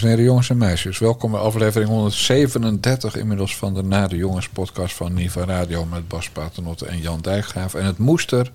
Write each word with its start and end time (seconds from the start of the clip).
Dames 0.00 0.14
en 0.14 0.18
heren, 0.18 0.32
jongens 0.32 0.50
en 0.50 0.68
meisjes, 0.68 0.98
welkom 0.98 1.30
bij 1.30 1.40
aflevering 1.40 1.90
137 1.90 3.16
inmiddels 3.16 3.56
van 3.56 3.74
de 3.74 3.82
Na 3.82 4.06
de 4.06 4.16
Jongens 4.16 4.48
podcast 4.48 4.94
van 4.94 5.14
Niva 5.14 5.44
Radio 5.44 5.84
met 5.84 6.08
Bas 6.08 6.30
Paternotte 6.30 6.86
en 6.86 7.00
Jan 7.00 7.20
Dijkgraaf. 7.20 7.74
En 7.74 7.84
het 7.84 7.98
moest 7.98 8.32
er 8.32 8.50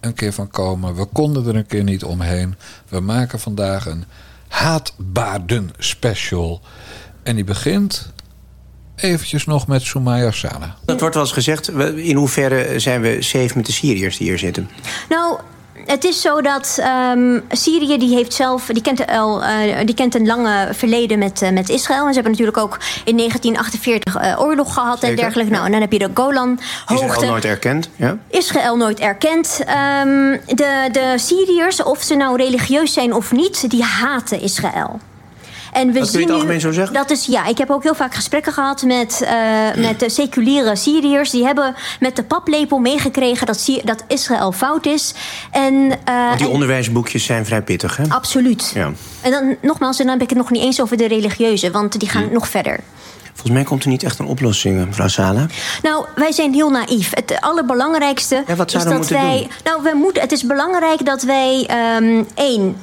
een 0.00 0.14
keer 0.14 0.32
van 0.32 0.48
komen. 0.48 0.94
We 0.94 1.04
konden 1.04 1.46
er 1.46 1.56
een 1.56 1.66
keer 1.66 1.82
niet 1.82 2.04
omheen. 2.04 2.54
We 2.88 3.00
maken 3.00 3.40
vandaag 3.40 3.86
een 3.86 4.04
haatbaarden 4.48 5.70
special. 5.78 6.60
En 7.22 7.34
die 7.34 7.44
begint 7.44 8.12
eventjes 8.96 9.44
nog 9.44 9.66
met 9.66 9.82
Soumaya 9.82 10.30
Sana. 10.30 10.76
Dat 10.84 11.00
wordt 11.00 11.14
wel 11.14 11.24
eens 11.24 11.32
gezegd. 11.32 11.68
In 11.96 12.16
hoeverre 12.16 12.78
zijn 12.78 13.00
we 13.00 13.22
safe 13.22 13.52
met 13.54 13.66
de 13.66 13.72
Syriërs 13.72 14.16
die 14.16 14.28
hier 14.28 14.38
zitten? 14.38 14.70
Nou, 15.08 15.38
het 15.86 16.04
is 16.04 16.20
zo 16.20 16.40
dat 16.40 16.82
um, 17.14 17.42
Syrië 17.50 17.98
die 17.98 18.14
heeft 18.14 18.34
zelf, 18.34 18.66
die 18.66 18.82
kent, 18.82 19.06
al, 19.06 19.42
uh, 19.42 19.48
die 19.84 19.94
kent 19.94 20.14
een 20.14 20.26
lange 20.26 20.68
verleden 20.72 21.18
met, 21.18 21.42
uh, 21.42 21.50
met 21.50 21.68
Israël. 21.68 22.00
En 22.06 22.08
ze 22.08 22.14
hebben 22.14 22.30
natuurlijk 22.30 22.58
ook 22.58 22.78
in 23.04 23.16
1948 23.16 24.22
uh, 24.22 24.40
oorlog 24.40 24.74
gehad 24.74 24.98
Zeker. 24.98 25.08
en 25.08 25.16
dergelijke. 25.16 25.52
Nou, 25.52 25.64
en 25.64 25.72
dan 25.72 25.80
heb 25.80 25.92
je 25.92 25.98
de 25.98 26.10
Golan-hoogte. 26.14 27.04
Israël 27.04 27.30
nooit 27.30 27.44
erkend. 27.44 27.88
Ja. 27.96 28.16
Israël 28.28 28.76
nooit 28.76 29.00
erkend. 29.00 29.60
Um, 29.60 30.40
de, 30.46 30.88
de 30.92 31.14
Syriërs, 31.16 31.82
of 31.82 32.02
ze 32.02 32.14
nou 32.14 32.36
religieus 32.36 32.92
zijn 32.92 33.14
of 33.14 33.32
niet, 33.32 33.70
die 33.70 33.82
haten 33.82 34.40
Israël. 34.40 35.00
En 35.72 35.92
we 35.92 35.98
dat 35.98 36.10
kun 36.10 36.20
je 36.20 36.26
het 36.26 36.34
algemeen 36.34 36.60
zo 36.60 36.72
zeggen? 36.72 36.94
Dat 36.94 37.10
is, 37.10 37.26
ja, 37.26 37.46
ik 37.46 37.58
heb 37.58 37.70
ook 37.70 37.82
heel 37.82 37.94
vaak 37.94 38.14
gesprekken 38.14 38.52
gehad 38.52 38.82
met, 38.82 39.20
uh, 39.22 39.82
met 39.84 40.00
de 40.00 40.08
seculiere 40.08 40.76
Syriërs. 40.76 41.30
Die 41.30 41.44
hebben 41.44 41.74
met 42.00 42.16
de 42.16 42.22
paplepel 42.22 42.78
meegekregen 42.78 43.46
dat, 43.46 43.80
dat 43.84 44.04
Israël 44.08 44.52
fout 44.52 44.86
is. 44.86 45.14
En, 45.50 45.74
uh, 45.74 46.26
Want 46.26 46.38
die 46.38 46.48
onderwijsboekjes 46.48 47.24
zijn 47.24 47.44
vrij 47.44 47.62
pittig, 47.62 47.96
hè? 47.96 48.04
Absoluut. 48.08 48.70
Ja. 48.74 48.92
En 49.20 49.30
dan 49.30 49.56
nogmaals, 49.62 49.98
en 49.98 50.04
dan 50.04 50.12
heb 50.12 50.22
ik 50.22 50.28
het 50.28 50.38
nog 50.38 50.50
niet 50.50 50.62
eens 50.62 50.80
over 50.80 50.96
de 50.96 51.08
religieuze, 51.08 51.70
want 51.70 52.00
die 52.00 52.08
gaan 52.08 52.24
hm. 52.24 52.32
nog 52.32 52.48
verder. 52.48 52.80
Volgens 53.24 53.52
mij 53.52 53.62
komt 53.62 53.82
er 53.82 53.88
niet 53.88 54.02
echt 54.02 54.18
een 54.18 54.26
oplossing, 54.26 54.86
mevrouw 54.86 55.08
Sala. 55.08 55.46
Nou, 55.82 56.04
wij 56.14 56.32
zijn 56.32 56.52
heel 56.52 56.70
naïef. 56.70 57.10
Het 57.14 57.40
allerbelangrijkste 57.40 58.44
ja, 58.46 58.54
wat 58.54 58.74
is 58.74 58.84
dat 58.84 59.08
wij. 59.08 59.38
Doen? 59.38 59.48
Nou, 59.64 59.82
we 59.82 59.92
moeten, 59.94 60.22
het 60.22 60.32
is 60.32 60.42
belangrijk 60.42 61.04
dat 61.04 61.22
wij 61.22 61.70
um, 61.96 62.26
één 62.34 62.76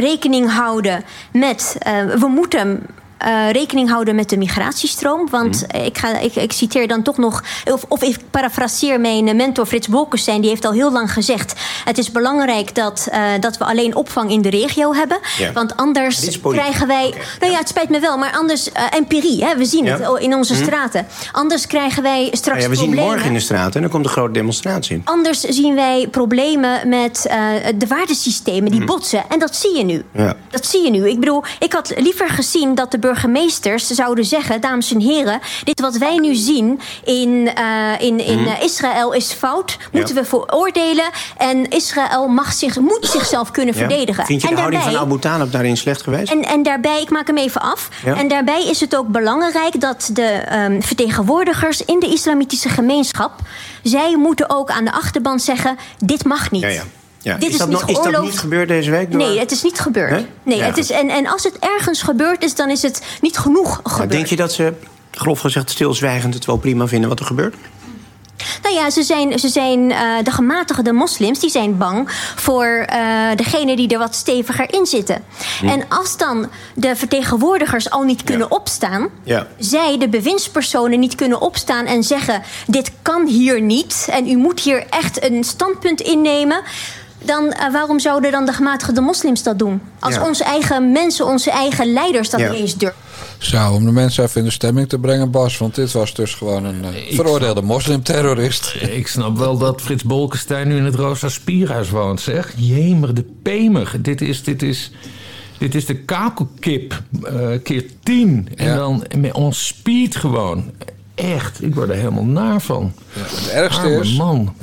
rekening 0.00 0.52
houden 0.52 1.04
met. 1.32 1.76
Uh, 1.86 2.14
we 2.14 2.26
moeten 2.26 2.86
uh, 3.26 3.50
rekening 3.50 3.90
houden 3.90 4.14
met 4.14 4.28
de 4.28 4.36
migratiestroom. 4.36 5.28
Want 5.30 5.66
mm. 5.72 5.80
ik, 5.80 5.98
ga, 5.98 6.18
ik, 6.18 6.34
ik, 6.34 6.52
citeer 6.52 6.88
dan 6.88 7.02
toch 7.02 7.16
nog, 7.16 7.42
of, 7.64 7.84
of 7.88 8.02
ik 8.02 8.16
parafraseer 8.30 9.00
mijn 9.00 9.36
mentor 9.36 9.66
Frits 9.66 9.88
Bolkestein, 9.88 10.40
die 10.40 10.50
heeft 10.50 10.64
al 10.64 10.72
heel 10.72 10.92
lang 10.92 11.12
gezegd: 11.12 11.60
Het 11.84 11.98
is 11.98 12.10
belangrijk 12.10 12.74
dat, 12.74 13.08
uh, 13.12 13.22
dat 13.40 13.58
we 13.58 13.64
alleen 13.64 13.96
opvang 13.96 14.30
in 14.30 14.42
de 14.42 14.50
regio 14.50 14.94
hebben. 14.94 15.18
Want 15.54 15.76
anders 15.76 16.40
krijgen 16.40 16.86
wij. 16.86 17.06
Okay. 17.06 17.20
Nou 17.40 17.52
ja, 17.52 17.58
het 17.58 17.68
spijt 17.68 17.88
me 17.88 18.00
wel, 18.00 18.18
maar 18.18 18.32
anders. 18.32 18.68
Uh, 18.68 18.74
empirie, 18.90 19.44
hè, 19.44 19.56
we 19.56 19.64
zien 19.64 19.84
ja. 19.84 19.98
het 19.98 20.22
in 20.22 20.34
onze 20.34 20.54
mm. 20.54 20.62
straten. 20.62 21.06
Anders 21.32 21.66
krijgen 21.66 22.02
wij 22.02 22.28
straks. 22.32 22.62
Ja, 22.62 22.68
we 22.68 22.74
problemen. 22.74 22.98
zien 22.98 23.08
morgen 23.08 23.26
in 23.26 23.34
de 23.34 23.40
straten 23.40 23.74
en 23.74 23.80
dan 23.80 23.90
komt 23.90 24.04
een 24.04 24.10
grote 24.10 24.32
demonstratie. 24.32 25.00
Anders 25.04 25.40
zien 25.40 25.74
wij 25.74 26.08
problemen 26.10 26.88
met 26.88 27.22
de 27.76 27.86
waardesystemen 27.86 28.70
die 28.70 28.80
mm. 28.80 28.86
botsen. 28.86 29.24
En 29.28 29.38
dat 29.38 29.56
zie 29.56 29.76
je 29.76 29.84
nu. 29.84 30.04
Dat 30.50 30.66
zie 30.66 30.84
je 30.84 30.90
nu. 30.90 31.08
Ik 31.08 31.20
bedoel, 31.20 31.44
ik 31.58 31.72
had 31.72 31.92
liever 31.96 32.28
gezien 32.28 32.74
dat 32.74 32.90
de 32.90 32.98
burgemeesters 33.10 33.86
zouden 33.86 34.24
zeggen: 34.24 34.60
dames 34.60 34.92
en 34.92 35.00
heren, 35.00 35.40
dit 35.64 35.80
wat 35.80 35.96
wij 35.96 36.16
nu 36.16 36.34
zien 36.34 36.80
in, 37.04 37.28
uh, 37.28 38.00
in, 38.00 38.26
in 38.26 38.38
mm. 38.38 38.56
Israël 38.62 39.12
is 39.12 39.32
fout. 39.32 39.76
Moeten 39.92 40.14
ja. 40.14 40.20
we 40.20 40.26
veroordelen. 40.26 41.04
En 41.36 41.68
Israël 41.68 42.28
mag 42.28 42.52
zich, 42.52 42.78
moet 42.78 43.06
zichzelf 43.06 43.50
kunnen 43.50 43.74
ja. 43.74 43.80
verdedigen. 43.80 44.24
Vind 44.26 44.42
je 44.42 44.48
en 44.48 44.54
de 44.54 44.60
daarbij, 44.60 44.80
houding 44.80 44.98
van 44.98 45.08
Abu 45.08 45.20
Talib 45.20 45.52
daarin 45.52 45.76
slecht 45.76 46.02
geweest? 46.02 46.32
En, 46.32 46.42
en 46.42 46.62
daarbij, 46.62 47.00
ik 47.00 47.10
maak 47.10 47.26
hem 47.26 47.36
even 47.36 47.60
af. 47.60 47.88
Ja. 48.04 48.16
En 48.16 48.28
daarbij 48.28 48.66
is 48.66 48.80
het 48.80 48.96
ook 48.96 49.08
belangrijk 49.08 49.80
dat 49.80 50.10
de 50.12 50.42
um, 50.52 50.82
vertegenwoordigers 50.82 51.84
in 51.84 52.00
de 52.00 52.06
islamitische 52.06 52.68
gemeenschap. 52.68 53.32
zij 53.82 54.16
moeten 54.16 54.50
ook 54.50 54.70
aan 54.70 54.84
de 54.84 54.92
achterban 54.92 55.40
zeggen: 55.40 55.76
dit 55.98 56.24
mag 56.24 56.50
niet. 56.50 56.82
Ja. 57.22 57.36
Dit 57.36 57.50
is, 57.50 57.58
dat 57.58 57.68
niet 57.68 57.80
nog, 57.80 57.88
is 57.88 58.12
dat 58.12 58.22
niet 58.22 58.38
gebeurd 58.38 58.68
deze 58.68 58.90
week? 58.90 59.10
Door... 59.10 59.20
Nee, 59.20 59.38
het 59.38 59.50
is 59.50 59.62
niet 59.62 59.80
gebeurd. 59.80 60.24
Nee, 60.42 60.58
ja. 60.58 60.64
het 60.64 60.78
is, 60.78 60.90
en, 60.90 61.08
en 61.08 61.26
als 61.26 61.42
het 61.42 61.58
ergens 61.58 62.02
gebeurd 62.02 62.44
is, 62.44 62.54
dan 62.54 62.70
is 62.70 62.82
het 62.82 63.02
niet 63.20 63.38
genoeg 63.38 63.74
gebeurd. 63.76 63.98
Maar 63.98 64.08
denk 64.08 64.26
je 64.26 64.36
dat 64.36 64.52
ze, 64.52 64.72
grof 65.10 65.40
gezegd, 65.40 65.70
stilzwijgend 65.70 66.34
het 66.34 66.44
wel 66.44 66.56
prima 66.56 66.86
vinden 66.86 67.08
wat 67.08 67.18
er 67.18 67.26
gebeurt? 67.26 67.54
Nou 68.62 68.74
ja, 68.74 68.90
ze 68.90 69.02
zijn, 69.02 69.38
ze 69.38 69.48
zijn 69.48 69.90
uh, 69.90 69.98
de 70.22 70.30
gematigde 70.30 70.92
moslims 70.92 71.38
die 71.38 71.50
zijn 71.50 71.76
bang 71.78 72.08
voor 72.36 72.86
uh, 72.92 73.26
degene 73.36 73.76
die 73.76 73.88
er 73.88 73.98
wat 73.98 74.14
steviger 74.14 74.74
in 74.74 74.86
zitten. 74.86 75.24
Hm. 75.60 75.68
En 75.68 75.84
als 75.88 76.16
dan 76.16 76.50
de 76.74 76.96
vertegenwoordigers 76.96 77.90
al 77.90 78.02
niet 78.02 78.24
kunnen 78.24 78.46
ja. 78.50 78.56
opstaan, 78.56 79.08
ja. 79.22 79.46
zij, 79.58 79.98
de 79.98 80.08
bewindspersonen, 80.08 81.00
niet 81.00 81.14
kunnen 81.14 81.40
opstaan 81.40 81.86
en 81.86 82.02
zeggen: 82.02 82.42
dit 82.66 82.92
kan 83.02 83.26
hier 83.26 83.60
niet 83.60 84.08
en 84.10 84.28
u 84.28 84.36
moet 84.36 84.60
hier 84.60 84.86
echt 84.90 85.24
een 85.24 85.44
standpunt 85.44 86.00
innemen 86.00 86.62
dan 87.22 87.44
uh, 87.44 87.72
waarom 87.72 88.00
zouden 88.00 88.30
dan 88.30 88.46
de 88.46 88.52
gematigde 88.52 89.00
moslims 89.00 89.42
dat 89.42 89.58
doen? 89.58 89.80
Als 89.98 90.14
ja. 90.14 90.26
onze 90.26 90.44
eigen 90.44 90.92
mensen, 90.92 91.26
onze 91.26 91.50
eigen 91.50 91.92
leiders 91.92 92.30
dat 92.30 92.40
ja. 92.40 92.50
niet 92.50 92.60
eens 92.60 92.76
durven. 92.76 92.98
Zou 93.38 93.74
om 93.74 93.84
de 93.84 93.92
mensen 93.92 94.24
even 94.24 94.40
in 94.40 94.46
de 94.46 94.52
stemming 94.52 94.88
te 94.88 94.98
brengen, 94.98 95.30
Bas. 95.30 95.58
Want 95.58 95.74
dit 95.74 95.92
was 95.92 96.14
dus 96.14 96.34
gewoon 96.34 96.64
een 96.64 96.84
uh, 96.84 97.14
veroordeelde 97.14 97.62
moslimterrorist. 97.62 98.74
Ik 98.80 99.06
snap 99.06 99.38
wel 99.38 99.58
dat 99.58 99.80
Frits 99.80 100.04
Bolkestein 100.04 100.68
nu 100.68 100.76
in 100.76 100.84
het 100.84 100.94
Rosa 100.94 101.28
Spierhuis 101.28 101.90
woont, 101.90 102.20
zeg. 102.20 102.52
Jemer 102.56 103.14
de 103.14 103.24
pemer. 103.42 103.92
Dit 103.98 104.20
is, 104.20 104.42
dit 104.42 104.62
is, 104.62 104.90
dit 105.58 105.74
is 105.74 105.86
de 105.86 105.96
kakelkip 105.96 107.02
uh, 107.22 107.48
keer 107.62 107.84
tien. 108.02 108.48
En 108.56 108.66
ja. 108.66 108.76
dan 108.76 109.04
met 109.16 109.32
ons 109.32 109.66
speed 109.66 110.16
gewoon. 110.16 110.70
Echt, 111.14 111.62
ik 111.62 111.74
word 111.74 111.88
er 111.88 111.96
helemaal 111.96 112.24
naar 112.24 112.60
van. 112.60 112.92
Ja, 113.12 113.22
het 113.22 113.48
ergste 113.48 113.80
Arme 113.80 114.00
is... 114.00 114.16
man. 114.16 114.54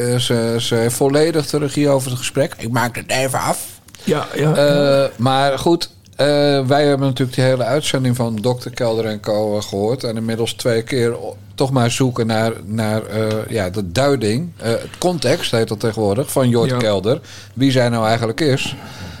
Uh, 0.00 0.16
ze, 0.16 0.56
ze 0.58 0.74
heeft 0.74 0.94
volledig 0.94 1.46
de 1.46 1.58
regie 1.58 1.88
over 1.88 2.10
het 2.10 2.18
gesprek. 2.18 2.54
Ik 2.58 2.70
maak 2.70 2.96
het 2.96 3.10
even 3.10 3.38
af. 3.38 3.66
Ja, 4.04 4.26
ja. 4.34 5.02
Uh, 5.02 5.08
maar 5.16 5.58
goed, 5.58 5.90
uh, 6.12 6.26
wij 6.66 6.86
hebben 6.86 7.06
natuurlijk 7.06 7.36
die 7.36 7.44
hele 7.44 7.64
uitzending 7.64 8.16
van 8.16 8.40
Dr. 8.40 8.68
Kelder 8.74 9.04
en 9.04 9.20
Co. 9.20 9.60
gehoord. 9.60 10.04
En 10.04 10.16
inmiddels 10.16 10.52
twee 10.52 10.82
keer 10.82 11.16
toch 11.54 11.70
maar 11.70 11.90
zoeken 11.90 12.26
naar, 12.26 12.52
naar 12.64 13.02
ja, 13.48 13.70
de 13.70 13.92
duiding. 13.92 14.50
het 14.56 14.98
context 14.98 15.50
heet 15.50 15.68
dat 15.68 15.80
tegenwoordig. 15.80 16.32
Van 16.32 16.48
Jort 16.48 16.70
ja. 16.70 16.76
Kelder. 16.76 17.20
Wie 17.54 17.70
zij 17.70 17.88
nou 17.88 18.06
eigenlijk 18.06 18.40
is. 18.40 18.76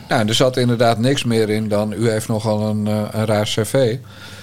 Nou, 0.08 0.28
er 0.28 0.34
zat 0.34 0.56
inderdaad 0.56 0.98
niks 0.98 1.24
meer 1.24 1.50
in 1.50 1.68
dan... 1.68 1.92
u 1.92 2.10
heeft 2.10 2.28
nogal 2.28 2.68
een, 2.68 2.86
een 2.86 3.26
raar 3.26 3.44
cv. 3.44 3.96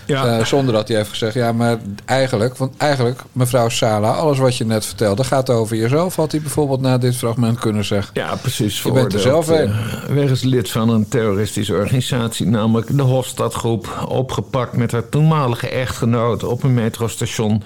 Ja. 0.08 0.38
Uh, 0.38 0.46
zonder 0.46 0.74
dat 0.74 0.88
hij 0.88 0.98
heeft 0.98 1.10
gezegd, 1.10 1.34
ja, 1.34 1.52
maar 1.52 1.78
eigenlijk, 2.06 2.58
want 2.58 2.74
eigenlijk, 2.78 3.22
mevrouw 3.32 3.70
Sala, 3.70 4.12
alles 4.12 4.38
wat 4.38 4.58
je 4.58 4.66
net 4.66 4.86
vertelde 4.86 5.24
gaat 5.24 5.50
over 5.50 5.76
jezelf, 5.76 6.16
had 6.16 6.32
hij 6.32 6.42
bijvoorbeeld 6.42 6.82
na 6.82 6.98
dit 6.98 7.16
fragment 7.16 7.60
kunnen 7.60 7.86
zeggen. 7.86 8.12
Ja, 8.14 8.36
precies. 8.36 8.82
Je 8.82 8.92
bent 8.92 9.14
er 9.14 9.20
zelf 9.20 9.48
een. 9.48 9.70
Uh, 9.70 10.04
wegens 10.10 10.42
lid 10.42 10.70
van 10.70 10.90
een 10.90 11.08
terroristische 11.08 11.74
organisatie, 11.74 12.48
namelijk 12.48 12.98
de 12.98 13.04
Hofstadgroep, 13.04 14.06
opgepakt 14.08 14.74
met 14.74 14.92
haar 14.92 15.10
toenmalige 15.10 15.70
echtgenoot 15.70 16.44
op 16.44 16.64
een 16.64 16.74
metrostation 16.74 17.64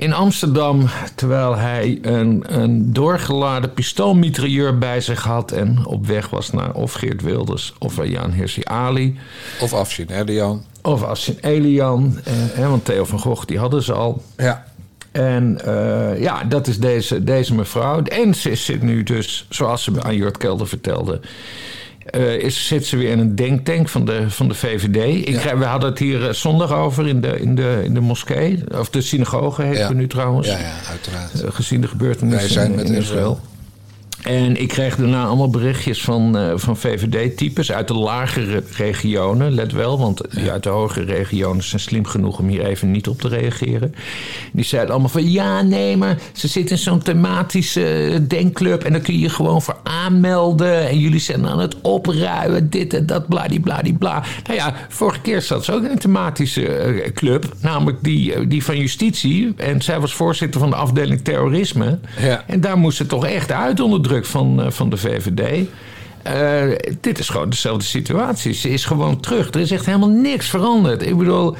in 0.00 0.12
Amsterdam, 0.12 0.88
terwijl 1.14 1.56
hij 1.56 1.98
een, 2.02 2.44
een 2.46 2.92
doorgeladen 2.92 3.74
pistoolmitrailleur 3.74 4.78
bij 4.78 5.00
zich 5.00 5.22
had 5.22 5.52
en 5.52 5.86
op 5.86 6.06
weg 6.06 6.30
was 6.30 6.50
naar 6.50 6.72
of 6.72 6.92
Geert 6.92 7.22
Wilders 7.22 7.74
of 7.78 8.06
Jan 8.06 8.32
Hirsi 8.32 8.60
Ali. 8.64 9.18
Of 9.60 9.72
Afshin 9.72 10.08
Elian. 10.10 10.64
Of 10.82 11.02
Afshin 11.02 11.38
Elian, 11.40 12.18
eh, 12.54 12.68
want 12.68 12.84
Theo 12.84 13.04
van 13.04 13.18
Gogh 13.18 13.46
die 13.46 13.58
hadden 13.58 13.82
ze 13.82 13.92
al. 13.92 14.22
Ja. 14.36 14.64
En 15.12 15.58
uh, 15.66 16.20
ja, 16.20 16.44
dat 16.44 16.66
is 16.66 16.78
deze, 16.78 17.24
deze 17.24 17.54
mevrouw. 17.54 18.02
En 18.02 18.34
ze 18.34 18.54
zit 18.54 18.82
nu 18.82 19.02
dus, 19.02 19.46
zoals 19.48 19.82
ze 19.82 20.02
aan 20.02 20.16
Jort 20.16 20.36
Kelder 20.36 20.68
vertelde... 20.68 21.20
Uh, 22.16 22.42
is, 22.42 22.66
zit 22.66 22.86
ze 22.86 22.96
weer 22.96 23.10
in 23.10 23.18
een 23.18 23.34
denktank 23.34 23.88
van 23.88 24.04
de, 24.04 24.30
van 24.30 24.48
de 24.48 24.54
VVD. 24.54 25.28
Ik, 25.28 25.42
ja. 25.42 25.58
We 25.58 25.64
hadden 25.64 25.90
het 25.90 25.98
hier 25.98 26.34
zondag 26.34 26.72
over 26.72 27.08
in 27.08 27.20
de, 27.20 27.40
in, 27.40 27.54
de, 27.54 27.80
in 27.84 27.94
de 27.94 28.00
moskee. 28.00 28.62
Of 28.78 28.90
de 28.90 29.00
synagoge 29.00 29.62
heet 29.62 29.76
ja. 29.76 29.86
het 29.86 29.96
nu 29.96 30.06
trouwens. 30.06 30.46
Ja, 30.46 30.58
ja 30.58 30.74
uiteraard. 30.90 31.42
Uh, 31.42 31.50
gezien 31.50 31.80
de 31.80 31.88
gebeurtenissen 31.88 32.40
Wij 32.40 32.48
zijn 32.48 32.70
in, 32.70 32.76
met 32.76 32.88
in 32.88 32.94
Israël. 32.94 33.40
En 34.22 34.60
ik 34.60 34.68
kreeg 34.68 34.96
daarna 34.96 35.24
allemaal 35.24 35.50
berichtjes 35.50 36.02
van, 36.02 36.36
uh, 36.36 36.52
van 36.54 36.76
VVD-types 36.76 37.72
uit 37.72 37.88
de 37.88 37.94
lagere 37.94 38.62
regionen. 38.76 39.52
Let 39.52 39.72
wel, 39.72 39.98
want 39.98 40.34
die 40.34 40.50
uit 40.50 40.62
de 40.62 40.68
hogere 40.68 41.04
regionen 41.04 41.62
zijn 41.62 41.80
slim 41.80 42.04
genoeg 42.04 42.38
om 42.38 42.48
hier 42.48 42.64
even 42.64 42.90
niet 42.90 43.08
op 43.08 43.20
te 43.20 43.28
reageren. 43.28 43.94
Die 44.52 44.64
zeiden 44.64 44.90
allemaal 44.90 45.10
van 45.10 45.30
ja, 45.30 45.62
nee, 45.62 45.96
maar 45.96 46.18
ze 46.32 46.48
zitten 46.48 46.76
in 46.76 46.82
zo'n 46.82 47.02
thematische 47.02 48.18
denkclub 48.28 48.84
en 48.84 48.92
dan 48.92 49.02
kun 49.02 49.14
je 49.14 49.20
je 49.20 49.28
gewoon 49.28 49.62
voor 49.62 49.76
aanmelden. 49.82 50.88
En 50.88 50.98
jullie 50.98 51.20
zijn 51.20 51.46
aan 51.46 51.58
het 51.58 51.80
opruimen, 51.80 52.70
dit 52.70 52.94
en 52.94 53.06
dat, 53.06 53.28
bladibladibla. 53.28 54.22
Nou 54.44 54.56
ja, 54.56 54.74
vorige 54.88 55.20
keer 55.20 55.42
zat 55.42 55.64
ze 55.64 55.72
ook 55.72 55.84
in 55.84 55.90
een 55.90 55.98
thematische 55.98 56.94
uh, 56.94 57.12
club, 57.14 57.48
namelijk 57.60 57.98
die, 58.02 58.34
uh, 58.34 58.48
die 58.48 58.64
van 58.64 58.78
justitie. 58.78 59.52
En 59.56 59.82
zij 59.82 60.00
was 60.00 60.14
voorzitter 60.14 60.60
van 60.60 60.70
de 60.70 60.76
afdeling 60.76 61.20
terrorisme. 61.20 61.98
Ja. 62.20 62.44
En 62.46 62.60
daar 62.60 62.78
moest 62.78 62.96
ze 62.96 63.06
toch 63.06 63.26
echt 63.26 63.52
uit 63.52 63.80
onder 63.80 64.00
druk 64.10 64.26
van, 64.26 64.60
uh, 64.60 64.70
van 64.70 64.90
de 64.90 64.96
VVD. 64.96 65.66
Eh, 66.22 66.78
dit 67.00 67.18
is 67.18 67.28
gewoon 67.28 67.50
dezelfde 67.50 67.84
situatie. 67.84 68.52
Ze 68.52 68.68
is 68.68 68.84
gewoon 68.84 69.20
terug. 69.20 69.50
Er 69.50 69.60
is 69.60 69.70
echt 69.70 69.86
helemaal 69.86 70.08
niks 70.08 70.48
veranderd. 70.48 71.06
Ik 71.06 71.16
bedoel, 71.16 71.56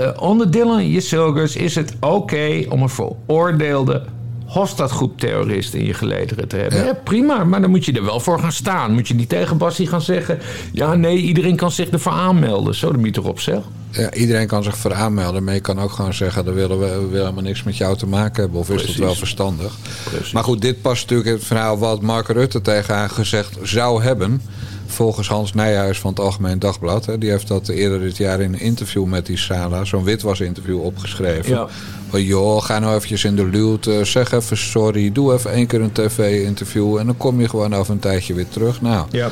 uh, 0.00 0.08
onder 0.18 0.50
Dylan 0.50 0.80
is 0.80 1.74
het 1.74 1.94
oké 2.00 2.64
om 2.68 2.82
een 2.82 2.88
veroordeelde 2.88 4.04
Hofstadgroep-terrorist 4.46 5.74
in 5.74 5.84
je 5.84 5.94
gelederen 5.94 6.48
te 6.48 6.56
hebben. 6.56 6.84
Ja. 6.84 6.94
prima, 7.04 7.44
maar 7.44 7.60
dan 7.60 7.70
moet 7.70 7.84
je 7.84 7.92
er 7.92 8.04
wel 8.04 8.20
voor 8.20 8.38
gaan 8.38 8.52
staan. 8.52 8.92
Moet 8.94 9.08
je 9.08 9.14
niet 9.14 9.28
tegen 9.28 9.56
Bassie 9.56 9.86
gaan 9.86 10.02
zeggen... 10.02 10.38
ja, 10.72 10.94
nee, 10.94 11.16
iedereen 11.16 11.56
kan 11.56 11.70
zich 11.70 11.88
ervoor 11.88 12.12
aanmelden. 12.12 12.74
Zo, 12.74 12.92
de 12.92 12.98
moet 12.98 13.16
erop 13.16 13.40
zeg. 13.40 13.60
Ja, 13.92 14.12
iedereen 14.12 14.46
kan 14.46 14.62
zich 14.62 14.76
voor 14.76 14.94
aanmelden. 14.94 15.44
Maar 15.44 15.54
je 15.54 15.60
kan 15.60 15.80
ook 15.80 15.90
gewoon 15.90 16.14
zeggen... 16.14 16.44
dan 16.44 16.54
willen 16.54 16.78
we, 16.78 16.86
we 16.86 17.06
willen 17.06 17.20
helemaal 17.20 17.42
niks 17.42 17.62
met 17.62 17.76
jou 17.76 17.96
te 17.96 18.06
maken 18.06 18.42
hebben. 18.42 18.60
Of 18.60 18.70
is 18.70 18.86
dat 18.86 18.96
wel 18.96 19.14
verstandig? 19.14 19.72
Precies. 20.04 20.32
Maar 20.32 20.44
goed, 20.44 20.60
dit 20.60 20.82
past 20.82 21.02
natuurlijk 21.02 21.28
in 21.28 21.34
het 21.34 21.44
verhaal... 21.44 21.78
wat 21.78 22.00
Mark 22.00 22.28
Rutte 22.28 22.60
tegen 22.60 22.94
haar 22.94 23.10
gezegd 23.10 23.56
zou 23.62 24.02
hebben 24.02 24.40
volgens 24.86 25.28
Hans 25.28 25.54
Nijhuis 25.54 25.98
van 25.98 26.10
het 26.10 26.20
Algemeen 26.20 26.58
Dagblad. 26.58 27.06
Hè, 27.06 27.18
die 27.18 27.30
heeft 27.30 27.48
dat 27.48 27.68
eerder 27.68 28.00
dit 28.00 28.16
jaar 28.16 28.40
in 28.40 28.52
een 28.52 28.60
interview 28.60 29.04
met 29.04 29.26
die 29.26 29.36
Sala, 29.36 29.84
zo'n 29.84 30.04
witwas-interview 30.04 30.80
opgeschreven. 30.80 31.50
Ja. 31.50 31.68
Oh, 32.12 32.20
joh, 32.20 32.62
ga 32.62 32.78
nou 32.78 32.94
eventjes 32.94 33.24
in 33.24 33.36
de 33.36 33.46
luwte, 33.46 34.04
zeg 34.04 34.32
even 34.32 34.56
sorry, 34.56 35.12
doe 35.12 35.32
even 35.32 35.50
één 35.50 35.66
keer 35.66 35.80
een 35.80 35.92
tv-interview 35.92 36.96
en 36.96 37.06
dan 37.06 37.16
kom 37.16 37.40
je 37.40 37.48
gewoon 37.48 37.74
over 37.74 37.92
een 37.92 37.98
tijdje 37.98 38.34
weer 38.34 38.48
terug. 38.48 38.80
Nou, 38.80 39.06
ja. 39.10 39.30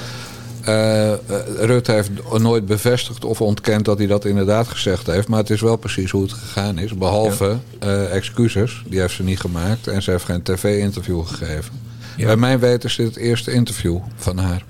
Uh, 0.69 1.13
Rutte 1.59 1.93
heeft 1.93 2.11
nooit 2.39 2.67
bevestigd 2.67 3.25
of 3.25 3.41
ontkend 3.41 3.85
dat 3.85 3.99
hij 3.99 4.07
dat 4.07 4.25
inderdaad 4.25 4.69
gezegd 4.69 5.07
heeft. 5.07 5.29
Maar 5.29 5.39
het 5.39 5.51
is 5.51 5.61
wel 5.61 5.77
precies 5.77 6.11
hoe 6.11 6.23
het 6.23 6.33
gegaan 6.33 6.79
is. 6.79 6.95
Behalve 6.95 7.57
uh, 7.85 8.15
excuses, 8.15 8.83
die 8.87 9.01
heeft 9.01 9.15
ze 9.15 9.23
niet 9.23 9.41
gemaakt. 9.41 9.87
En 9.87 10.03
ze 10.03 10.11
heeft 10.11 10.25
geen 10.25 10.43
tv-interview 10.43 11.27
gegeven. 11.27 11.73
Ja. 12.17 12.27
Bij 12.27 12.37
mijn 12.37 12.59
weten 12.59 12.89
is 12.89 12.97
dit 12.97 13.07
het 13.07 13.17
eerste 13.17 13.53
interview 13.53 13.99
van 14.17 14.39
haar. 14.39 14.65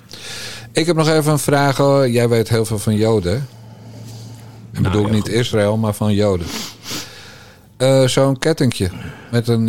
Ik 0.73 0.87
heb 0.87 0.97
nog 0.97 1.09
even 1.09 1.33
een 1.33 1.39
vraag. 1.39 1.79
Jij 2.07 2.29
weet 2.29 2.49
heel 2.49 2.65
veel 2.65 2.79
van 2.79 2.95
Joden. 2.95 3.47
Ik 4.73 4.81
nou, 4.81 4.95
bedoel 4.95 5.11
niet 5.11 5.29
Israël, 5.29 5.77
maar 5.77 5.95
van 5.95 6.15
Joden. 6.15 6.47
Uh, 7.79 8.07
Zo'n 8.07 8.39
kettingje 8.39 8.91
met 9.31 9.49
een. 9.49 9.69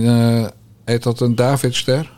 Heet 0.86 1.04
dat 1.04 1.20
een 1.20 1.36
Davidster? 1.36 2.12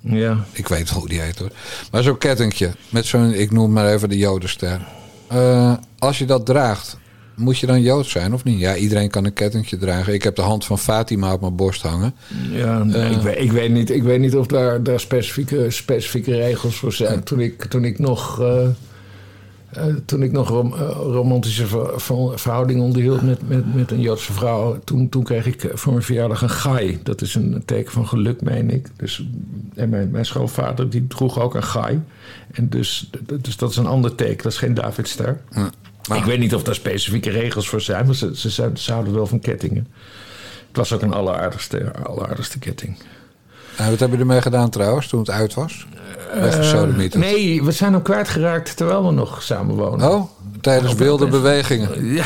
Ja. 0.00 0.44
Ik 0.52 0.68
weet 0.68 0.88
hoe 0.88 1.08
die 1.08 1.20
heet 1.20 1.38
hoor. 1.38 1.50
Maar 1.90 2.02
zo'n 2.02 2.18
kettingje 2.18 2.70
met 2.90 3.06
zo'n. 3.06 3.32
Ik 3.32 3.50
noem 3.50 3.72
maar 3.72 3.92
even 3.92 4.08
de 4.08 4.16
Jodenster. 4.16 4.86
Uh, 5.32 5.74
als 5.98 6.18
je 6.18 6.24
dat 6.24 6.46
draagt, 6.46 6.98
moet 7.34 7.58
je 7.58 7.66
dan 7.66 7.82
Jood 7.82 8.06
zijn 8.06 8.34
of 8.34 8.44
niet? 8.44 8.58
Ja, 8.58 8.76
iedereen 8.76 9.10
kan 9.10 9.24
een 9.24 9.32
kettingje 9.32 9.76
dragen. 9.76 10.14
Ik 10.14 10.22
heb 10.22 10.36
de 10.36 10.42
hand 10.42 10.64
van 10.64 10.78
Fatima 10.78 11.32
op 11.32 11.40
mijn 11.40 11.56
borst 11.56 11.82
hangen. 11.82 12.14
Ja, 12.50 12.84
nee, 12.84 13.10
ik, 13.10 13.20
weet, 13.20 13.38
ik, 13.38 13.52
weet, 13.52 13.70
niet, 13.70 13.90
ik 13.90 14.02
weet 14.02 14.20
niet 14.20 14.36
of 14.36 14.46
daar, 14.46 14.82
daar 14.82 15.00
specifieke, 15.00 15.70
specifieke 15.70 16.36
regels 16.36 16.76
voor 16.76 16.92
zijn. 16.92 17.22
Toen, 17.22 17.40
ik, 17.40 17.64
toen 17.64 17.84
ik 17.84 17.98
nog. 17.98 18.40
Uh, 18.40 18.68
toen 20.04 20.22
ik 20.22 20.32
nog 20.32 20.50
uh, 20.50 20.90
romantische 20.94 21.66
verhouding 22.34 22.80
onderhield 22.80 23.22
met, 23.22 23.48
met, 23.48 23.74
met 23.74 23.90
een 23.90 24.00
Joodse 24.00 24.32
vrouw, 24.32 24.78
toen, 24.84 25.08
toen 25.08 25.22
kreeg 25.22 25.46
ik 25.46 25.70
voor 25.72 25.92
mijn 25.92 26.04
verjaardag 26.04 26.42
een 26.42 26.50
gai. 26.50 26.98
Dat 27.02 27.20
is 27.20 27.34
een 27.34 27.62
teken 27.64 27.92
van 27.92 28.08
geluk, 28.08 28.42
meen 28.42 28.70
ik. 28.70 28.88
Dus, 28.96 29.24
en 29.74 29.88
mijn, 29.88 30.10
mijn 30.10 30.26
schoonvader 30.26 30.90
die 30.90 31.06
droeg 31.06 31.40
ook 31.40 31.54
een 31.54 31.62
gai. 31.62 32.00
En 32.50 32.68
dus, 32.68 33.10
dus 33.40 33.56
dat 33.56 33.70
is 33.70 33.76
een 33.76 33.86
ander 33.86 34.14
teken, 34.14 34.42
dat 34.42 34.52
is 34.52 34.58
geen 34.58 34.74
Davidster. 34.74 35.40
Ja. 35.50 35.70
Ik 36.16 36.24
weet 36.24 36.38
niet 36.38 36.54
of 36.54 36.62
daar 36.62 36.74
specifieke 36.74 37.30
regels 37.30 37.68
voor 37.68 37.80
zijn, 37.80 38.06
maar 38.06 38.14
ze, 38.14 38.36
ze, 38.36 38.70
zouden 38.74 39.14
wel 39.14 39.26
van 39.26 39.40
kettingen. 39.40 39.86
Het 40.68 40.76
was 40.76 40.92
ook 40.92 41.02
een 41.02 41.12
alleraardigste, 41.12 41.92
alleraardigste 41.92 42.58
ketting. 42.58 42.96
En 43.78 43.90
wat 43.90 43.98
hebben 43.98 44.18
jullie 44.18 44.18
ermee 44.18 44.42
gedaan 44.42 44.70
trouwens 44.70 45.08
toen 45.08 45.20
het 45.20 45.30
uit 45.30 45.54
was? 45.54 45.86
Uh, 46.34 46.82
nee, 47.14 47.62
we 47.62 47.72
zijn 47.72 47.92
hem 47.92 48.02
kwijtgeraakt 48.02 48.76
terwijl 48.76 49.06
we 49.06 49.12
nog 49.12 49.42
samen 49.42 49.74
wonen. 49.74 50.10
Oh, 50.10 50.30
tijdens 50.60 50.94
wilde 50.94 51.26
bewegingen. 51.26 51.88
Ja. 52.14 52.24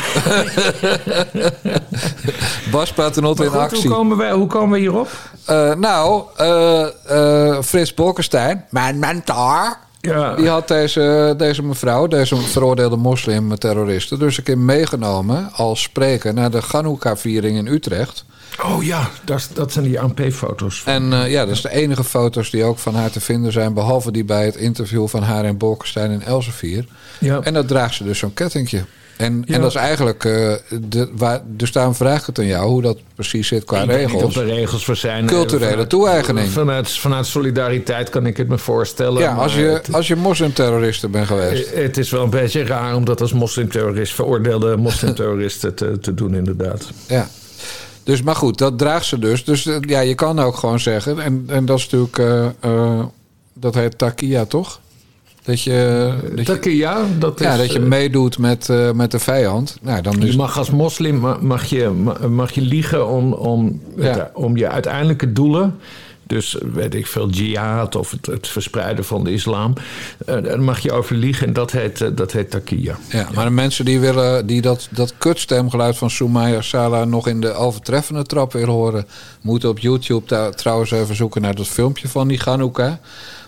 Bas 2.71 2.93
Paternot 2.93 3.41
in 3.41 3.49
actie. 3.49 3.81
Hoe 3.81 3.97
komen, 3.97 4.17
wij, 4.17 4.31
hoe 4.31 4.47
komen 4.47 4.71
we 4.71 4.79
hierop? 4.79 5.09
Uh, 5.49 5.73
nou, 5.73 6.23
uh, 6.41 7.61
Frits 7.61 7.93
Bolkestein, 7.93 8.65
mijn 8.69 8.99
mentor... 8.99 9.77
Ja. 9.99 10.35
Die 10.35 10.49
had 10.49 10.67
deze, 10.67 11.33
deze 11.37 11.63
mevrouw, 11.63 12.07
deze 12.07 12.35
veroordeelde 12.35 12.95
moslim-terroristen... 12.95 14.19
dus 14.19 14.37
een 14.37 14.43
keer 14.43 14.57
meegenomen 14.57 15.49
als 15.53 15.81
spreker 15.81 16.33
naar 16.33 16.51
de 16.51 16.61
Chanukka-viering 16.61 17.57
in 17.57 17.67
Utrecht... 17.67 18.25
Oh 18.61 18.83
ja, 18.83 19.09
dat, 19.23 19.49
dat 19.53 19.71
zijn 19.71 19.85
die 19.85 19.99
ANP-foto's. 19.99 20.81
En 20.85 21.11
uh, 21.11 21.31
ja, 21.31 21.45
dat 21.45 21.55
is 21.55 21.61
de 21.61 21.71
enige 21.71 22.03
foto's 22.03 22.49
die 22.49 22.63
ook 22.63 22.77
van 22.77 22.95
haar 22.95 23.11
te 23.11 23.21
vinden 23.21 23.51
zijn... 23.51 23.73
behalve 23.73 24.11
die 24.11 24.23
bij 24.25 24.45
het 24.45 24.55
interview 24.55 25.07
van 25.07 25.23
haar 25.23 25.45
en 25.45 25.57
Bolkestein 25.57 26.11
in 26.11 26.23
Elsevier. 26.23 26.85
Ja. 27.19 27.39
En 27.41 27.53
dat 27.53 27.67
draagt 27.67 27.95
ze 27.95 28.03
dus 28.03 28.19
zo'n 28.19 28.33
kettingje. 28.33 28.83
En, 29.17 29.43
en 29.47 29.61
dat 29.61 29.69
is 29.69 29.75
eigenlijk, 29.75 30.23
uh, 30.23 30.53
de, 30.81 31.09
waar, 31.15 31.41
dus 31.45 31.71
daarom 31.71 31.95
vraag 31.95 32.19
ik 32.19 32.25
het 32.25 32.39
aan 32.39 32.45
jou 32.45 32.69
hoe 32.69 32.81
dat 32.81 32.97
precies 33.15 33.47
zit 33.47 33.63
qua 33.63 33.83
regels. 33.83 34.23
Niet 34.23 34.33
de 34.33 34.43
regels 34.43 34.85
voor 34.85 34.95
zijn. 34.95 35.25
Culturele 35.25 35.87
toe-eigening. 35.87 36.49
Vanuit, 36.49 36.91
vanuit 36.91 37.25
solidariteit 37.25 38.09
kan 38.09 38.25
ik 38.25 38.37
het 38.37 38.47
me 38.47 38.57
voorstellen. 38.57 39.21
Ja, 39.21 39.33
als 39.33 39.55
je, 39.55 39.81
als 39.91 40.07
je 40.07 40.15
moslimterroristen 40.15 41.11
bent 41.11 41.27
geweest. 41.27 41.69
Eh, 41.69 41.83
het 41.83 41.97
is 41.97 42.09
wel 42.09 42.23
een 42.23 42.29
beetje 42.29 42.63
raar 42.63 42.95
om 42.95 43.05
dat 43.05 43.21
als 43.21 43.33
moslimterrorist, 43.33 44.13
veroordeelde 44.13 44.77
moslimterroristen 44.77 45.75
te, 45.75 45.99
te 45.99 46.13
doen, 46.13 46.35
inderdaad. 46.35 46.89
Ja. 47.07 47.29
Dus, 48.03 48.21
maar 48.21 48.35
goed, 48.35 48.57
dat 48.57 48.77
draagt 48.77 49.05
ze 49.05 49.19
dus. 49.19 49.43
Dus 49.43 49.65
eh, 49.65 49.75
ja, 49.81 49.99
je 49.99 50.15
kan 50.15 50.39
ook 50.39 50.55
gewoon 50.55 50.79
zeggen. 50.79 51.19
En, 51.19 51.43
en 51.47 51.65
dat 51.65 51.77
is 51.77 51.89
natuurlijk. 51.89 52.17
Uh, 52.17 52.45
uh, 52.65 53.03
dat 53.53 53.75
heet 53.75 53.97
Takia, 53.97 54.45
toch? 54.45 54.79
Dat 55.43 55.61
je. 55.61 56.11
Dat 56.35 56.45
Takia, 56.45 57.01
dat 57.19 57.39
is, 57.39 57.45
Ja, 57.45 57.57
dat 57.57 57.71
je 57.71 57.79
meedoet 57.79 58.37
met, 58.37 58.69
met 58.93 59.11
de 59.11 59.19
vijand. 59.19 59.77
Nou, 59.81 60.01
dan 60.01 60.21
is... 60.23 60.31
Je 60.31 60.37
mag 60.37 60.57
als 60.57 60.69
moslim 60.69 61.37
mag 61.41 61.65
je, 61.65 61.89
mag 62.29 62.51
je 62.51 62.61
liegen 62.61 63.07
om, 63.07 63.33
om, 63.33 63.81
ja. 63.97 64.31
om 64.33 64.57
je 64.57 64.69
uiteindelijke 64.69 65.31
doelen 65.31 65.79
dus 66.33 66.57
weet 66.73 66.95
ik 66.95 67.07
veel, 67.07 67.29
jihad 67.29 67.95
of 67.95 68.11
het, 68.11 68.25
het 68.25 68.47
verspreiden 68.47 69.05
van 69.05 69.23
de 69.23 69.31
islam. 69.31 69.73
Uh, 70.29 70.43
dan 70.43 70.63
mag 70.63 70.79
je 70.79 70.91
over 70.91 71.15
liegen 71.15 71.47
en 71.47 71.53
dat 71.53 71.71
heet, 71.71 71.99
uh, 71.99 72.09
dat 72.15 72.31
heet 72.31 72.49
takia. 72.49 72.97
Ja, 73.09 73.29
maar 73.33 73.45
de 73.45 73.51
mensen 73.51 73.85
die, 73.85 73.99
willen, 73.99 74.45
die 74.45 74.61
dat, 74.61 74.87
dat 74.91 75.13
kutstemgeluid 75.17 75.97
van 75.97 76.09
Soumaya 76.09 76.61
Sala 76.61 77.05
nog 77.05 77.27
in 77.27 77.41
de 77.41 77.53
overtreffende 77.53 78.23
trap 78.23 78.53
willen 78.53 78.69
horen, 78.69 79.07
moeten 79.41 79.69
op 79.69 79.79
YouTube 79.79 80.51
trouwens 80.55 80.91
even 80.91 81.15
zoeken 81.15 81.41
naar 81.41 81.55
dat 81.55 81.67
filmpje 81.67 82.07
van 82.07 82.27
die 82.27 82.39
Ganouka. 82.39 82.99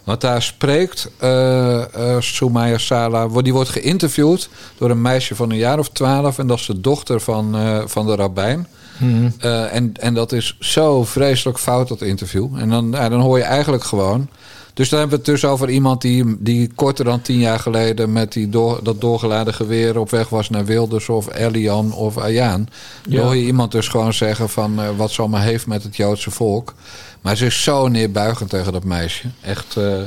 Want 0.03 0.21
daar 0.21 0.41
spreekt 0.41 1.09
uh, 1.23 1.83
Soumaya 2.19 2.77
Sala, 2.77 3.27
die 3.27 3.53
wordt 3.53 3.69
geïnterviewd 3.69 4.49
door 4.77 4.89
een 4.89 5.01
meisje 5.01 5.35
van 5.35 5.51
een 5.51 5.57
jaar 5.57 5.79
of 5.79 5.89
twaalf. 5.89 6.39
En 6.39 6.47
dat 6.47 6.59
is 6.59 6.65
de 6.65 6.81
dochter 6.81 7.21
van, 7.21 7.55
van 7.87 8.05
de 8.05 8.15
rabbijn. 8.15 8.67
Mm 8.97 9.33
en, 9.71 9.91
en 9.93 10.13
dat 10.13 10.31
is 10.31 10.55
zo 10.59 11.03
vreselijk 11.03 11.59
fout, 11.59 11.87
dat 11.87 12.01
interview. 12.01 12.47
En 12.57 12.69
dan, 12.69 12.91
ja, 12.91 13.09
dan 13.09 13.19
hoor 13.19 13.37
je 13.37 13.43
eigenlijk 13.43 13.83
gewoon. 13.83 14.29
Dus 14.75 14.89
dan 14.89 14.99
hebben 14.99 15.17
we 15.19 15.23
het 15.25 15.41
dus 15.41 15.49
over 15.49 15.69
iemand 15.69 16.01
die, 16.01 16.35
die 16.39 16.71
korter 16.75 17.05
dan 17.05 17.21
tien 17.21 17.39
jaar 17.39 17.59
geleden 17.59 18.11
met 18.13 18.33
die 18.33 18.49
door, 18.49 18.79
dat 18.83 19.01
doorgeladen 19.01 19.53
geweer 19.53 19.99
op 19.99 20.09
weg 20.09 20.29
was 20.29 20.49
naar 20.49 20.65
Wilders 20.65 21.09
of 21.09 21.33
Elian 21.33 21.93
of 21.93 22.17
Ayaan. 22.17 22.67
Dan 23.09 23.23
hoor 23.23 23.35
je 23.35 23.45
iemand 23.45 23.71
dus 23.71 23.87
gewoon 23.87 24.13
zeggen 24.13 24.49
van 24.49 24.79
uh, 24.79 24.89
wat 24.97 25.11
ze 25.11 25.21
allemaal 25.21 25.41
heeft 25.41 25.67
met 25.67 25.83
het 25.83 25.95
Joodse 25.95 26.31
volk. 26.31 26.73
Maar 27.21 27.37
ze 27.37 27.45
is 27.45 27.63
zo 27.63 27.87
neerbuigend 27.87 28.49
tegen 28.49 28.73
dat 28.73 28.83
meisje. 28.83 29.27
Echt. 29.41 29.75
Uh, 29.77 29.97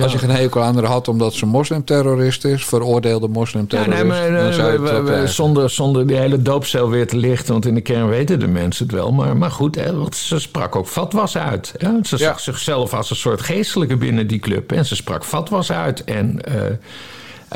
als 0.00 0.12
je 0.12 0.18
geen 0.18 0.30
hekel 0.30 0.62
aan 0.62 0.74
haar 0.74 0.84
had 0.84 1.08
omdat 1.08 1.34
ze 1.34 1.46
moslimterrorist 1.46 2.44
is, 2.44 2.64
veroordeelde 2.64 3.28
moslimterrorist. 3.28 3.98
Ja, 3.98 4.04
nee, 4.04 4.78
maar, 4.78 5.04
we, 5.04 5.26
zonder, 5.26 5.70
zonder 5.70 6.06
die 6.06 6.16
hele 6.16 6.42
doopcel 6.42 6.88
weer 6.88 7.06
te 7.06 7.16
lichten, 7.16 7.52
want 7.52 7.66
in 7.66 7.74
de 7.74 7.80
kern 7.80 8.08
weten 8.08 8.40
de 8.40 8.46
mensen 8.46 8.86
het 8.86 8.94
wel. 8.94 9.12
Maar, 9.12 9.36
maar 9.36 9.50
goed, 9.50 9.74
hè, 9.74 9.96
want 9.96 10.16
ze 10.16 10.38
sprak 10.38 10.76
ook 10.76 10.86
fatwas 10.86 11.36
uit. 11.36 11.74
Hè? 11.76 11.90
Ze 12.02 12.16
zag 12.16 12.40
zichzelf 12.40 12.94
als 12.94 13.10
een 13.10 13.16
soort 13.16 13.40
geestelijke 13.40 13.96
binnen 13.96 14.26
die 14.26 14.38
club. 14.38 14.72
En 14.72 14.86
ze 14.86 14.96
sprak 14.96 15.24
fatwas 15.24 15.72
uit. 15.72 16.04
En. 16.04 16.40
Uh, 16.48 16.54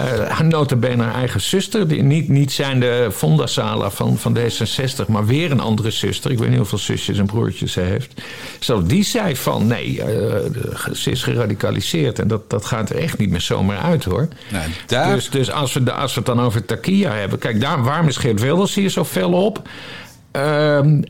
uh, 0.00 0.40
notabene 0.40 1.02
haar 1.02 1.14
eigen 1.14 1.40
zuster, 1.40 1.88
die 1.88 2.02
niet, 2.02 2.28
niet 2.28 2.52
zijn 2.52 2.80
de 2.80 3.08
Fonda 3.12 3.46
Sala 3.46 3.90
van, 3.90 4.18
van 4.18 4.38
D66, 4.38 5.06
maar 5.08 5.26
weer 5.26 5.50
een 5.50 5.60
andere 5.60 5.90
zuster. 5.90 6.30
Ik 6.30 6.38
weet 6.38 6.48
niet 6.48 6.58
hoeveel 6.58 6.78
zusjes 6.78 7.18
en 7.18 7.26
broertjes 7.26 7.72
ze 7.72 7.80
heeft. 7.80 8.22
Zo, 8.60 8.82
die 8.82 9.04
zei 9.04 9.36
van 9.36 9.66
nee, 9.66 9.96
uh, 9.96 10.04
ze 10.92 11.10
is 11.10 11.22
geradicaliseerd 11.22 12.18
en 12.18 12.28
dat, 12.28 12.50
dat 12.50 12.64
gaat 12.64 12.90
er 12.90 12.96
echt 12.96 13.18
niet 13.18 13.30
meer 13.30 13.40
zomaar 13.40 13.78
uit 13.78 14.04
hoor. 14.04 14.28
Nou, 14.48 14.64
daar... 14.86 15.14
Dus, 15.14 15.30
dus 15.30 15.50
als, 15.50 15.72
we, 15.72 15.92
als 15.92 16.14
we 16.14 16.20
het 16.20 16.28
dan 16.28 16.40
over 16.40 16.64
Takia 16.64 17.12
hebben, 17.12 17.38
kijk, 17.38 17.60
daar, 17.60 17.82
waarom 17.82 18.08
is 18.08 18.16
Geert 18.16 18.40
Wilders 18.40 18.74
hier 18.74 18.90
zo 18.90 19.04
fel 19.04 19.32
op? 19.32 19.68
Uh, 20.36 20.42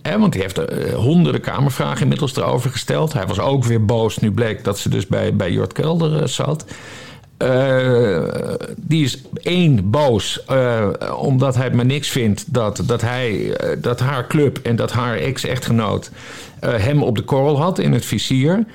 hè, 0.02 0.18
want 0.18 0.34
hij 0.34 0.42
heeft 0.42 0.58
uh, 0.58 0.94
honderden 0.94 1.40
kamervragen 1.40 2.02
inmiddels 2.02 2.36
erover 2.36 2.70
gesteld. 2.70 3.12
Hij 3.12 3.26
was 3.26 3.38
ook 3.38 3.64
weer 3.64 3.84
boos 3.84 4.18
nu 4.18 4.32
bleek 4.32 4.64
dat 4.64 4.78
ze 4.78 4.88
dus 4.88 5.06
bij, 5.06 5.36
bij 5.36 5.52
Jort 5.52 5.72
Kelder 5.72 6.20
uh, 6.20 6.26
zat. 6.26 6.64
Uh, 7.42 8.22
die 8.76 9.04
is 9.04 9.22
één 9.42 9.90
boos 9.90 10.44
uh, 10.50 10.88
omdat 11.18 11.56
hij 11.56 11.70
maar 11.70 11.86
niks 11.86 12.08
vindt 12.08 12.54
dat, 12.54 12.82
dat, 12.86 13.00
hij, 13.00 13.32
uh, 13.32 13.54
dat 13.78 14.00
haar 14.00 14.26
club 14.26 14.58
en 14.62 14.76
dat 14.76 14.92
haar 14.92 15.16
ex-echtgenoot 15.16 16.10
hem 16.60 17.02
op 17.02 17.16
de 17.16 17.22
korrel 17.22 17.60
had 17.60 17.78
in 17.78 17.92
het 17.92 18.04
vizier. 18.04 18.66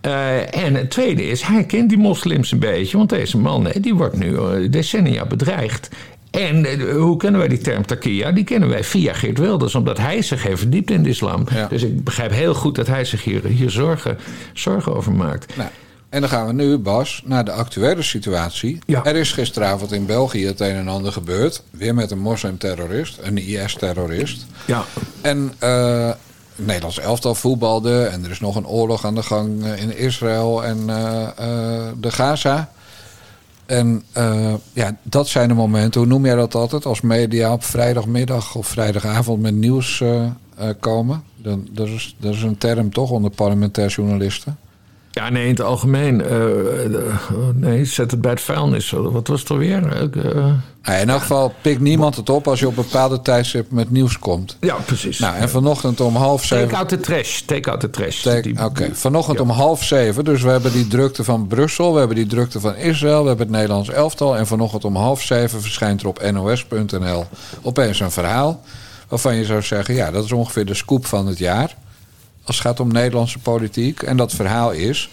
Eh, 0.00 0.64
en 0.64 0.74
het 0.74 0.90
tweede 0.90 1.22
is, 1.22 1.42
hij 1.42 1.64
kent 1.64 1.88
die 1.88 1.98
moslims 1.98 2.52
een 2.52 2.58
beetje. 2.58 2.96
Want 2.96 3.10
deze 3.10 3.38
man 3.38 3.68
die 3.80 3.94
wordt 3.94 4.16
nu 4.16 4.36
eh, 4.36 4.70
decennia 4.70 5.26
bedreigd. 5.26 5.88
En 6.30 6.64
eh, 6.64 6.96
hoe 6.96 7.16
kennen 7.16 7.40
wij 7.40 7.48
die 7.48 7.58
term 7.58 7.86
takia? 7.86 8.32
Die 8.32 8.44
kennen 8.44 8.68
wij 8.68 8.84
via 8.84 9.12
Geert 9.12 9.38
Wilders, 9.38 9.74
omdat 9.74 9.98
hij 9.98 10.22
zich 10.22 10.42
heeft 10.42 10.58
verdiept 10.58 10.90
in 10.90 11.02
de 11.02 11.08
islam. 11.08 11.46
Ja. 11.54 11.66
Dus 11.66 11.82
ik 11.82 12.04
begrijp 12.04 12.30
heel 12.30 12.54
goed 12.54 12.74
dat 12.74 12.86
hij 12.86 13.04
zich 13.04 13.24
hier, 13.24 13.44
hier 13.44 13.70
zorgen, 13.70 14.18
zorgen 14.52 14.94
over 14.94 15.12
maakt. 15.12 15.56
Nou, 15.56 15.68
en 16.08 16.20
dan 16.20 16.28
gaan 16.28 16.46
we 16.46 16.52
nu, 16.52 16.78
Bas, 16.78 17.22
naar 17.24 17.44
de 17.44 17.52
actuele 17.52 18.02
situatie. 18.02 18.78
Ja. 18.86 19.04
Er 19.04 19.16
is 19.16 19.32
gisteravond 19.32 19.92
in 19.92 20.06
België 20.06 20.46
het 20.46 20.60
een 20.60 20.74
en 20.74 20.88
ander 20.88 21.12
gebeurd. 21.12 21.62
Weer 21.70 21.94
met 21.94 22.10
een 22.10 22.18
moslimterrorist, 22.18 23.18
een 23.22 23.38
IS-terrorist. 23.38 24.46
Ja. 24.66 24.84
En 25.20 25.52
eh, 25.58 26.10
Nederlands 26.56 26.98
elftal 26.98 27.34
voetbalde. 27.34 28.04
En 28.04 28.24
er 28.24 28.30
is 28.30 28.40
nog 28.40 28.56
een 28.56 28.66
oorlog 28.66 29.04
aan 29.04 29.14
de 29.14 29.22
gang 29.22 29.64
eh, 29.64 29.82
in 29.82 29.96
Israël 29.96 30.64
en 30.64 30.78
eh, 30.88 31.88
de 32.00 32.10
Gaza. 32.10 32.70
En 33.66 34.04
ja, 34.72 34.96
dat 35.02 35.28
zijn 35.28 35.48
de 35.48 35.54
momenten, 35.54 36.00
hoe 36.00 36.10
noem 36.10 36.24
jij 36.24 36.34
dat 36.34 36.54
altijd? 36.54 36.86
Als 36.86 37.00
media 37.00 37.52
op 37.52 37.64
vrijdagmiddag 37.64 38.54
of 38.54 38.66
vrijdagavond 38.66 39.40
met 39.40 39.54
nieuws 39.54 40.02
komen. 40.80 41.22
Dan, 41.36 41.68
dat, 41.70 41.88
is, 41.88 42.16
dat 42.18 42.34
is 42.34 42.42
een 42.42 42.58
term 42.58 42.92
toch 42.92 43.10
onder 43.10 43.30
parlementair 43.30 43.88
journalisten. 43.88 44.58
Ja, 45.18 45.28
nee, 45.28 45.42
in 45.44 45.50
het 45.50 45.60
algemeen. 45.60 46.24
eh, 46.24 46.36
nee, 47.54 47.84
zet 47.84 48.10
het 48.10 48.20
bij 48.20 48.30
het 48.30 48.40
vuilnis. 48.40 48.90
Wat 48.90 49.28
was 49.28 49.40
het 49.40 49.50
alweer? 49.50 49.86
Eh, 49.92 50.24
eh, 50.30 50.34
Nou, 50.82 51.00
in 51.00 51.08
elk 51.10 51.20
geval 51.20 51.52
pikt 51.62 51.80
niemand 51.80 52.16
het 52.16 52.30
op 52.30 52.48
als 52.48 52.60
je 52.60 52.66
op 52.66 52.74
bepaalde 52.74 53.22
tijdstip 53.22 53.70
met 53.70 53.90
nieuws 53.90 54.18
komt. 54.18 54.56
ja, 54.60 54.74
precies. 54.86 55.18
Nou, 55.18 55.36
en 55.36 55.48
vanochtend 55.50 56.00
om 56.00 56.16
half 56.16 56.46
Take 56.46 56.60
zeven. 56.60 56.76
out 56.78 56.88
the 56.88 57.00
trash. 57.00 57.40
Take 57.40 57.70
out 57.70 57.80
the 57.80 57.90
trash. 57.90 58.22
Take- 58.22 58.52
Oké, 58.64 58.90
vanochtend 58.94 59.40
om 59.40 59.50
half 59.50 59.84
zeven. 59.84 60.24
Dus 60.24 60.42
we 60.42 60.50
hebben 60.50 60.72
die 60.72 60.86
drukte 60.86 61.24
van 61.24 61.46
Brussel, 61.46 61.92
we 61.92 61.98
hebben 61.98 62.16
die 62.16 62.26
drukte 62.26 62.60
van 62.60 62.76
Israël, 62.76 63.22
we 63.22 63.28
hebben 63.28 63.46
het 63.46 63.54
Nederlands 63.56 63.88
elftal. 63.90 64.36
En 64.36 64.46
vanochtend 64.46 64.84
om 64.84 64.96
half 64.96 65.22
zeven 65.22 65.60
verschijnt 65.60 66.00
er 66.02 66.08
op 66.08 66.30
nos.nl 66.32 67.24
opeens 67.62 68.00
een 68.00 68.10
verhaal. 68.10 68.60
Waarvan 69.08 69.34
je 69.36 69.44
zou 69.44 69.62
zeggen, 69.62 69.94
ja, 69.94 70.10
dat 70.10 70.24
is 70.24 70.32
ongeveer 70.32 70.66
de 70.66 70.74
scoop 70.74 71.06
van 71.06 71.26
het 71.26 71.38
jaar. 71.38 71.76
Als 72.48 72.56
het 72.56 72.66
gaat 72.66 72.80
om 72.80 72.92
Nederlandse 72.92 73.38
politiek. 73.38 74.02
En 74.02 74.16
dat 74.16 74.32
verhaal 74.32 74.70
is 74.70 75.10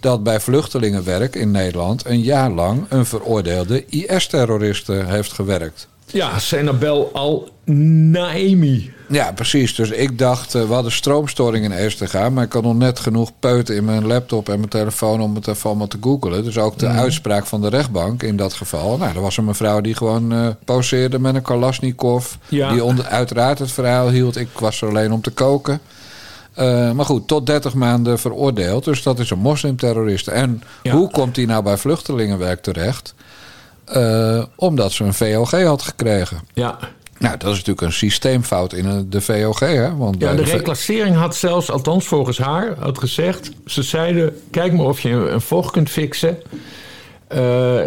dat 0.00 0.22
bij 0.22 0.40
vluchtelingenwerk 0.40 1.34
in 1.34 1.50
Nederland 1.50 2.06
een 2.06 2.20
jaar 2.20 2.50
lang 2.50 2.86
een 2.88 3.06
veroordeelde 3.06 3.84
IS-terroriste 3.86 4.92
heeft 4.92 5.32
gewerkt. 5.32 5.88
Ja, 6.06 6.38
Senabel 6.38 7.10
al-Naimi. 7.12 8.92
Ja, 9.08 9.32
precies. 9.32 9.74
Dus 9.74 9.90
ik 9.90 10.18
dacht, 10.18 10.54
eh, 10.54 10.62
we 10.62 10.72
hadden 10.72 10.92
stroomstoring 10.92 11.64
in 11.64 11.72
Eestega... 11.72 12.30
maar 12.30 12.44
ik 12.44 12.52
had 12.52 12.62
nog 12.62 12.76
net 12.76 13.00
genoeg 13.00 13.30
peuten 13.40 13.76
in 13.76 13.84
mijn 13.84 14.06
laptop 14.06 14.48
en 14.48 14.58
mijn 14.58 14.68
telefoon... 14.68 15.20
om 15.20 15.34
het 15.34 15.48
even 15.48 15.68
allemaal 15.68 15.86
te 15.86 15.98
googelen. 16.00 16.44
Dus 16.44 16.58
ook 16.58 16.78
de 16.78 16.86
uitspraak 16.86 17.46
van 17.46 17.60
de 17.60 17.68
rechtbank 17.68 18.22
in 18.22 18.36
dat 18.36 18.52
geval. 18.52 18.96
Nou, 18.96 19.14
er 19.14 19.20
was 19.20 19.36
een 19.36 19.44
mevrouw 19.44 19.80
die 19.80 19.94
gewoon 19.94 20.32
eh 20.32 20.48
poseerde 20.64 21.18
met 21.18 21.34
een 21.34 21.42
Kalashnikov... 21.42 22.34
Ja. 22.48 22.72
die 22.72 22.84
onder, 22.84 23.04
uiteraard 23.04 23.58
het 23.58 23.72
verhaal 23.72 24.10
hield. 24.10 24.36
Ik 24.36 24.48
was 24.58 24.82
er 24.82 24.88
alleen 24.88 25.12
om 25.12 25.20
te 25.20 25.30
koken. 25.30 25.80
Eh, 26.58 26.90
maar 26.92 27.04
goed, 27.04 27.28
tot 27.28 27.46
30 27.46 27.74
maanden 27.74 28.18
veroordeeld. 28.18 28.84
Dus 28.84 29.02
dat 29.02 29.18
is 29.18 29.30
een 29.30 29.38
moslimterrorist. 29.38 30.26
En 30.28 30.62
Ja. 30.82 30.92
hoe 30.94 31.10
komt 31.10 31.36
hij 31.36 31.44
nou 31.44 31.62
bij 31.62 31.76
vluchtelingenwerk 31.76 32.60
terecht? 32.62 33.14
Eh, 33.84 34.42
omdat 34.56 34.92
ze 34.92 35.04
een 35.04 35.14
VOG 35.14 35.50
had 35.62 35.82
gekregen. 35.82 36.38
Ja. 36.54 36.78
Nou, 37.18 37.36
dat 37.36 37.50
is 37.50 37.56
natuurlijk 37.56 37.80
een 37.86 37.92
systeemfout 37.92 38.72
in 38.72 39.06
de 39.10 39.20
VOG, 39.20 39.58
hè? 39.60 39.96
Want 39.96 40.16
Ja, 40.20 40.34
de 40.34 40.42
reclassering 40.42 41.16
had 41.16 41.36
zelfs, 41.36 41.70
althans 41.70 42.06
volgens 42.06 42.38
haar, 42.38 42.74
had 42.78 42.98
gezegd... 42.98 43.50
ze 43.66 43.82
zeiden, 43.82 44.36
kijk 44.50 44.72
maar 44.72 44.86
of 44.86 45.00
je 45.00 45.10
een, 45.10 45.40
vocht 45.40 45.70
kunt 45.70 45.90
fixen. 45.90 46.38
Eh, 47.28 47.38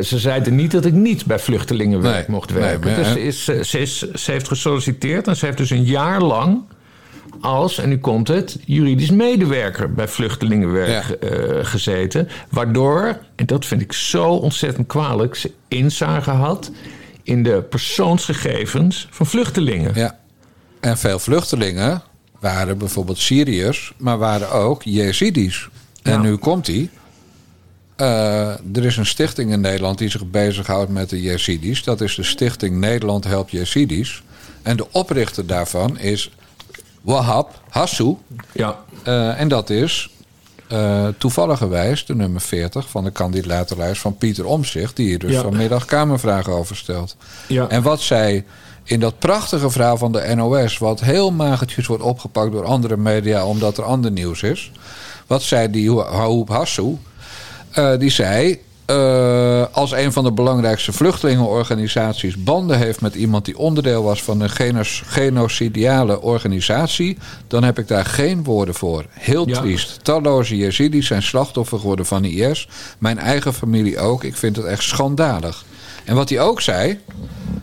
ze 0.02 0.20
zeiden 0.20 0.56
niet 0.56 0.72
dat 0.72 0.86
ik 0.86 0.94
niet 0.94 1.26
bij 1.26 1.40
vluchtelingenwerk 1.40 2.28
Nee, 2.28 2.36
mocht 2.36 2.50
nee, 2.54 2.60
werken. 2.60 2.92
maar- 2.92 2.96
dus 2.96 3.12
ze, 3.12 3.22
is, 3.24 3.70
ze, 3.70 3.80
is, 3.80 4.12
ze 4.12 4.32
heeft 4.32 4.48
gesolliciteerd 4.48 5.28
en 5.28 5.36
ze 5.36 5.46
heeft 5.46 5.58
dus 5.58 5.70
een 5.70 5.84
jaar 5.84 6.22
lang... 6.22 6.62
als, 7.42 7.78
en 7.78 7.90
nu 7.90 7.98
komt 7.98 8.28
het, 8.28 8.58
juridisch 8.66 9.12
medewerker 9.12 9.94
bij 9.94 10.08
vluchtelingenwerk 10.08 10.90
Ja. 11.22 11.28
eh, 11.30 11.66
gezeten. 11.66 12.28
Waardoor, 12.50 13.20
en 13.36 13.46
dat 13.46 13.66
vind 13.66 13.82
ik 13.82 13.94
zo 13.94 14.26
ontzettend 14.26 14.88
kwalijk... 14.88 15.36
ze 15.36 15.52
inzage 15.68 16.30
had 16.30 16.72
in 17.24 17.44
de 17.44 17.62
persoonsgegevens 17.70 19.08
van 19.12 19.26
vluchtelingen. 19.26 19.92
Ja. 19.96 20.20
En 20.80 20.98
veel 20.98 21.20
vluchtelingen 21.20 22.02
waren 22.40 22.78
bijvoorbeeld 22.78 23.18
Syriërs, 23.18 23.94
maar 23.98 24.18
waren 24.18 24.52
ook 24.52 24.84
Jezidis. 24.84 25.70
En 26.04 26.22
nu 26.22 26.36
komt 26.36 26.68
hij. 26.68 26.90
er 28.74 28.86
is 28.86 28.98
een 28.98 29.06
stichting 29.06 29.52
in 29.52 29.62
Nederland 29.62 29.98
die 29.98 30.10
zich 30.10 30.30
bezighoudt 30.30 30.92
met 30.92 31.10
de 31.10 31.22
Jezidis. 31.22 31.84
Dat 31.84 32.02
is 32.02 32.16
de 32.16 32.24
stichting 32.24 32.76
Nederland 32.80 33.24
Helpt 33.24 33.52
Jezidis. 33.52 34.24
En 34.62 34.78
de 34.78 34.86
oprichter 34.92 35.48
daarvan 35.48 35.98
is 36.00 36.32
Wahab 37.02 37.60
Hassou. 37.70 38.18
Ja, 38.52 38.80
Eh, 39.04 39.40
en 39.40 39.48
dat 39.48 39.70
is 39.70 40.10
eh 40.68 41.08
toevalligerwijs 41.18 42.06
de 42.06 42.16
nummer 42.16 42.42
40 42.42 42.90
van 42.90 43.04
de 43.04 43.12
kandidatenlijst 43.12 44.02
van 44.02 44.18
Pieter 44.18 44.46
Omzicht, 44.46 44.96
die 44.96 45.08
hier 45.08 45.20
dus 45.20 45.32
Ja. 45.32 45.42
vanmiddag 45.42 45.86
Kamervragen 45.86 46.54
over 46.54 46.76
stelt. 46.76 47.16
ja. 47.48 47.68
En 47.68 47.82
wat 47.82 48.02
zij 48.02 48.46
in 48.84 49.00
dat 49.00 49.20
prachtige 49.20 49.70
verhaal 49.70 49.98
van 49.98 50.12
de 50.12 50.34
NOS, 50.36 50.78
wat 50.78 51.00
heel 51.02 51.32
magertjes 51.32 51.88
wordt 51.88 52.04
opgepakt 52.04 52.52
door 52.52 52.66
andere 52.66 52.98
media 52.98 53.46
omdat 53.46 53.78
er 53.78 53.84
ander 53.84 54.12
nieuws 54.12 54.44
is. 54.44 54.72
Wat 55.28 55.42
zei 55.42 55.70
die 55.72 56.00
Haoub 56.00 56.50
Hassou? 56.50 56.98
Eh, 57.72 57.98
die 57.98 58.10
zei. 58.10 58.62
Eh, 58.92 59.66
als 59.72 59.92
een 59.92 60.14
van 60.14 60.24
de 60.24 60.32
belangrijkste 60.32 60.92
vluchtelingenorganisaties 60.92 62.44
banden 62.44 62.78
heeft 62.78 63.02
met 63.02 63.16
iemand 63.16 63.46
die 63.46 63.58
onderdeel 63.58 64.04
was 64.04 64.24
van 64.24 64.42
een 64.42 64.50
genos- 64.50 65.04
genocidiale 65.06 66.22
organisatie, 66.22 67.18
dan 67.48 67.64
heb 67.64 67.80
ik 67.80 67.88
daar 67.88 68.06
geen 68.06 68.44
woorden 68.44 68.76
voor. 68.76 69.06
Heel 69.10 69.48
Ja. 69.50 69.60
triest. 69.60 70.04
Talloze 70.04 70.58
Jezidis 70.58 71.08
zijn 71.08 71.24
slachtoffer 71.24 71.80
geworden 71.80 72.06
van 72.06 72.24
IS. 72.26 72.68
Mijn 72.98 73.20
eigen 73.20 73.54
familie 73.54 74.00
ook. 74.00 74.24
Ik 74.24 74.36
vind 74.36 74.56
het 74.56 74.66
echt 74.66 74.84
schandalig. 74.84 75.64
En 76.04 76.16
wat 76.16 76.30
hij 76.30 76.40
ook 76.42 76.62
zei, 76.62 77.00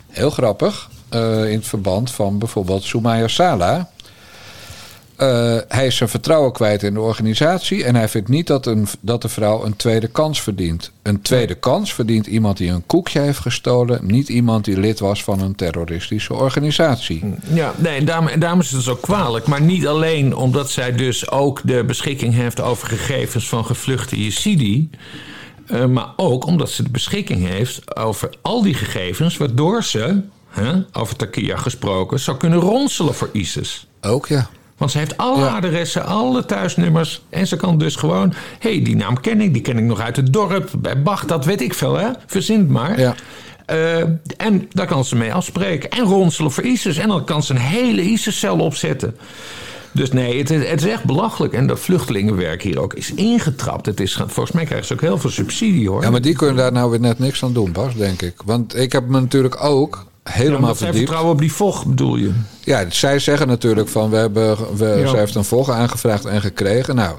heel 0.09 0.31
grappig, 0.31 0.89
eh, 1.09 1.51
in 1.51 1.57
het 1.59 1.67
verband 1.67 2.11
van 2.11 2.39
bijvoorbeeld 2.39 2.83
Soumaya 2.83 3.29
Sala. 3.29 3.91
Eh, 5.19 5.57
hij 5.69 5.87
is 5.87 5.97
zijn 5.97 6.09
vertrouwen 6.09 6.53
kwijt 6.53 6.83
in 6.83 6.95
de 6.95 7.01
organisatie 7.01 7.85
en 7.85 7.95
hij 7.95 8.09
vindt 8.09 8.29
niet 8.29 8.47
dat, 8.47 8.67
een, 8.67 8.87
dat 9.01 9.23
de 9.23 9.29
vrouw 9.29 9.65
een 9.65 9.77
tweede 9.77 10.07
kans 10.07 10.43
verdient. 10.43 10.91
Een 11.03 11.23
tweede 11.23 11.55
kans 11.55 11.95
verdient 11.95 12.27
iemand 12.27 12.57
die 12.57 12.71
een 12.71 12.87
koekje 12.87 13.21
heeft 13.21 13.39
gestolen, 13.39 14.01
niet 14.03 14.29
iemand 14.29 14.65
die 14.65 14.81
lid 14.81 14.99
was 14.99 15.25
van 15.25 15.41
een 15.41 15.55
terroristische 15.55 16.35
organisatie. 16.35 17.25
Ja, 17.53 17.75
nee, 17.77 17.99
en 17.99 18.05
daarom, 18.05 18.27
en 18.27 18.41
daarom 18.41 18.61
is 18.61 18.71
het 18.71 18.83
zo 18.83 18.95
kwalijk. 18.95 19.47
Maar 19.47 19.61
niet 19.61 19.87
alleen 19.87 20.37
omdat 20.37 20.71
zij 20.71 20.93
dus 20.93 21.31
ook 21.31 21.61
de 21.65 21.85
beschikking 21.85 22.35
heeft 22.35 22.61
over 22.61 22.89
gegevens 22.89 23.49
van 23.49 23.65
gevluchte 23.65 24.23
Yazidi. 24.25 24.91
eh, 25.67 25.85
maar 25.85 26.09
ook 26.17 26.47
omdat 26.47 26.71
ze 26.71 26.83
de 26.83 26.91
beschikking 26.91 27.47
heeft 27.49 27.97
over 27.97 28.31
al 28.43 28.63
die 28.63 28.75
gegevens, 28.75 29.37
waardoor 29.37 29.85
ze, 29.85 30.21
hè, 30.49 30.73
over 30.93 31.17
Takia 31.17 31.57
gesproken, 31.57 32.21
zou 32.21 32.37
kunnen 32.37 32.59
ronselen 32.59 33.15
voor 33.15 33.29
ISIS. 33.33 33.87
Ook 34.01 34.27
ja. 34.27 34.49
Want 34.79 34.91
ze 34.91 34.99
heeft 34.99 35.17
alle 35.17 35.45
Ja. 35.45 35.57
adressen, 35.57 36.07
alle 36.07 36.45
thuisnummers. 36.45 37.23
En 37.31 37.47
ze 37.47 37.57
kan 37.57 37.79
dus 37.79 37.97
gewoon. 37.97 38.33
Hé, 38.59 38.71
hey, 38.75 38.83
die 38.83 38.97
naam 38.97 39.21
ken 39.21 39.41
ik, 39.41 39.53
die 39.53 39.63
ken 39.63 39.79
ik 39.79 39.85
nog 39.85 40.01
uit 40.01 40.17
het 40.17 40.33
dorp. 40.33 40.71
Bij 40.79 41.03
Bach, 41.03 41.25
dat 41.25 41.45
weet 41.45 41.61
ik 41.61 41.75
veel, 41.75 41.97
hè? 41.97 42.09
Verzin 42.27 42.59
het 42.59 42.69
maar. 42.69 43.01
Ja. 43.01 43.15
Eh, 43.67 44.01
en 44.37 44.69
daar 44.71 44.87
kan 44.87 45.05
ze 45.05 45.17
mee 45.17 45.35
afspreken. 45.35 45.91
En 45.91 46.05
ronselen 46.05 46.51
voor 46.51 46.65
ISIS. 46.65 46.97
En 46.97 47.09
dan 47.09 47.25
kan 47.25 47.43
ze 47.43 47.53
een 47.53 47.61
hele 47.61 48.03
ISIS-cel 48.03 48.59
opzetten. 48.59 49.17
Dus 49.93 50.13
nee, 50.13 50.39
het 50.39 50.51
is, 50.51 50.69
het 50.69 50.81
is 50.85 50.91
echt 50.91 51.05
belachelijk. 51.05 51.53
En 51.53 51.67
dat 51.67 51.81
vluchtelingenwerk 51.81 52.63
hier 52.63 52.81
ook 52.81 52.95
is 52.95 53.13
ingetrapt. 53.15 53.87
Het 53.87 54.01
is, 54.01 54.15
volgens 54.15 54.53
mij 54.53 54.65
krijgen 54.65 54.87
ze 54.87 54.93
ook 54.93 55.01
heel 55.01 55.19
veel 55.19 55.31
subsidie, 55.31 55.89
hoor. 55.89 56.03
Ja, 56.03 56.11
maar 56.11 56.21
die 56.21 56.35
kunnen 56.35 56.57
daar 56.57 56.73
nou 56.73 56.91
weer 56.91 57.01
net 57.01 57.19
niks 57.19 57.45
aan 57.45 57.53
doen, 57.53 57.73
Bas, 57.73 57.95
denk 57.95 58.23
ik. 58.23 58.35
Want 58.45 58.77
ik 58.77 58.93
heb 58.93 59.09
me 59.09 59.21
natuurlijk 59.21 59.65
ook 59.65 60.07
helemaal 60.33 60.75
zij 60.75 60.77
verdiept. 60.77 60.97
vertrouwen 60.99 61.33
op 61.33 61.39
die 61.41 61.53
vocht, 61.53 61.87
bedoel 61.87 62.17
je? 62.17 62.33
Ja, 62.65 62.85
zij 62.91 63.19
zeggen 63.19 63.47
natuurlijk 63.49 63.89
van 63.89 64.11
we 64.11 64.17
hebben, 64.17 64.57
we, 64.77 64.87
Ja. 64.87 65.09
zij 65.09 65.19
heeft 65.19 65.35
een 65.35 65.45
VOG 65.45 65.71
aangevraagd 65.71 66.25
en 66.25 66.41
gekregen. 66.41 66.95
Nou, 66.95 67.17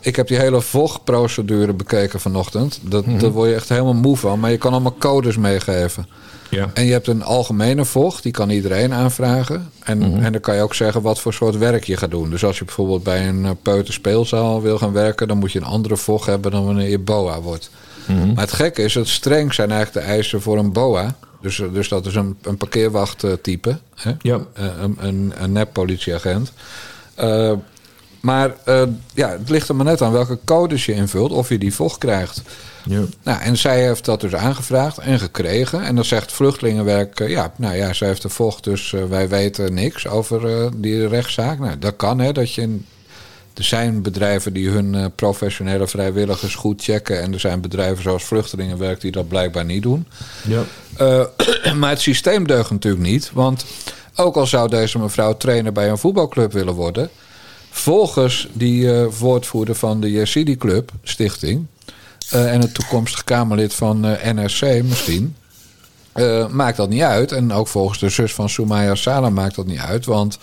ik 0.00 0.16
heb 0.16 0.28
die 0.28 0.38
hele 0.38 0.60
VOG-procedure 0.60 1.72
bekeken 1.72 2.20
vanochtend. 2.20 2.78
Dat, 2.82 3.06
Mhm. 3.06 3.18
Daar 3.18 3.30
word 3.30 3.48
je 3.48 3.54
echt 3.54 3.68
helemaal 3.68 3.94
moe 3.94 4.16
van. 4.16 4.40
Maar 4.40 4.50
je 4.50 4.56
kan 4.58 4.72
allemaal 4.72 4.96
codes 4.98 5.36
meegeven. 5.36 6.06
Ja. 6.50 6.70
En 6.74 6.84
je 6.84 6.92
hebt 6.92 7.06
een 7.06 7.22
algemene 7.22 7.84
VOG, 7.84 8.20
die 8.20 8.32
kan 8.32 8.50
iedereen 8.50 8.92
aanvragen. 8.92 9.70
En, 9.84 9.98
Mhm. 9.98 10.22
en 10.24 10.32
dan 10.32 10.40
kan 10.40 10.54
je 10.54 10.62
ook 10.62 10.74
zeggen 10.74 11.02
wat 11.02 11.20
voor 11.20 11.32
soort 11.32 11.58
werk 11.58 11.84
je 11.84 11.96
gaat 11.96 12.10
doen. 12.10 12.30
Dus 12.30 12.44
als 12.44 12.58
je 12.58 12.64
bijvoorbeeld 12.64 13.02
bij 13.02 13.28
een 13.28 13.44
eh, 13.44 13.50
peuterspeelzaal 13.62 14.62
wil 14.62 14.78
gaan 14.78 14.92
werken... 14.92 15.28
dan 15.28 15.38
moet 15.38 15.52
je 15.52 15.58
een 15.58 15.64
andere 15.64 15.96
VOG 15.96 16.26
hebben 16.26 16.50
dan 16.50 16.64
wanneer 16.64 16.88
je 16.88 16.98
BOA 16.98 17.40
wordt. 17.40 17.70
Mhm. 18.06 18.26
Maar 18.32 18.44
het 18.44 18.52
gekke 18.52 18.82
is, 18.82 18.94
het 18.94 19.08
streng 19.08 19.54
zijn 19.54 19.70
eigenlijk 19.70 20.06
de 20.06 20.12
eisen 20.12 20.42
voor 20.42 20.58
een 20.58 20.72
BOA. 20.72 21.14
Dus, 21.40 21.62
dus 21.72 21.88
dat 21.88 22.06
is 22.06 22.14
een, 22.14 22.38
een 22.42 22.56
parkeerwachttype. 22.56 23.78
Hè? 23.94 24.12
Ja. 24.18 24.40
Eh, 24.52 24.64
een, 24.80 24.96
een, 25.00 25.32
een 25.36 25.52
nep 25.52 25.72
politieagent. 25.72 26.52
Eh, 27.14 27.52
Maar 28.20 28.54
eh, 28.64 28.82
ja, 29.14 29.28
het 29.28 29.48
ligt 29.48 29.68
er 29.68 29.76
maar 29.76 29.84
net 29.84 30.02
aan 30.02 30.12
welke 30.12 30.38
codes 30.44 30.86
je 30.86 30.92
invult 30.92 31.32
of 31.32 31.48
je 31.48 31.58
die 31.58 31.74
vocht 31.74 31.98
krijgt. 31.98 32.42
Ja. 32.84 33.02
Nou, 33.22 33.40
en 33.40 33.56
zij 33.56 33.84
heeft 33.86 34.04
dat 34.04 34.20
dus 34.20 34.34
aangevraagd 34.34 34.98
en 34.98 35.18
gekregen. 35.18 35.82
En 35.82 35.94
dan 35.94 36.04
zegt 36.04 36.32
Vluchtelingenwerk, 36.32 37.20
eh, 37.20 37.28
ja, 37.28 37.52
nou 37.56 37.76
ja, 37.76 37.92
zij 37.92 38.08
heeft 38.08 38.22
de 38.22 38.28
vocht, 38.28 38.64
dus 38.64 38.92
eh, 38.92 39.04
wij 39.04 39.28
weten 39.28 39.74
niks 39.74 40.06
over 40.06 40.62
eh, 40.62 40.70
die 40.76 41.08
rechtszaak. 41.08 41.58
Nou, 41.58 41.78
dat 41.78 41.96
kan, 41.96 42.18
hè, 42.18 42.32
dat 42.32 42.54
je... 42.54 42.78
Er 43.54 43.64
zijn 43.64 44.02
bedrijven 44.02 44.52
die 44.52 44.68
hun 44.68 44.94
eh, 44.94 45.04
professionele 45.14 45.86
vrijwilligers 45.86 46.54
goed 46.54 46.82
checken. 46.82 47.22
En 47.22 47.32
er 47.32 47.40
zijn 47.40 47.60
bedrijven 47.60 48.02
zoals 48.02 48.24
Vluchtelingenwerk 48.24 49.00
die 49.00 49.12
dat 49.12 49.28
blijkbaar 49.28 49.64
niet 49.64 49.82
doen. 49.82 50.06
Ja. 50.46 50.62
Eh, 50.96 51.72
maar 51.80 51.90
het 51.90 52.00
systeem 52.00 52.46
deugt 52.46 52.70
natuurlijk 52.70 53.02
niet. 53.02 53.30
Want 53.32 53.64
ook 54.14 54.36
al 54.36 54.46
zou 54.46 54.68
deze 54.68 54.98
mevrouw 54.98 55.36
trainer 55.36 55.72
bij 55.72 55.88
een 55.88 55.98
voetbalclub 55.98 56.52
willen 56.52 56.74
worden. 56.74 57.10
Volgens 57.70 58.48
die 58.52 58.92
woordvoerder 59.18 59.74
van 59.74 60.00
de 60.00 60.10
Yazidi 60.10 60.56
Club 60.56 60.92
Stichting. 61.02 61.66
en 62.30 62.60
het 62.60 62.74
toekomstig 62.74 63.24
Kamerlid 63.24 63.74
van 63.74 64.00
NRC 64.34 64.82
misschien. 64.82 65.36
maakt 66.50 66.76
dat 66.76 66.88
niet 66.88 67.02
uit. 67.02 67.32
En 67.32 67.52
ook 67.52 67.68
volgens 67.68 67.98
de 67.98 68.08
zus 68.08 68.34
van 68.34 68.48
Soumaya 68.48 68.94
Salam 68.94 69.34
maakt 69.34 69.54
dat 69.54 69.66
niet 69.66 69.78
uit. 69.78 70.04
Want 70.06 70.38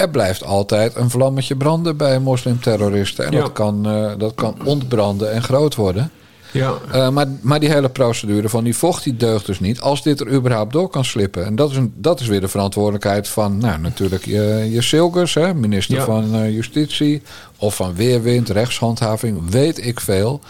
er 0.00 0.10
blijft 0.10 0.44
altijd 0.44 0.96
een 0.96 1.10
vlammetje 1.10 1.56
branden 1.56 1.96
bij 1.96 2.18
moslimterroristen. 2.18 3.26
En 3.26 3.32
Ja. 3.32 3.40
dat, 3.40 3.52
kan, 3.52 3.86
eh, 3.86 4.10
dat 4.18 4.34
kan 4.34 4.56
ontbranden 4.64 5.32
en 5.32 5.42
groot 5.42 5.74
worden. 5.74 6.10
Ja. 6.52 6.74
Uh, 6.94 7.08
maar, 7.10 7.26
maar 7.40 7.60
die 7.60 7.68
hele 7.70 7.88
procedure 7.88 8.48
van 8.48 8.64
die 8.64 8.76
vocht 8.76 9.04
die 9.04 9.16
deugt 9.16 9.46
dus 9.46 9.60
niet 9.60 9.80
als 9.80 10.02
dit 10.02 10.20
er 10.20 10.32
überhaupt 10.32 10.72
door 10.72 10.88
kan 10.88 11.04
slippen. 11.04 11.44
En 11.44 11.56
dat 11.56 11.70
is, 11.70 11.76
een, 11.76 11.92
dat 11.96 12.20
is 12.20 12.26
weer 12.26 12.40
de 12.40 12.48
verantwoordelijkheid 12.48 13.28
van, 13.28 13.58
nou 13.58 13.80
natuurlijk, 13.80 14.24
je, 14.24 14.68
je 14.70 14.82
Silgers, 14.82 15.34
hè, 15.34 15.54
minister 15.54 15.96
Ja. 15.96 16.04
van 16.04 16.34
uh, 16.36 16.50
Justitie. 16.54 17.22
Of 17.56 17.74
van 17.74 17.94
Weerwind, 17.94 18.48
rechtshandhaving, 18.48 19.50
weet 19.50 19.86
ik 19.86 20.00
veel. 20.00 20.40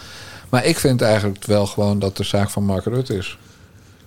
Maar 0.49 0.65
ik 0.65 0.77
vind 0.79 1.01
eigenlijk 1.01 1.45
wel 1.45 1.65
gewoon 1.65 1.99
dat 1.99 2.17
de 2.17 2.23
zaak 2.23 2.49
van 2.49 2.63
Mark 2.65 2.85
Rutte 2.85 3.17
is. 3.17 3.37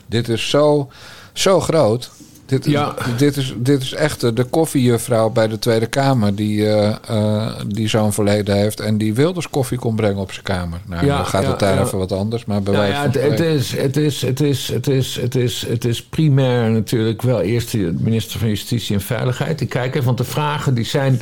Dit 0.06 0.28
is 0.28 0.50
zo, 0.50 0.88
zo 1.32 1.60
groot. 1.60 2.10
Dit, 2.46 2.64
Ja. 2.64 2.94
dit, 3.16 3.36
is, 3.36 3.54
dit 3.56 3.82
is 3.82 3.92
echt 3.92 4.36
de, 4.36 4.44
koffiejuffrouw 4.44 5.30
bij 5.30 5.48
de 5.48 5.58
Tweede 5.58 5.86
Kamer 5.86 6.34
die, 6.34 6.66
eh, 6.66 6.94
eh, 7.08 7.52
die 7.66 7.88
zo'n 7.88 8.12
verleden 8.12 8.56
heeft 8.56 8.80
en 8.80 8.98
die 8.98 9.14
Wilders 9.14 9.50
koffie 9.50 9.78
kon 9.78 9.96
brengen 9.96 10.16
op 10.20 10.32
zijn 10.32 10.44
kamer. 10.44 10.80
Nou, 10.86 11.06
Ja, 11.06 11.16
dan 11.16 11.26
gaat 11.26 11.42
ja, 11.42 11.50
het 11.50 11.58
daar 11.58 11.82
even 11.82 11.98
wat 11.98 12.12
anders, 12.12 12.44
maar 12.44 12.62
bij 12.62 12.74
wijze 12.74 12.92
ja, 12.92 13.12
van 13.12 13.20
het, 13.20 13.40
is, 13.40 13.76
het, 13.76 13.96
is, 13.96 14.22
het, 14.22 14.40
is, 14.40 14.68
het, 14.68 14.86
is, 14.88 15.16
het, 15.20 15.34
is, 15.34 15.66
het 15.68 15.84
is 15.84 16.02
primair 16.02 16.70
natuurlijk 16.70 17.22
wel 17.22 17.40
eerst 17.40 17.70
de 17.70 17.94
minister 17.98 18.38
van 18.38 18.48
Justitie 18.48 18.94
en 18.94 19.00
Veiligheid. 19.00 19.60
Ik 19.60 19.68
kijk 19.68 19.94
even, 19.94 20.04
want 20.04 20.18
de 20.18 20.24
vragen 20.24 20.74
die 20.74 20.84
zijn. 20.84 21.20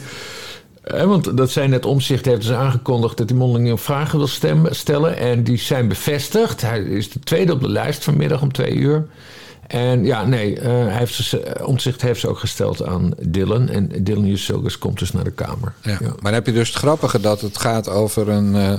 want 1.04 1.36
dat 1.36 1.50
zijn 1.50 1.70
net 1.70 1.86
omzicht 1.86 2.24
heeft 2.24 2.40
dus 2.40 2.52
aangekondigd 2.52 3.16
dat 3.16 3.28
hij 3.28 3.38
mondelinge 3.38 3.78
vragen 3.78 4.18
wil 4.18 4.26
stemmen, 4.26 4.74
stellen. 4.74 5.16
En 5.16 5.42
die 5.42 5.58
zijn 5.58 5.88
bevestigd. 5.88 6.60
Hij 6.60 6.80
is 6.80 7.10
de 7.10 7.20
tweede 7.20 7.52
op 7.52 7.60
de 7.60 7.68
lijst 7.68 8.04
vanmiddag 8.04 8.42
om 8.42 8.52
twee 8.52 8.74
uur. 8.74 9.06
En 9.66 10.04
ja, 10.04 10.24
nee, 10.24 10.58
eh, 10.60 10.70
hij 10.70 10.96
heeft 10.98 11.14
ze, 11.14 11.56
omzicht 11.64 12.02
heeft 12.02 12.20
ze 12.20 12.28
ook 12.28 12.38
gesteld 12.38 12.84
aan 12.84 13.10
Dylan. 13.20 13.68
En 13.68 13.88
Dylan 14.04 14.26
Jusilgus 14.26 14.78
komt 14.78 14.98
dus 14.98 15.12
naar 15.12 15.24
de 15.24 15.30
Kamer. 15.30 15.72
Ja. 15.82 15.98
Maar 16.00 16.16
dan 16.22 16.32
heb 16.32 16.46
je 16.46 16.52
dus 16.52 16.68
het 16.68 16.76
grappige 16.76 17.20
dat 17.20 17.40
het 17.40 17.58
gaat 17.58 17.88
over 17.88 18.28
een, 18.28 18.54
eh, 18.54 18.72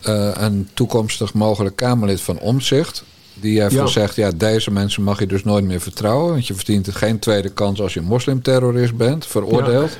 eh, 0.00 0.34
een 0.42 0.68
toekomstig 0.74 1.34
mogelijk 1.34 1.76
Kamerlid 1.76 2.20
van 2.20 2.38
Omzicht. 2.38 3.04
Die 3.34 3.60
heeft 3.60 3.74
Ja. 3.74 3.82
gezegd, 3.82 4.14
ja, 4.14 4.30
deze 4.36 4.70
mensen 4.70 5.02
mag 5.02 5.18
je 5.18 5.26
dus 5.26 5.44
nooit 5.44 5.64
meer 5.64 5.80
vertrouwen. 5.80 6.32
Want 6.32 6.46
je 6.46 6.54
verdient 6.54 6.94
geen 6.94 7.18
tweede 7.18 7.48
kans 7.48 7.80
als 7.80 7.94
je 7.94 8.00
moslimterrorist 8.00 8.96
bent, 8.96 9.26
veroordeeld. 9.26 9.98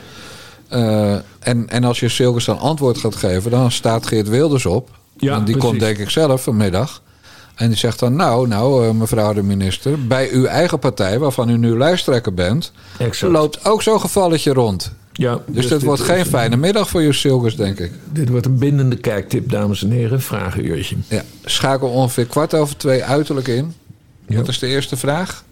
Eh, 0.69 1.13
en, 1.39 1.69
en 1.69 1.85
als 1.85 2.01
je 2.01 2.09
Silkers 2.09 2.45
dan 2.45 2.59
antwoord 2.59 2.99
gaat 2.99 3.17
geven, 3.17 3.51
dan 3.51 3.71
staat 3.71 4.07
Geert 4.07 4.29
Wilders 4.29 4.67
op. 4.67 4.89
Ja, 5.17 5.35
en 5.37 5.45
die 5.45 5.55
precies. 5.55 5.71
komt 5.71 5.81
denk 5.81 5.99
ik 5.99 6.11
zelf 6.11 6.43
vanmiddag. 6.43 7.03
En 7.61 7.69
die 7.69 7.77
zegt 7.77 7.99
dan, 7.99 8.17
nou, 8.17 8.49
nou, 8.49 8.87
eh, 8.87 8.93
mevrouw 8.93 9.33
de 9.33 9.43
minister... 9.43 10.07
bij 10.07 10.31
uw 10.31 10.45
eigen 10.45 10.79
partij, 10.79 11.19
waarvan 11.19 11.49
u 11.49 11.57
nu 11.57 11.79
lijsttrekker 11.79 12.35
bent... 12.35 12.73
Exact. 12.99 13.33
loopt 13.33 13.65
ook 13.65 13.83
zo'n 13.83 14.01
gevalletje 14.01 14.53
rond. 14.53 14.93
Ja, 15.13 15.39
Dus, 15.47 15.69
dit 15.69 15.83
wordt 15.83 16.03
geen 16.03 16.27
fijne 16.27 16.57
middag 16.57 16.89
voor 16.89 17.15
Silkers, 17.15 17.57
denk 17.57 17.79
ik. 17.79 17.93
Dit 18.13 18.29
wordt 18.29 18.47
een 18.47 18.59
bindende 18.59 18.97
kijktip, 18.97 19.51
dames 19.51 19.83
en 19.83 19.91
heren. 19.91 20.21
Vragenuurtje. 20.23 20.97
Ja, 21.09 21.23
schakel 21.45 21.89
ongeveer 21.89 22.27
kwart 22.27 22.55
over 22.55 22.77
twee 22.77 23.05
uiterlijk 23.05 23.49
in. 23.49 23.75
Ja. 24.27 24.37
Wat 24.37 24.49
is 24.49 24.59
de 24.59 24.67
eerste 24.67 24.97
vraag? 24.97 25.45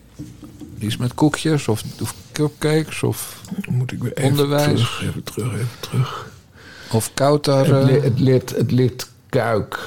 Die 0.78 0.88
is 0.88 0.96
met 0.96 1.14
koekjes 1.14 1.68
of, 1.68 1.82
of 2.02 2.14
cupcakes 2.32 3.02
of, 3.02 3.40
Moet 3.70 3.92
ik 3.92 4.02
weer 4.02 4.12
even 4.16 4.30
Onderwijs. 4.30 4.64
terug, 4.64 5.02
even 5.08 5.22
terug, 5.22 5.52
even 5.54 5.68
terug. 5.80 6.30
of 6.92 7.10
kouter. 7.14 7.56
Het, 7.58 7.68
eh, 7.88 7.94
le- 7.94 8.00
het, 8.00 8.20
leert, 8.20 8.50
het 8.56 8.70
leert 8.70 9.08
Kuik 9.28 9.78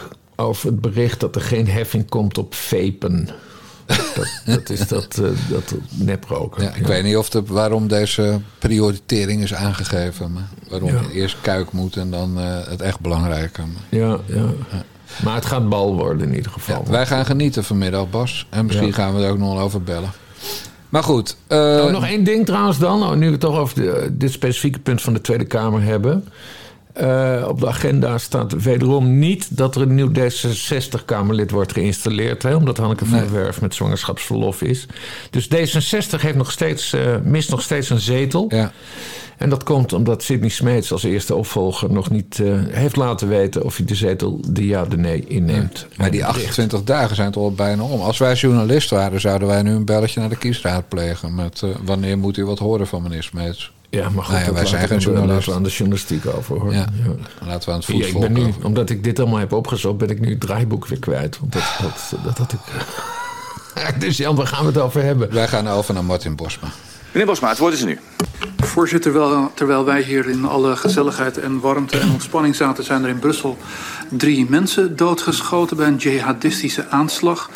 over 0.42 0.68
het 0.68 0.82
bericht 0.82 1.20
dat 1.20 1.36
er 1.36 1.42
geen 1.42 1.68
heffing 1.68 2.10
komt 2.10 2.38
op 2.38 2.56
vapen. 2.56 3.30
Dat, 4.16 4.42
dat 4.46 4.70
is 4.70 4.88
dat, 4.88 5.18
eh, 5.18 5.30
dat 5.50 5.74
neproken. 5.90 6.64
ja, 6.64 6.74
ik 6.74 6.88
weet 6.88 7.04
niet 7.04 7.18
of 7.18 7.30
de, 7.30 7.44
waarom 7.46 7.88
deze 7.88 8.40
prioritering 8.60 9.44
is 9.44 9.54
aangegeven. 9.54 10.32
Maar 10.34 10.50
waarom 10.70 10.90
Ja. 10.90 11.02
eerst 11.14 11.38
kuik 11.42 11.72
moet 11.72 11.96
en 11.96 12.12
dan 12.12 12.40
eh, 12.40 12.44
het 12.68 12.82
echt 12.82 13.00
belangrijke. 13.00 13.62
Maar- 13.62 14.00
Ja, 14.02 14.18
ja. 14.26 14.46
Maar 15.24 15.36
het 15.36 15.46
gaat 15.46 15.70
bal 15.70 15.96
worden 15.96 16.28
in 16.30 16.36
ieder 16.36 16.52
geval. 16.52 16.86
Wij 16.90 17.06
gaan 17.06 17.26
genieten 17.26 17.64
vanmiddag, 17.64 18.10
Bas. 18.10 18.48
En 18.50 18.66
misschien 18.66 18.94
gaan 18.94 19.16
we 19.16 19.24
er 19.24 19.32
ook 19.32 19.38
nog 19.38 19.60
over 19.60 19.84
bellen. 19.84 20.12
Maar 20.90 21.04
goed. 21.04 21.36
eh, 21.48 21.58
Oh, 21.58 21.92
nog 21.92 22.06
één 22.06 22.24
ding 22.24 22.46
trouwens 22.46 22.78
dan. 22.80 23.00
Nou, 23.00 23.18
nu 23.18 23.26
we 23.26 23.32
het 23.32 23.40
toch 23.42 23.58
over 23.58 23.76
de- 23.76 24.10
dit 24.12 24.32
specifieke 24.32 24.80
punt 24.80 25.02
van 25.02 25.14
de 25.14 25.22
Tweede 25.22 25.46
Kamer 25.46 25.82
hebben. 25.84 26.28
Eh, 26.94 27.46
op 27.48 27.60
de 27.60 27.68
agenda 27.68 28.18
staat 28.18 28.64
wederom 28.64 29.20
niet 29.20 29.58
dat 29.58 29.76
er 29.76 29.82
een 29.82 29.96
nieuw 29.96 30.12
D66-Kamerlid 30.12 31.52
wordt 31.52 31.74
geïnstalleerd. 31.74 32.44
Hè, 32.44 32.56
omdat 32.56 32.78
Hanneke 32.78 33.06
van 33.06 33.20
der 33.20 33.32
Werf 33.32 33.62
met 33.62 33.76
zwangerschapsverlof 33.76 34.62
is. 34.62 34.86
Dus 35.30 35.48
D66 35.48 36.22
heeft 36.22 36.36
nog 36.36 36.52
steeds, 36.52 36.94
eh, 36.94 37.16
mist 37.24 37.50
nog 37.50 37.62
steeds 37.62 37.90
een 37.90 38.00
zetel. 38.00 38.46
ja. 38.50 38.72
En 39.38 39.50
dat 39.50 39.64
komt 39.64 39.94
omdat 39.94 40.24
Sidney 40.24 40.50
Smeets 40.50 40.92
als 40.92 41.04
eerste 41.04 41.36
opvolger 41.36 41.92
nog 41.92 42.10
niet 42.10 42.40
eh, 42.40 42.54
heeft 42.70 42.96
laten 42.96 43.28
weten 43.28 43.64
of 43.64 43.78
hij 43.78 43.86
de 43.86 43.96
zetel 43.96 44.40
de 44.48 44.66
ja 44.66 44.86
de 44.86 44.98
nee 44.98 45.26
inneemt. 45.28 45.88
Maar 45.98 46.12
die 46.12 46.26
28 46.26 46.84
dagen 46.84 47.16
zijn 47.16 47.32
toch 47.32 47.44
al 47.44 47.54
bijna 47.54 47.84
om. 47.84 48.02
Als 48.02 48.18
wij 48.18 48.34
journalist 48.34 48.90
waren, 48.90 49.22
zouden 49.22 49.48
wij 49.48 49.62
nu 49.62 49.72
een 49.72 49.86
belletje 49.86 50.20
naar 50.20 50.30
de 50.30 50.38
kiesraad 50.38 50.88
plegen. 50.88 51.36
Met 51.36 51.64
wanneer 51.84 52.18
moet 52.18 52.38
u 52.38 52.46
wat 52.46 52.60
horen 52.60 52.88
van 52.88 53.02
meneer 53.02 53.24
Smeets? 53.24 53.72
Ja, 53.92 54.10
maar 54.10 54.24
goed, 54.24 54.34
Nou 54.34 54.46
ja, 54.46 54.54
wij 54.54 54.66
zijn 54.66 54.82
ik- 54.82 54.88
geen 54.88 55.00
journalist. 55.00 55.32
laten 55.34 55.50
we 55.50 55.56
aan 55.56 55.64
de 55.64 55.70
journalistiek 55.70 56.26
over 56.26 56.60
hoor. 56.60 56.74
Ja. 56.74 56.80
Ja. 56.80 56.86
Laten 57.48 57.66
we 57.68 57.74
aan 57.74 57.80
het 57.80 57.88
Ja, 57.88 57.94
ik 57.96 58.02
voetvolk 58.04 58.22
ben 58.22 58.34
nu, 58.34 58.48
over. 58.48 58.66
omdat 58.66 58.90
ik 58.90 59.04
dit 59.04 59.20
allemaal 59.20 59.40
heb 59.40 59.52
opgezocht, 59.54 59.98
ben 59.98 60.10
ik 60.10 60.20
nu 60.20 60.30
het 60.30 60.40
draaiboek 60.40 60.88
weer 60.88 61.00
kwijt. 61.00 61.40
Want 61.40 61.54
dat, 61.54 61.64
dat, 61.82 62.14
dat 62.24 62.38
had 62.38 62.54
ik. 62.54 62.60
dus 64.02 64.18
Jan, 64.18 64.36
waar 64.36 64.48
gaan 64.48 64.62
we 64.66 64.72
het 64.72 64.78
over 64.82 65.04
hebben? 65.04 65.34
Wij 65.34 65.48
gaan 65.48 65.68
over 65.68 65.94
naar 65.94 66.04
Martin 66.06 66.36
Bosma. 66.36 66.68
Meneer 67.12 67.28
Bosma, 67.28 67.50
het 67.50 67.58
woord 67.58 67.74
is 67.74 67.82
er 67.82 67.88
nu. 67.88 68.00
Voorzitter, 68.58 69.12
terwijl, 69.12 69.52
terwijl 69.54 69.86
wij 69.86 70.02
hier 70.02 70.30
in 70.30 70.46
alle 70.46 70.76
gezelligheid 70.76 71.38
en 71.38 71.60
warmte 71.60 72.00
en 72.00 72.12
ontspanning 72.12 72.56
zaten, 72.56 72.84
zijn 72.84 73.04
er 73.04 73.10
in 73.10 73.20
Brussel 73.20 73.58
drie 74.10 74.50
mensen 74.50 74.96
doodgeschoten 74.96 75.78
bij 75.78 75.88
een 75.88 75.96
jihadistische 75.96 76.88
aanslag. 76.90 77.50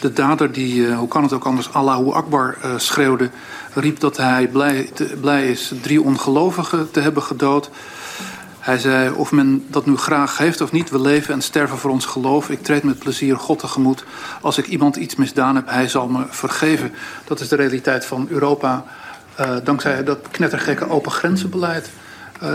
De 0.00 0.12
dader, 0.12 0.52
die, 0.52 0.88
eh, 0.88 0.98
hoe 0.98 1.08
kan 1.08 1.22
het 1.22 1.32
ook 1.32 1.44
anders, 1.44 1.72
Allahu 1.72 2.12
Akbar 2.12 2.56
eh, 2.62 2.70
schreeuwde, 2.76 3.30
riep 3.74 4.00
dat 4.00 4.16
hij 4.16 4.48
blij, 4.48 4.90
blij 5.20 5.50
is 5.50 5.72
drie 5.82 6.02
ongelovigen 6.02 6.90
te 6.90 7.00
hebben 7.00 7.22
gedood. 7.22 7.70
Hij 8.58 8.78
zei, 8.78 9.10
of 9.10 9.32
men 9.32 9.64
dat 9.70 9.86
nu 9.86 9.96
graag 9.96 10.38
heeft 10.38 10.60
of 10.60 10.72
niet, 10.72 10.90
we 10.90 11.00
leven 11.00 11.34
en 11.34 11.42
sterven 11.42 11.78
voor 11.78 11.90
ons 11.90 12.04
geloof. 12.06 12.50
Ik 12.50 12.62
treed 12.62 12.82
met 12.82 12.98
plezier 12.98 13.36
God 13.36 13.58
tegemoet. 13.58 14.04
Als 14.40 14.58
ik 14.58 14.66
iemand 14.66 14.96
iets 14.96 15.16
misdaan 15.16 15.54
heb, 15.54 15.68
hij 15.68 15.88
zal 15.88 16.08
me 16.08 16.24
vergeven. 16.28 16.92
Dat 17.24 17.40
is 17.40 17.48
de 17.48 17.56
realiteit 17.56 18.04
van 18.04 18.26
Europa. 18.30 18.84
eh, 19.36 19.56
dankzij 19.64 20.04
dat 20.04 20.18
knettergekke 20.30 20.88
open 20.88 21.10
grenzenbeleid. 21.10 21.90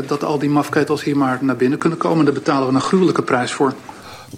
dat 0.07 0.23
al 0.23 0.39
die 0.39 0.49
mafketels 0.49 1.03
hier 1.03 1.17
maar 1.17 1.37
naar 1.41 1.55
binnen 1.55 1.79
kunnen 1.79 1.97
komen. 1.97 2.25
Daar 2.25 2.33
betalen 2.33 2.67
we 2.67 2.73
een 2.73 2.81
gruwelijke 2.81 3.21
prijs 3.21 3.51
voor. 3.51 3.73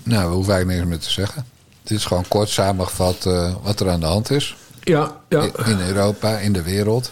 Nou, 0.03 0.21
daar 0.21 0.31
hoef 0.31 0.49
ik 0.49 0.65
niks 0.65 0.85
meer 0.85 0.99
te 0.99 1.11
zeggen. 1.11 1.54
Dit 1.85 1.97
is 1.97 2.05
gewoon 2.05 2.27
kort 2.27 2.49
samengevat 2.49 3.25
eh, 3.25 3.53
wat 3.63 3.79
er 3.79 3.89
aan 3.89 3.99
de 3.99 4.05
hand 4.05 4.31
is. 4.31 4.55
Ja, 4.83 5.17
ja. 5.29 5.41
In 5.41 5.51
in 5.65 5.79
Europa, 5.87 6.37
in 6.37 6.53
de 6.53 6.61
wereld. 6.61 7.11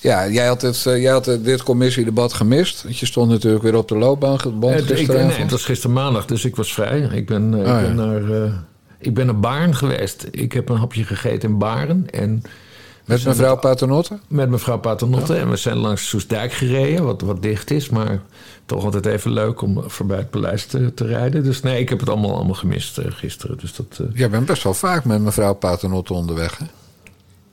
Ja, 0.00 0.28
jij 0.28 0.46
had, 0.46 0.62
het, 0.62 0.86
eh, 0.86 1.02
jij 1.02 1.12
had 1.12 1.24
dit 1.24 1.62
commissiedebat 1.62 2.32
gemist. 2.32 2.82
Want 2.82 2.98
je 2.98 3.06
stond 3.06 3.30
natuurlijk 3.30 3.62
weer 3.62 3.76
op 3.76 3.88
de 3.88 3.96
loopbaan. 3.96 4.32
Het, 4.32 4.90
ik, 4.90 5.08
nee, 5.08 5.18
het 5.18 5.50
was 5.50 5.64
gisteren 5.64 5.94
maandag, 5.96 6.26
dus 6.26 6.44
ik 6.44 6.56
was 6.56 6.72
vrij. 6.72 7.00
Ik 7.00 7.26
ben, 7.26 7.64
eh, 7.64 7.72
Oh, 7.72 7.80
ik 7.80 7.86
ben, 7.86 7.96
ja. 7.96 8.18
naar, 8.18 8.52
ik 8.98 9.14
ben 9.14 9.26
naar 9.26 9.40
Baarn 9.40 9.74
geweest. 9.74 10.26
Ik 10.30 10.52
heb 10.52 10.68
een 10.68 10.76
hapje 10.76 11.04
gegeten 11.04 11.48
in 11.48 11.58
Baarn. 11.58 12.10
En 12.10 12.42
Met 13.10 13.24
mevrouw 13.24 13.56
Paternotte? 13.56 14.18
met 14.28 14.48
mevrouw 14.48 14.78
Paternotte. 14.78 15.34
En 15.34 15.50
we 15.50 15.56
zijn 15.56 15.76
langs 15.76 16.08
Soesdijk 16.08 16.52
gereden, 16.52 17.04
wat, 17.04 17.20
wat 17.20 17.42
dicht 17.42 17.70
is. 17.70 17.88
Maar 17.88 18.20
toch 18.66 18.84
altijd 18.84 19.06
even 19.06 19.32
leuk 19.32 19.60
om 19.62 19.82
voorbij 19.86 20.18
het 20.18 20.30
paleis 20.30 20.66
te, 20.66 20.94
te 20.94 21.06
rijden. 21.06 21.44
Dus 21.44 21.60
nee, 21.60 21.80
ik 21.80 21.88
heb 21.88 22.00
het 22.00 22.08
allemaal, 22.08 22.34
allemaal 22.34 22.54
gemist 22.54 22.98
eh, 22.98 23.04
gisteren. 23.08 23.58
Dus 23.58 23.74
dat, 23.74 24.00
eh, 24.00 24.06
Jij 24.14 24.30
bent 24.30 24.46
best 24.46 24.62
wel 24.62 24.74
vaak 24.74 25.04
met 25.04 25.20
mevrouw 25.20 25.54
Paternotte 25.54 26.12
onderweg. 26.12 26.58
Hè? 26.58 26.64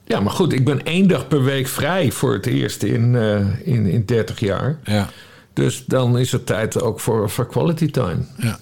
Ja, 0.04 0.20
maar 0.20 0.32
goed, 0.32 0.52
ik 0.52 0.64
ben 0.64 0.84
één 0.84 1.08
dag 1.08 1.28
per 1.28 1.44
week 1.44 1.66
vrij 1.66 2.12
voor 2.12 2.32
het 2.32 2.46
eerst 2.46 2.82
in, 2.82 3.16
eh, 3.16 3.66
in, 3.66 3.86
in 3.86 4.04
30 4.04 4.40
jaar. 4.40 4.78
Ja. 4.84 5.08
Dus 5.52 5.84
dan 5.86 6.18
is 6.18 6.32
het 6.32 6.46
tijd 6.46 6.82
ook 6.82 7.00
voor, 7.00 7.30
voor 7.30 7.46
quality 7.46 7.90
time. 7.90 8.18
Ja. 8.36 8.58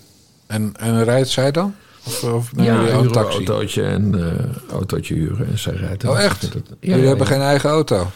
En, 0.47 0.73
en 0.79 1.05
rijdt 1.05 1.29
zij 1.29 1.51
dan? 1.51 1.75
Of, 2.07 2.25
of 2.25 2.55
nemen 2.55 2.87
Ja, 2.87 2.93
een 2.93 3.13
autootje 3.15 3.83
en 3.83 4.15
eh 4.15 4.73
autootje 4.73 5.15
huren 5.15 5.47
en 5.51 5.59
zij 5.59 5.75
rijdt. 5.75 6.05
Oh, 6.05 6.21
echt? 6.21 6.41
Dat- 6.53 6.63
ja, 6.69 6.77
jullie 6.81 7.03
ja, 7.03 7.09
hebben 7.09 7.27
geen 7.27 7.41
eigen 7.41 7.71
auto? 7.71 8.07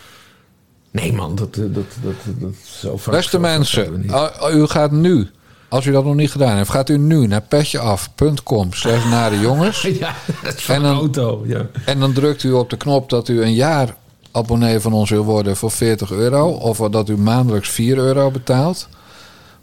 Nee 0.91 1.13
man, 1.13 1.35
dat, 1.35 1.55
dat, 1.55 1.75
dat, 1.75 1.85
dat, 2.03 2.15
dat 2.41 2.55
zo 2.65 2.97
vaak... 2.97 3.15
Beste 3.15 3.31
zo 3.31 3.39
mensen, 3.41 4.11
u 4.55 4.67
gaat 4.67 4.91
nu, 4.93 5.29
als 5.69 5.87
u 5.87 5.93
dat 5.93 6.05
nog 6.05 6.15
niet 6.15 6.31
gedaan 6.31 6.57
heeft, 6.57 6.71
gaat 6.71 6.89
u 6.89 6.99
nu 6.99 7.27
naar 7.27 7.41
petjeaf.com 7.43 8.73
slash 8.73 9.05
nare 9.05 9.41
jongens. 9.41 9.83
Ja, 10.01 10.15
is 10.57 10.69
En 10.69 10.75
een 10.77 10.83
dan- 10.83 10.97
auto, 10.97 11.43
ja. 11.47 11.67
En 11.85 12.01
dan 12.01 12.13
drukt 12.13 12.43
u 12.43 12.53
op 12.53 12.71
de 12.71 12.77
knop 12.77 13.11
dat 13.11 13.29
u 13.29 13.43
een 13.43 13.55
jaar 13.55 13.97
abonnee 14.33 14.81
van 14.81 14.93
ons 14.93 15.11
wil 15.11 15.25
worden 15.25 15.57
voor 15.57 15.71
40 15.71 16.11
euro. 16.11 16.49
Of 16.51 16.79
dat 16.79 17.09
u 17.09 17.17
maandelijks 17.17 17.69
4 17.71 17.97
euro 17.99 18.31
betaalt. 18.31 18.89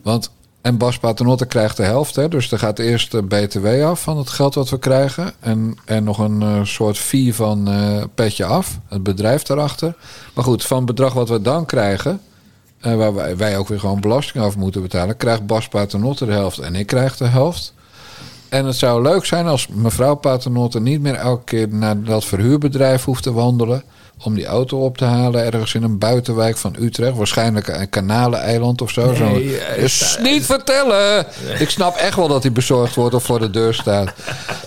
Want, 0.02 0.32
en 0.62 0.78
Bas 0.78 1.00
Paternotte 1.00 1.46
krijgt 1.46 1.78
de 1.78 1.84
helft. 1.84 2.16
Hè, 2.16 2.28
dus 2.28 2.52
er 2.52 2.60
gaat 2.60 2.80
eerst 2.80 3.12
de 3.12 3.24
BTW 3.24 3.84
af 3.84 4.02
van 4.02 4.18
het 4.18 4.30
geld 4.30 4.56
wat 4.56 4.70
we 4.70 4.80
krijgen. 4.80 5.34
En, 5.40 5.78
en 5.86 6.04
nog 6.04 6.18
een 6.18 6.42
eh, 6.42 6.64
soort 6.64 6.98
fee 6.98 7.36
van 7.36 7.68
eh, 7.68 8.04
petje 8.16 8.46
af. 8.46 8.80
Het 8.88 9.04
bedrijf 9.04 9.44
daarachter. 9.44 9.96
Maar 10.34 10.44
goed, 10.44 10.66
van 10.66 10.78
het 10.78 10.86
bedrag 10.86 11.14
wat 11.14 11.30
we 11.30 11.42
dan 11.42 11.66
krijgen... 11.66 12.22
eh, 12.80 12.96
waar 12.96 13.14
wij, 13.14 13.38
wij 13.38 13.58
ook 13.58 13.68
weer 13.68 13.80
gewoon 13.80 14.02
belasting 14.02 14.44
af 14.44 14.58
moeten 14.58 14.82
betalen... 14.82 15.18
krijgt 15.18 15.46
Bas 15.46 15.68
Paternotte 15.68 16.26
de 16.26 16.32
helft 16.32 16.60
en 16.60 16.76
ik 16.76 16.88
krijg 16.88 17.18
de 17.18 17.28
helft. 17.28 17.74
En 18.50 18.66
het 18.66 18.76
zou 18.76 19.02
leuk 19.02 19.26
zijn 19.26 19.48
als 19.48 19.68
mevrouw 19.68 20.16
Paternotte 20.16 20.80
niet 20.80 21.02
meer 21.02 21.16
elke 21.16 21.44
keer 21.44 21.68
naar 21.70 22.04
dat 22.04 22.26
verhuurbedrijf 22.26 23.04
hoeft 23.04 23.24
te 23.24 23.34
wandelen. 23.34 23.84
Om 24.24 24.36
die 24.36 24.46
auto 24.46 24.84
op 24.86 24.98
te 24.98 25.06
halen 25.06 25.46
ergens 25.46 25.74
in 25.74 25.84
een 25.84 25.98
buitenwijk 25.98 26.58
van 26.58 26.76
Utrecht. 26.80 27.18
Waarschijnlijk 27.18 27.68
een 27.68 27.90
kanaleneiland 27.90 28.82
of 28.82 28.92
zo. 28.92 29.06
Nee, 29.06 29.16
zo. 29.16 29.26
eh, 29.26 29.80
Dus 29.80 30.18
niet 30.22 30.46
vertellen! 30.46 31.26
Ik 31.60 31.70
snap 31.70 31.96
echt 31.96 32.16
wel 32.16 32.28
dat 32.28 32.44
hij 32.44 32.52
bezorgd 32.52 32.96
wordt 32.96 33.16
of 33.16 33.24
voor 33.24 33.40
de 33.40 33.50
deur 33.50 33.74
staat. 33.74 34.14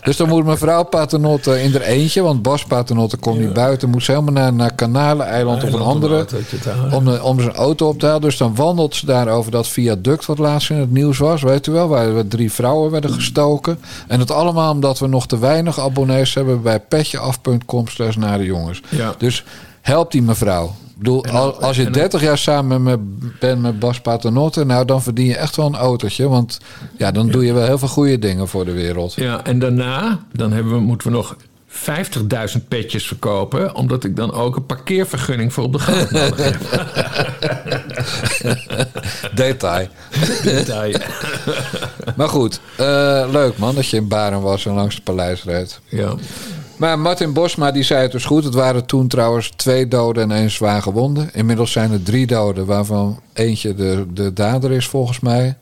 Dus 0.03 0.17
dan 0.17 0.29
moet 0.29 0.45
mevrouw 0.45 0.83
Paternotte 0.83 1.63
in 1.63 1.75
er 1.75 1.83
eentje. 1.83 2.23
Want 2.23 2.43
Bas 2.43 2.65
Paternotte 2.65 3.17
komt 3.17 3.39
niet 3.39 3.53
buiten. 3.53 3.89
Moet 3.89 4.05
ze 4.05 4.11
helemaal 4.11 4.33
naar, 4.33 4.53
naar 4.53 4.75
kanaleneiland 4.75 5.65
of 5.65 5.73
een 5.73 5.81
andere. 5.81 6.27
halen. 6.69 6.93
Om, 6.93 7.05
de- 7.05 7.23
om 7.23 7.41
zijn 7.41 7.55
auto 7.55 7.89
op 7.89 7.99
te 7.99 8.07
halen. 8.07 8.21
Dus 8.21 8.37
dan 8.37 8.55
wandelt 8.55 8.95
ze 8.97 9.07
daar 9.07 9.29
over 9.29 9.51
dat 9.51 9.69
viaduct 9.69 10.27
wat 10.27 10.39
laatst 10.39 10.71
in 10.71 10.77
het 10.77 10.91
nieuws 10.93 11.19
was. 11.19 11.43
Weet 11.43 11.67
u 11.67 11.73
wel, 11.73 11.89
waar 11.89 12.15
we 12.17 12.29
drie 12.29 12.53
vrouwen 12.53 12.91
werden 12.91 13.13
gestoken. 13.13 13.79
En 14.09 14.19
dat 14.19 14.31
allemaal 14.31 14.73
omdat 14.73 14.99
we 14.99 15.07
nog 15.07 15.27
te 15.27 15.39
weinig 15.39 15.81
abonnees 15.81 16.35
hebben 16.35 16.63
bij 16.63 16.81
petjeaf.com 16.81 17.89
slash 17.89 18.17
naar 18.17 18.39
de 18.39 18.45
jongens. 18.45 18.83
Ja. 18.89 19.15
Dus 19.19 19.40
help 19.81 20.11
die 20.13 20.23
mevrouw. 20.23 20.65
Ik 20.67 20.97
bedoel, 21.07 21.27
al- 21.27 21.61
als 21.63 21.77
je 21.77 21.91
30 21.91 22.21
jaar 22.23 22.39
samen 22.39 22.83
met, 22.83 22.99
bent 23.39 23.63
met 23.63 23.79
Bas 23.79 24.01
Paternotte, 24.01 24.65
nou 24.65 24.85
dan 24.85 25.03
verdien 25.03 25.27
je 25.27 25.37
echt 25.37 25.57
wel 25.57 25.67
een 25.67 25.77
autootje. 25.77 26.29
Want 26.29 26.59
ja, 26.97 27.11
dan 27.11 27.29
doe 27.29 27.45
je 27.45 27.53
wel 27.53 27.65
heel 27.67 27.79
veel 27.79 27.89
goede 27.89 28.19
dingen 28.19 28.49
voor 28.49 28.65
de 28.65 28.73
wereld. 28.73 29.15
Ja, 29.15 29.45
en 29.45 29.59
daarna 29.59 30.19
dan 30.33 30.53
hebben 30.53 30.73
we, 30.73 30.79
moeten 30.81 31.09
we 31.11 31.15
nog 31.17 31.37
50.000 32.59 32.69
petjes 32.69 33.07
verkopen... 33.07 33.75
omdat 33.75 34.05
ik 34.05 34.17
dan 34.17 34.33
ook 34.33 34.57
een 34.57 34.67
parkeervergunning 34.67 35.53
voor 35.53 35.65
op 35.65 35.73
de 35.73 36.07
nodig 36.11 36.37
heb. 36.45 36.59
Detail. 39.35 39.87
Detail. 40.43 40.95
Maar 42.17 42.29
goed, 42.29 42.61
eh, 42.77 43.25
leuk 43.31 43.59
man 43.59 43.75
dat 43.75 43.87
je 43.89 43.97
in 43.97 44.09
Baren 44.09 44.41
was 44.41 44.67
en 44.67 44.73
langs 44.73 44.95
het 44.95 45.05
paleis 45.05 45.45
reed. 45.45 45.81
Ja. 45.89 46.15
Maar 46.81 46.99
Martin 46.99 47.33
Bosma 47.33 47.71
die 47.71 47.83
zei 47.83 48.03
het 48.03 48.13
dus 48.13 48.25
goed. 48.25 48.45
Het 48.45 48.55
waren 48.55 48.87
toen 48.87 49.09
trouwens 49.09 49.53
twee 49.57 49.89
doden 49.89 50.23
en 50.23 50.37
één 50.37 50.51
zwaar 50.51 50.83
gewonde. 50.83 51.29
Inmiddels 51.33 51.73
zijn 51.73 51.93
er 51.93 52.03
drie 52.03 52.27
doden, 52.27 52.67
waarvan 52.67 53.21
eentje 53.33 53.75
de, 53.75 54.07
de 54.13 54.33
dader 54.33 54.73
is 54.73 54.87
volgens 54.87 55.21
mij. 55.21 55.57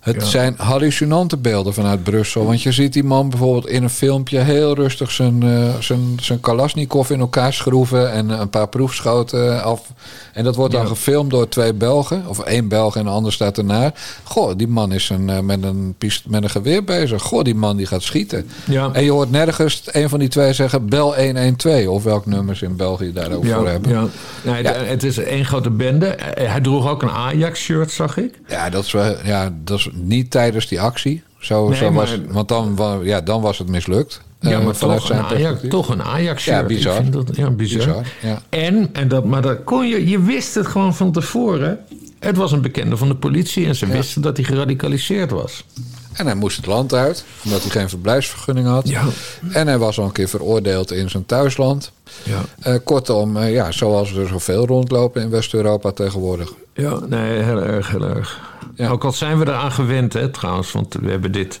Het 0.00 0.14
Ja. 0.14 0.24
zijn 0.24 0.54
hallucinante 0.56 1.36
beelden 1.36 1.74
vanuit 1.74 2.02
Brussel. 2.02 2.44
Want 2.46 2.62
je 2.62 2.72
ziet 2.72 2.92
die 2.92 3.04
man 3.04 3.28
bijvoorbeeld 3.30 3.66
in 3.68 3.82
een 3.82 3.90
filmpje 3.90 4.38
heel 4.38 4.74
rustig 4.74 5.10
zijn, 5.10 5.42
eh, 5.42 5.74
zijn, 5.80 6.16
zijn 6.20 6.40
Kalasnikov 6.40 7.10
in 7.10 7.20
elkaar 7.20 7.52
schroeven. 7.52 8.12
En 8.12 8.28
een 8.28 8.50
paar 8.50 8.68
proefschoten 8.68 9.62
af. 9.62 9.92
En 10.32 10.44
dat 10.44 10.56
wordt 10.56 10.72
dan 10.72 10.82
Ja. 10.82 10.88
gefilmd 10.88 11.30
door 11.30 11.48
twee 11.48 11.74
Belgen. 11.74 12.24
Of 12.26 12.38
één 12.38 12.68
Belg 12.68 12.96
en 12.96 13.04
de 13.04 13.10
ander 13.10 13.32
staat 13.32 13.58
ernaar. 13.58 13.92
Goh, 14.24 14.52
die 14.56 14.68
man 14.68 14.92
is 14.92 15.08
een, 15.08 15.30
eh, 15.30 15.38
met, 15.40 15.62
een, 15.62 15.94
pist- 15.98 16.28
met 16.28 16.42
een 16.42 16.50
geweer 16.50 16.84
bezig. 16.84 17.22
Goh, 17.22 17.42
die 17.44 17.54
man 17.54 17.76
die 17.76 17.86
gaat 17.86 18.02
schieten. 18.02 18.48
Ja. 18.66 18.90
En 18.92 19.04
je 19.04 19.10
hoort 19.10 19.30
nergens 19.30 19.82
een 19.86 20.08
van 20.08 20.18
die 20.18 20.28
twee 20.28 20.52
zeggen 20.52 20.88
bel 20.88 21.14
112. 21.16 21.86
Of 21.86 22.02
welk 22.02 22.26
nummer 22.26 22.56
ze 22.56 22.64
in 22.64 22.76
België 22.76 23.12
daar 23.12 23.32
ook 23.32 23.44
voor 23.46 23.64
Ja, 23.66 23.70
hebben. 23.70 23.90
ja. 23.90 24.04
Nee, 24.52 24.62
Ja. 24.62 24.72
Het 24.72 25.02
is 25.04 25.18
één 25.18 25.44
grote 25.44 25.70
bende. 25.70 26.14
Hij 26.34 26.60
droeg 26.60 26.88
ook 26.88 27.02
een 27.02 27.10
Ajax-shirt, 27.10 27.90
zag 27.90 28.16
ik. 28.16 28.34
Ja, 28.48 28.70
dat 28.70 28.84
is, 28.84 28.92
wel, 28.92 29.14
ja, 29.24 29.52
dat 29.64 29.78
is 29.78 29.88
niet 29.92 30.30
tijdens 30.30 30.68
die 30.68 30.80
actie. 30.80 31.22
Zo, 31.38 31.68
Nee, 31.68 31.78
zo 31.78 31.92
was, 31.92 32.10
maar- 32.10 32.32
want 32.32 32.48
dan, 32.48 32.78
ja, 33.02 33.20
dan 33.20 33.40
was 33.40 33.58
het 33.58 33.68
mislukt. 33.68 34.20
Ja, 34.40 34.50
Eh, 34.50 34.64
maar 34.64 34.76
toch 34.76 35.10
een, 35.10 35.16
Ajax, 35.16 35.60
toch 35.68 35.88
een 35.88 36.02
Ajax-shirt. 36.02 36.56
Ja, 36.60 36.66
bizar. 36.66 36.96
Ik 36.96 37.00
vind 37.02 37.12
dat, 37.12 37.36
ja, 37.36 37.50
bizar. 37.50 37.78
Bizar, 37.86 38.06
ja. 38.22 38.42
En, 38.48 38.88
en 38.92 39.08
dat, 39.08 39.24
maar 39.24 39.42
dat 39.42 39.64
kon 39.64 39.88
je, 39.88 40.08
je 40.08 40.22
wist 40.22 40.54
het 40.54 40.66
gewoon 40.66 40.94
van 40.94 41.12
tevoren. 41.12 41.78
Het 42.18 42.36
was 42.36 42.52
een 42.52 42.60
bekende 42.60 42.96
van 42.96 43.08
de 43.08 43.14
politie 43.14 43.66
en 43.66 43.74
ze 43.76 43.86
wisten 43.86 44.22
dat 44.22 44.36
hij 44.36 44.46
geradicaliseerd 44.46 45.30
was. 45.30 45.64
En 46.12 46.26
hij 46.26 46.34
moest 46.34 46.56
het 46.56 46.66
land 46.66 46.94
uit, 46.94 47.24
omdat 47.44 47.60
hij 47.62 47.70
geen 47.70 47.88
verblijfsvergunning 47.88 48.66
had. 48.66 48.88
Ja. 48.88 49.04
En 49.52 49.66
hij 49.66 49.78
was 49.78 49.98
al 49.98 50.04
een 50.04 50.12
keer 50.12 50.28
veroordeeld 50.28 50.90
in 50.92 51.10
zijn 51.10 51.26
thuisland. 51.26 51.92
Ja. 52.22 52.40
Eh, 52.60 52.74
kortom, 52.84 53.36
eh, 53.36 53.52
ja, 53.52 53.72
zoals 53.72 54.12
er 54.14 54.28
zoveel 54.28 54.66
rondlopen 54.66 55.22
in 55.22 55.30
West-Europa 55.30 55.90
tegenwoordig. 55.90 56.52
Ja, 56.74 56.98
nee, 57.08 57.42
heel 57.42 57.62
erg, 57.62 57.90
heel 57.90 58.04
erg. 58.04 58.40
Ja. 58.80 58.88
Ook 58.88 59.04
al 59.04 59.12
zijn 59.12 59.38
we 59.38 59.46
eraan 59.46 59.72
gewend, 59.72 60.12
hè, 60.12 60.28
trouwens. 60.28 60.72
Want 60.72 60.96
we 61.00 61.10
hebben 61.10 61.32
dit... 61.32 61.60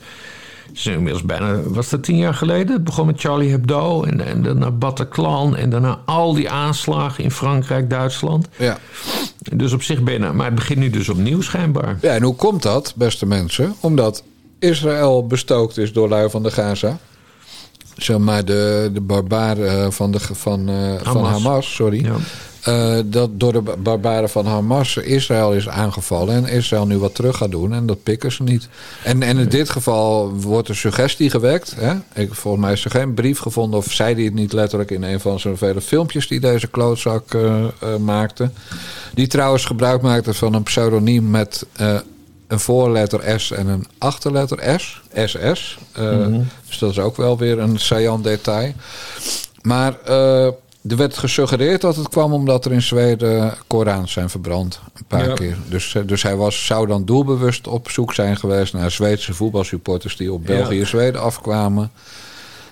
het 0.66 0.76
is 0.76 0.86
inmiddels 0.86 1.22
bijna... 1.22 1.60
Was 1.62 1.88
dat 1.88 2.02
tien 2.02 2.16
jaar 2.16 2.34
geleden? 2.34 2.74
Het 2.74 2.84
begon 2.84 3.06
met 3.06 3.20
Charlie 3.20 3.50
Hebdo 3.50 4.02
en, 4.02 4.26
en 4.26 4.42
daarna 4.42 4.70
Bataclan... 4.70 5.56
en 5.56 5.70
daarna 5.70 6.00
al 6.04 6.34
die 6.34 6.50
aanslagen 6.50 7.24
in 7.24 7.30
Frankrijk, 7.30 7.90
Duitsland. 7.90 8.48
Ja. 8.56 8.78
Dus 9.54 9.72
op 9.72 9.82
zich 9.82 10.02
ben 10.02 10.14
je... 10.14 10.18
Maar 10.18 10.46
het 10.46 10.54
begint 10.54 10.78
nu 10.78 10.90
dus 10.90 11.08
opnieuw 11.08 11.40
schijnbaar. 11.40 11.98
ja, 12.00 12.14
en 12.14 12.22
hoe 12.22 12.34
komt 12.34 12.62
dat, 12.62 12.92
beste 12.96 13.26
mensen? 13.26 13.74
Omdat 13.80 14.22
Israël 14.58 15.26
bestookt 15.26 15.78
is 15.78 15.92
door 15.92 16.08
lui 16.08 16.30
van 16.30 16.42
de 16.42 16.50
Gaza. 16.50 16.98
Zeg 17.96 18.18
maar 18.18 18.44
de, 18.44 18.90
de 18.92 19.00
barbaren 19.00 19.92
van, 19.92 20.10
de, 20.10 20.20
van, 20.20 20.68
eh, 20.68 20.92
van 21.02 21.24
Hamas. 21.24 21.42
Hamas, 21.42 21.74
sorry. 21.74 22.04
Ja. 22.04 22.16
Eh, 22.62 22.98
dat 23.04 23.30
door 23.32 23.52
de 23.52 23.62
barbaren 23.78 24.30
van 24.30 24.46
Hamas 24.46 24.96
Israël 24.96 25.52
is 25.52 25.68
aangevallen. 25.68 26.34
En 26.34 26.52
Israël 26.52 26.86
nu 26.86 26.98
wat 26.98 27.14
terug 27.14 27.36
gaat 27.36 27.50
doen. 27.50 27.74
En 27.74 27.86
dat 27.86 28.02
pikken 28.02 28.32
ze 28.32 28.42
niet. 28.42 28.68
En, 29.04 29.22
en 29.22 29.38
in 29.38 29.48
dit 29.48 29.70
geval 29.70 30.32
wordt 30.34 30.68
er 30.68 30.76
suggestie 30.76 31.30
gewekt. 31.30 31.74
Hè? 31.76 31.94
Ik, 32.14 32.34
volgens 32.34 32.64
mij 32.64 32.72
is 32.72 32.84
er 32.84 32.90
geen 32.90 33.14
brief 33.14 33.38
gevonden. 33.38 33.78
Of 33.78 33.92
zei 33.92 34.14
hij 34.14 34.24
het 34.24 34.34
niet 34.34 34.52
letterlijk 34.52 34.90
in 34.90 35.02
een 35.02 35.20
van 35.20 35.40
zijn 35.40 35.56
vele 35.56 35.80
filmpjes 35.80 36.28
die 36.28 36.40
deze 36.40 36.66
klootzak 36.66 37.34
eh, 37.34 37.64
maakte. 37.96 38.50
Die 39.14 39.26
trouwens 39.26 39.64
gebruik 39.64 40.02
maakte 40.02 40.34
van 40.34 40.54
een 40.54 40.62
pseudoniem 40.62 41.30
met 41.30 41.66
een 42.46 42.60
voorletter 42.60 43.40
S 43.40 43.50
en 43.50 43.66
een 43.66 43.86
achterletter 43.98 44.80
S. 44.80 45.00
SS. 45.14 45.78
Eh, 45.92 46.26
Dus 46.68 46.78
dat 46.78 46.90
is 46.90 46.98
ook 46.98 47.16
wel 47.16 47.38
weer 47.38 47.58
een 47.58 47.78
saillant 47.78 48.24
detail. 48.24 48.72
Maar 49.62 49.94
er 50.88 50.96
werd 50.96 51.18
gesuggereerd 51.18 51.80
dat 51.80 51.96
het 51.96 52.08
kwam 52.08 52.32
omdat 52.32 52.64
er 52.64 52.72
in 52.72 52.82
Zweden 52.82 53.54
Korans 53.66 54.12
zijn 54.12 54.30
verbrand. 54.30 54.80
Een 54.94 55.04
paar 55.06 55.28
Ja. 55.28 55.34
keer. 55.34 55.56
Dus, 55.68 55.94
eh, 55.94 56.02
dus 56.06 56.22
hij 56.22 56.36
was, 56.36 56.66
zou 56.66 56.86
dan 56.86 57.04
doelbewust 57.04 57.66
op 57.68 57.90
zoek 57.90 58.14
zijn 58.14 58.36
geweest 58.36 58.72
naar 58.72 58.90
Zweedse 58.90 59.34
voetbalsupporters 59.34 60.16
die 60.16 60.32
op 60.32 60.46
België 60.46 60.74
Ja. 60.74 60.80
en 60.80 60.86
Zweden 60.86 61.20
afkwamen. 61.22 61.90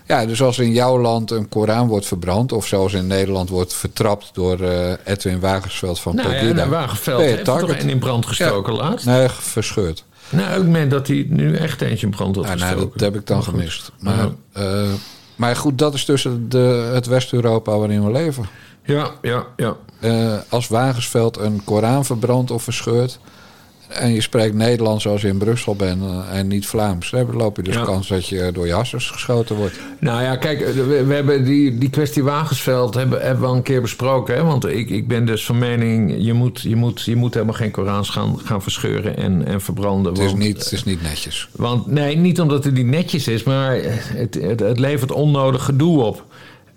Ja, 0.07 0.27
dus 0.27 0.43
als 0.43 0.59
in 0.59 0.73
jouw 0.73 1.01
land 1.01 1.31
een 1.31 1.49
Koran 1.49 1.89
wordt 1.89 2.07
verbrand, 2.07 2.53
of 2.53 2.67
zoals 2.67 2.93
in 2.93 3.07
Nederland 3.07 3.49
wordt 3.49 3.75
vertrapt 3.75 4.31
door 4.33 4.61
eh, 4.61 4.93
Edwin 5.05 5.41
Wagensveld 5.41 6.01
van 6.01 6.15
Nou 6.15 6.33
ja, 6.35 6.41
Pegida. 6.41 6.69
Wagenveld 6.69 7.17
ben 7.19 7.27
je 7.29 7.33
heeft 7.33 7.45
toch 7.45 7.69
een 7.69 7.89
in 7.89 7.99
brand 7.99 8.27
gestoken 8.27 8.75
Ja. 8.75 8.79
laatst. 8.83 9.07
Nee, 9.07 9.29
verscheurd. 9.29 10.05
Nou, 10.31 10.61
ik 10.61 10.67
meen 10.69 10.89
dat 10.89 11.07
hij 11.07 11.27
nu 11.29 11.57
echt 11.57 11.81
eentje 11.81 12.07
in 12.07 12.13
brand 12.13 12.37
had 12.37 12.45
Ja, 12.45 12.55
nou, 12.55 12.61
gestoken. 12.71 12.99
dat 12.99 13.13
heb 13.13 13.21
ik 13.21 13.27
dan 13.27 13.43
gemist. 13.43 13.91
Maar, 14.01 14.29
Ja. 14.55 14.85
Maar 15.39 15.57
goed, 15.57 15.79
dat 15.79 15.95
is 15.95 16.05
tussen 16.05 16.49
de, 16.49 16.91
het 16.95 17.07
West-Europa 17.07 17.79
waarin 17.79 18.05
we 18.05 18.11
leven. 18.11 18.45
Ja, 18.83 19.11
ja, 19.23 19.47
ja. 19.57 19.77
Eh, 20.01 20.39
als 20.49 20.69
Wagensveld 20.69 21.37
een 21.37 21.65
Koran 21.65 22.05
verbrandt 22.05 22.51
of 22.51 22.63
verscheurt... 22.63 23.19
en 23.89 24.13
je 24.13 24.21
spreekt 24.21 24.55
Nederlands 24.55 25.03
zoals 25.03 25.23
je 25.23 25.29
in 25.29 25.39
Brussel 25.39 25.77
bent 25.77 26.03
eh, 26.03 26.39
en 26.39 26.47
niet 26.47 26.67
Vlaams... 26.67 27.11
dan 27.11 27.37
loop 27.37 27.57
je 27.57 27.63
dus 27.63 27.75
Ja. 27.75 27.83
kans 27.85 28.09
dat 28.09 28.27
je 28.27 28.51
door 28.53 28.67
je 28.67 28.73
hassers 28.73 29.11
geschoten 29.11 29.57
wordt. 29.57 29.79
Nou 30.01 30.23
ja, 30.23 30.37
kijk, 30.37 30.59
we, 30.75 31.05
we 31.05 31.15
hebben 31.15 31.45
die, 31.45 31.79
die 31.79 31.91
kwestie 31.91 32.23
Wagensveld 32.23 32.95
hebben, 32.95 33.21
hebben 33.21 33.41
we 33.41 33.49
al 33.49 33.55
een 33.55 33.63
keer 33.63 33.81
besproken. 33.81 34.35
Hè? 34.35 34.43
Want 34.45 34.67
ik, 34.67 34.91
ik 34.91 35.09
ben 35.09 35.25
dus 35.27 35.45
van 35.45 35.59
mening, 35.59 36.15
je 36.19 36.33
moet, 36.33 36.61
je 36.61 36.77
moet, 36.77 37.03
je 37.03 37.17
moet 37.17 37.35
helemaal 37.35 37.55
geen 37.55 37.71
Korans 37.71 38.09
gaan, 38.11 38.39
gaan 38.45 38.63
verscheuren 38.63 39.17
en, 39.17 39.47
en 39.47 39.61
verbranden. 39.61 40.13
Het 40.13 40.23
is, 40.23 40.27
want, 40.27 40.39
niet, 40.39 40.59
het 40.59 40.73
is 40.73 40.85
niet 40.85 41.03
netjes. 41.03 41.49
Want 41.53 41.87
nee, 41.87 42.17
niet 42.17 42.41
omdat 42.41 42.65
het 42.65 42.75
niet 42.75 42.87
netjes 42.87 43.29
is, 43.29 43.43
maar 43.43 43.79
het, 43.83 44.35
het, 44.35 44.61
het 44.61 44.79
levert 44.79 45.13
onnodig 45.13 45.65
gedoe 45.65 46.03
op. 46.03 46.25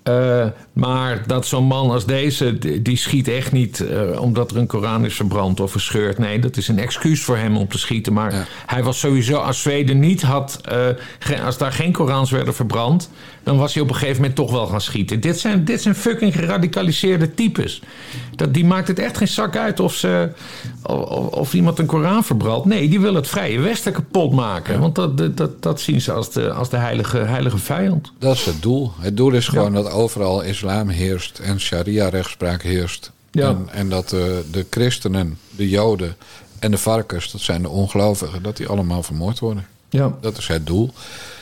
Eh, 0.04 0.46
maar 0.74 1.24
dat 1.28 1.46
zo'n 1.48 1.64
man 1.66 1.92
als 1.92 2.06
deze, 2.06 2.58
die, 2.58 2.82
die 2.82 2.98
schiet 2.98 3.28
echt 3.28 3.52
niet 3.52 3.80
eh, 3.80 4.22
omdat 4.22 4.52
er 4.52 4.58
een 4.58 4.68
Koran 4.68 5.06
is 5.06 5.14
verbrand 5.16 5.60
of 5.60 5.72
verscheurd. 5.72 6.18
Nee, 6.18 6.40
dat 6.40 6.58
is 6.58 6.68
een 6.68 6.80
excuus 6.80 7.22
voor 7.24 7.38
hem 7.38 7.58
om 7.58 7.68
te 7.68 7.78
schieten. 7.78 8.14
Maar 8.14 8.34
Ja. 8.34 8.46
hij 8.66 8.84
was 8.84 9.00
sowieso, 9.00 9.36
als 9.38 9.62
Zweden 9.62 10.00
niet 10.00 10.22
had, 10.22 10.60
eh, 10.64 11.46
als 11.46 11.58
daar 11.58 11.72
geen 11.72 11.92
Korans 11.92 12.32
werden 12.32 12.54
verbrand, 12.54 13.10
dan 13.44 13.58
was 13.58 13.74
hij 13.74 13.84
op 13.84 13.90
een 13.90 13.96
gegeven 13.96 14.16
moment 14.22 14.36
toch 14.36 14.52
wel 14.52 14.68
gaan 14.68 14.82
schieten. 14.82 15.20
Dit 15.20 15.40
zijn, 15.40 15.66
dit 15.66 15.82
zijn 15.82 15.96
fucking 15.96 16.34
geradicaliseerde 16.34 17.34
types. 17.34 17.82
Dat, 18.36 18.54
die 18.54 18.66
maakt 18.66 18.88
het 18.88 19.00
echt 19.00 19.18
geen 19.18 19.28
zak 19.28 19.56
uit 19.58 19.80
of, 19.80 19.94
ze, 19.94 20.30
of, 20.84 21.28
of 21.28 21.54
iemand 21.54 21.80
een 21.80 21.86
Koran 21.86 22.24
verbrandt. 22.24 22.66
Nee, 22.66 22.90
die 22.90 23.00
wil 23.00 23.14
het 23.16 23.28
vrije 23.28 23.60
Westen 23.60 23.92
kapot 23.94 24.32
maken. 24.34 24.80
Want 24.80 24.96
dat, 24.96 25.18
dat, 25.18 25.38
dat, 25.38 25.62
dat 25.64 25.82
zien 25.82 26.02
ze 26.02 26.12
als 26.12 26.32
de, 26.32 26.52
als 26.54 26.70
de 26.70 26.78
heilige, 26.78 27.18
heilige 27.18 27.58
vijand. 27.58 28.12
Dat 28.20 28.36
is 28.36 28.46
het 28.46 28.62
doel. 28.62 28.92
Het 29.00 29.18
doel 29.18 29.32
is 29.32 29.48
gewoon 29.48 29.74
dat 29.74 29.91
overal 29.92 30.42
islam 30.42 30.90
heerst 30.90 31.40
en 31.40 31.60
sharia-rechtspraak 31.60 32.62
heerst. 32.62 33.12
Ja. 33.32 33.48
En, 33.50 33.68
en 33.72 33.90
dat 33.90 34.10
de, 34.10 34.44
de 34.52 34.66
christenen, 34.70 35.38
de 35.50 35.70
joden 35.70 36.16
en 36.60 36.72
de 36.72 36.78
varkens, 36.78 37.32
dat 37.32 37.42
zijn 37.42 37.62
de 37.62 37.70
ongelovigen, 37.70 38.44
dat 38.44 38.58
die 38.58 38.68
allemaal 38.68 39.04
vermoord 39.04 39.40
worden. 39.40 39.66
Ja, 39.90 40.18
Dat 40.22 40.38
is 40.38 40.48
het 40.48 40.66
doel. 40.68 40.92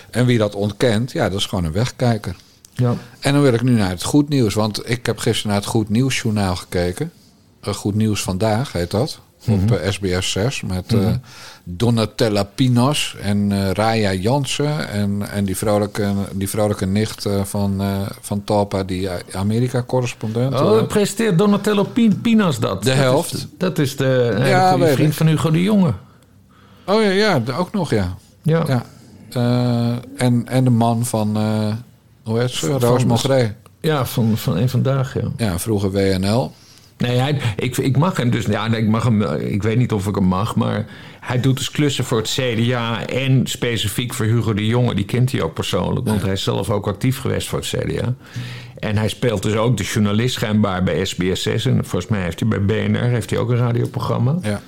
En 0.10 0.26
wie 0.26 0.38
dat 0.38 0.56
ontkent, 0.56 1.12
ja, 1.12 1.30
dat 1.30 1.40
is 1.40 1.46
gewoon 1.46 1.64
een 1.66 1.72
wegkijker. 1.72 2.36
ja. 2.74 2.96
En 3.20 3.34
dan 3.34 3.42
wil 3.42 3.54
ik 3.54 3.62
nu 3.64 3.72
naar 3.72 3.90
het 3.90 4.04
goed 4.04 4.30
nieuws. 4.30 4.54
Want 4.54 4.90
ik 4.90 5.06
heb 5.06 5.18
gisteren 5.20 5.52
naar 5.52 5.62
het 5.62 5.70
Goed 5.70 5.90
Nieuwsjournaal 5.90 6.56
gekeken. 6.56 7.12
Eh, 7.62 7.74
goed 7.74 7.96
Nieuws 7.96 8.22
Vandaag 8.22 8.72
heet 8.72 8.92
dat. 8.92 9.20
Op 9.48 9.72
eh, 9.72 9.92
SBS 9.92 10.32
6. 10.32 10.62
Met 10.62 10.94
eh, 10.94 11.08
Donatella 11.64 12.44
Pinos 12.44 13.16
en 13.22 13.52
eh, 13.52 13.72
Raya 13.72 14.14
Jansen. 14.14 14.90
En, 14.90 15.30
en 15.32 15.46
die, 15.46 15.58
vrolijke, 15.58 16.14
die 16.34 16.50
vrolijke 16.50 16.86
nicht 16.86 17.26
eh, 17.26 17.44
van, 17.44 17.82
eh, 17.82 18.02
van 18.22 18.44
Talpa, 18.44 18.84
die 18.84 19.10
Amerika-correspondent. 19.32 20.60
Oh, 20.62 20.78
Eh, 20.78 20.88
presenteert 20.88 21.38
Donatello 21.38 21.84
Pin- 21.84 22.22
Pinas 22.22 22.60
dat. 22.60 22.84
De 22.84 22.90
Dat 22.90 22.98
helft. 22.98 23.34
is- 23.34 23.48
dat 23.58 23.80
is 23.80 23.96
de, 23.98 24.36
Ja, 24.46 24.78
vriend 24.78 25.00
ik. 25.00 25.14
van 25.14 25.28
Hugo 25.28 25.52
de 25.52 25.64
Jonge. 25.64 25.94
oh 26.86 27.02
ja, 27.04 27.10
ja, 27.10 27.42
ook 27.58 27.72
nog, 27.74 27.90
ja. 27.90 28.16
Ja. 28.42 28.64
ja. 28.68 28.86
Eh, 29.30 30.24
en, 30.26 30.48
en 30.48 30.64
de 30.64 30.70
man 30.70 31.06
van, 31.06 31.38
eh, 31.38 31.74
hoe 32.24 32.40
heet 32.40 32.50
ze? 32.50 32.72
Roos 32.72 33.06
Mogré. 33.06 33.56
Ja, 33.82 34.06
van, 34.06 34.38
van 34.38 34.58
een 34.58 34.70
vandaag, 34.70 35.14
ja. 35.14 35.28
Ja, 35.38 35.60
vroeger 35.60 35.92
WNL. 35.92 36.52
Nee, 37.00 37.18
hij, 37.18 37.40
ik, 37.56 37.78
ik 37.78 37.98
mag 37.98 38.18
hem 38.18 38.30
dus... 38.30 38.46
Ja, 38.46 38.74
ik, 38.74 38.88
mag 38.88 39.04
hem, 39.04 39.22
ik 39.32 39.64
weet 39.64 39.78
niet 39.78 39.92
of 39.92 40.08
ik 40.08 40.16
hem 40.16 40.24
mag, 40.24 40.56
maar... 40.56 40.86
Hij 41.20 41.40
doet 41.40 41.58
dus 41.58 41.72
klussen 41.72 42.04
voor 42.06 42.18
het 42.18 42.30
CDA 42.40 43.06
en 43.06 43.48
specifiek 43.48 44.14
voor 44.14 44.26
Hugo 44.26 44.54
de 44.54 44.66
Jonge. 44.66 44.96
Die 44.96 45.06
kent 45.06 45.32
hij 45.32 45.42
ook 45.42 45.54
persoonlijk, 45.54 46.08
want 46.08 46.22
hij 46.22 46.32
is 46.32 46.44
zelf 46.44 46.70
ook 46.70 46.88
actief 46.88 47.20
geweest 47.20 47.48
voor 47.48 47.60
het 47.60 47.68
CDA. 47.68 48.14
En 48.80 48.98
hij 48.98 49.08
speelt 49.08 49.44
dus 49.44 49.54
ook 49.56 49.78
de 49.78 49.84
journalist 49.84 50.34
schijnbaar 50.34 50.84
bij 50.84 51.08
SBS6. 51.08 51.64
En 51.64 51.80
volgens 51.86 52.08
mij 52.08 52.22
heeft 52.22 52.40
hij 52.40 52.50
bij 52.50 52.62
BNR 52.88 53.02
heeft 53.04 53.30
hij 53.30 53.40
ook 53.40 53.50
een 53.50 53.58
radioprogramma. 53.58 54.38
Ja, 54.42 54.62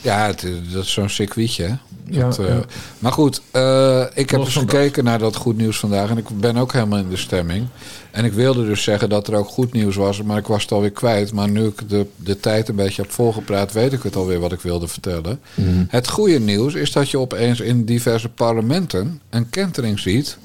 ja 0.00 0.26
het, 0.26 0.42
is- 0.42 0.72
dat 0.72 0.84
is 0.84 0.92
zo'n 0.92 1.08
circuitje. 1.08 1.64
Hè? 1.64 1.74
Dat, 2.08 2.38
eh, 2.38 2.46
ja. 2.46 2.60
Maar 2.98 3.12
goed, 3.12 3.42
eh, 3.50 4.04
ik 4.14 4.30
heb 4.30 4.38
Los 4.40 4.54
dus 4.54 4.62
gekeken 4.62 5.04
naar 5.04 5.18
dat 5.18 5.36
goed 5.36 5.56
nieuws 5.56 5.78
vandaag. 5.78 6.10
En 6.10 6.18
ik 6.18 6.28
ben 6.40 6.56
ook 6.56 6.72
helemaal 6.72 6.98
in 6.98 7.08
de 7.08 7.16
stemming. 7.16 7.66
En 8.10 8.24
ik 8.24 8.32
wilde 8.32 8.66
dus 8.66 8.82
zeggen 8.82 9.08
dat 9.08 9.28
er 9.28 9.34
ook 9.34 9.48
goed 9.48 9.72
nieuws 9.72 9.96
was. 9.96 10.22
Maar 10.22 10.38
ik 10.38 10.46
was 10.46 10.62
het 10.62 10.72
alweer 10.72 10.90
kwijt. 10.90 11.32
Maar 11.32 11.48
nu 11.48 11.66
ik 11.66 11.88
de, 11.88 12.06
de 12.16 12.40
tijd 12.40 12.68
een 12.68 12.74
beetje 12.76 13.02
heb 13.02 13.10
volgepraat... 13.10 13.72
weet 13.72 13.92
ik 13.92 14.02
het 14.02 14.16
alweer 14.16 14.40
wat 14.40 14.52
ik 14.52 14.60
wilde 14.60 14.88
vertellen. 14.88 15.40
Mhm. 15.54 15.84
Het 15.88 16.08
goede 16.08 16.38
nieuws 16.40 16.74
is 16.74 16.92
dat 16.92 17.10
je 17.10 17.18
opeens 17.18 17.60
in 17.60 17.84
diverse 17.84 18.28
parlementen... 18.28 19.20
een 19.30 19.50
kentering 19.50 19.98
ziet... 19.98 20.38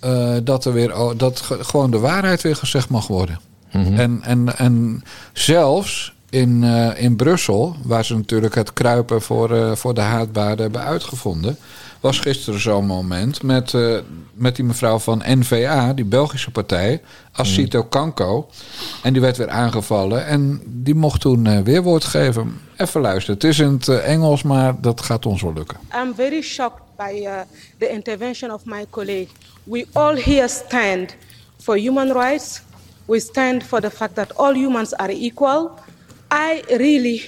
eh, 0.00 0.34
dat, 0.44 0.64
er 0.64 0.72
weer, 0.72 0.94
dat 1.16 1.40
ge- 1.40 1.64
gewoon 1.64 1.90
de 1.90 1.98
waarheid 1.98 2.42
weer 2.42 2.56
gezegd 2.56 2.88
mag 2.88 3.06
worden. 3.06 3.40
En, 3.70 4.18
en, 4.22 4.58
en 4.58 5.02
zelfs 5.32 6.14
in, 6.36 6.64
eh, 6.64 7.02
in 7.02 7.16
Brussel, 7.16 7.76
waar 7.82 8.04
ze 8.04 8.16
natuurlijk 8.16 8.54
het 8.54 8.72
kruipen 8.72 9.22
voor, 9.22 9.50
eh, 9.54 9.74
voor 9.74 9.94
de 9.94 10.00
haatbaarden 10.00 10.62
hebben 10.62 10.82
uitgevonden, 10.82 11.58
was 12.00 12.18
gisteren 12.18 12.60
zo'n 12.60 12.86
moment 12.86 13.42
met, 13.42 13.74
eh, 13.74 13.98
met 14.32 14.56
die 14.56 14.64
mevrouw 14.64 14.98
van 14.98 15.22
NVA, 15.24 15.92
die 15.92 16.04
Belgische 16.04 16.50
partij, 16.50 17.02
Asito 17.32 17.82
Kanko. 17.82 18.48
En 19.02 19.12
die 19.12 19.22
werd 19.22 19.36
weer 19.36 19.48
aangevallen 19.48 20.26
en 20.26 20.62
die 20.64 20.94
mocht 20.94 21.20
toen 21.20 21.46
eh, 21.46 21.60
weerwoord 21.60 22.04
geven. 22.04 22.60
Even 22.76 23.00
luisteren. 23.00 23.34
Het 23.34 23.44
is 23.44 23.58
in 23.58 23.72
het 23.72 23.88
Engels, 23.88 24.42
maar 24.42 24.80
dat 24.80 25.00
gaat 25.00 25.26
ons 25.26 25.42
wel 25.42 25.52
lukken. 25.52 25.76
I'm 26.02 26.14
very 26.14 26.42
shocked 26.42 26.82
by 26.96 27.20
uh, 27.22 27.32
the 27.78 27.88
intervention 27.88 28.50
of 28.52 28.64
my 28.64 28.86
colleague. 28.90 29.28
We 29.64 29.86
all 29.92 30.16
here 30.16 30.48
stand 30.48 31.14
for 31.60 31.76
human 31.76 32.12
rights. 32.12 32.62
We 33.04 33.20
stand 33.20 33.62
for 33.62 33.80
the 33.80 33.90
fact 33.90 34.14
that 34.14 34.36
all 34.36 34.54
humans 34.54 34.94
are 34.94 35.12
equal. 35.12 35.70
I 36.30 36.62
really 36.70 37.22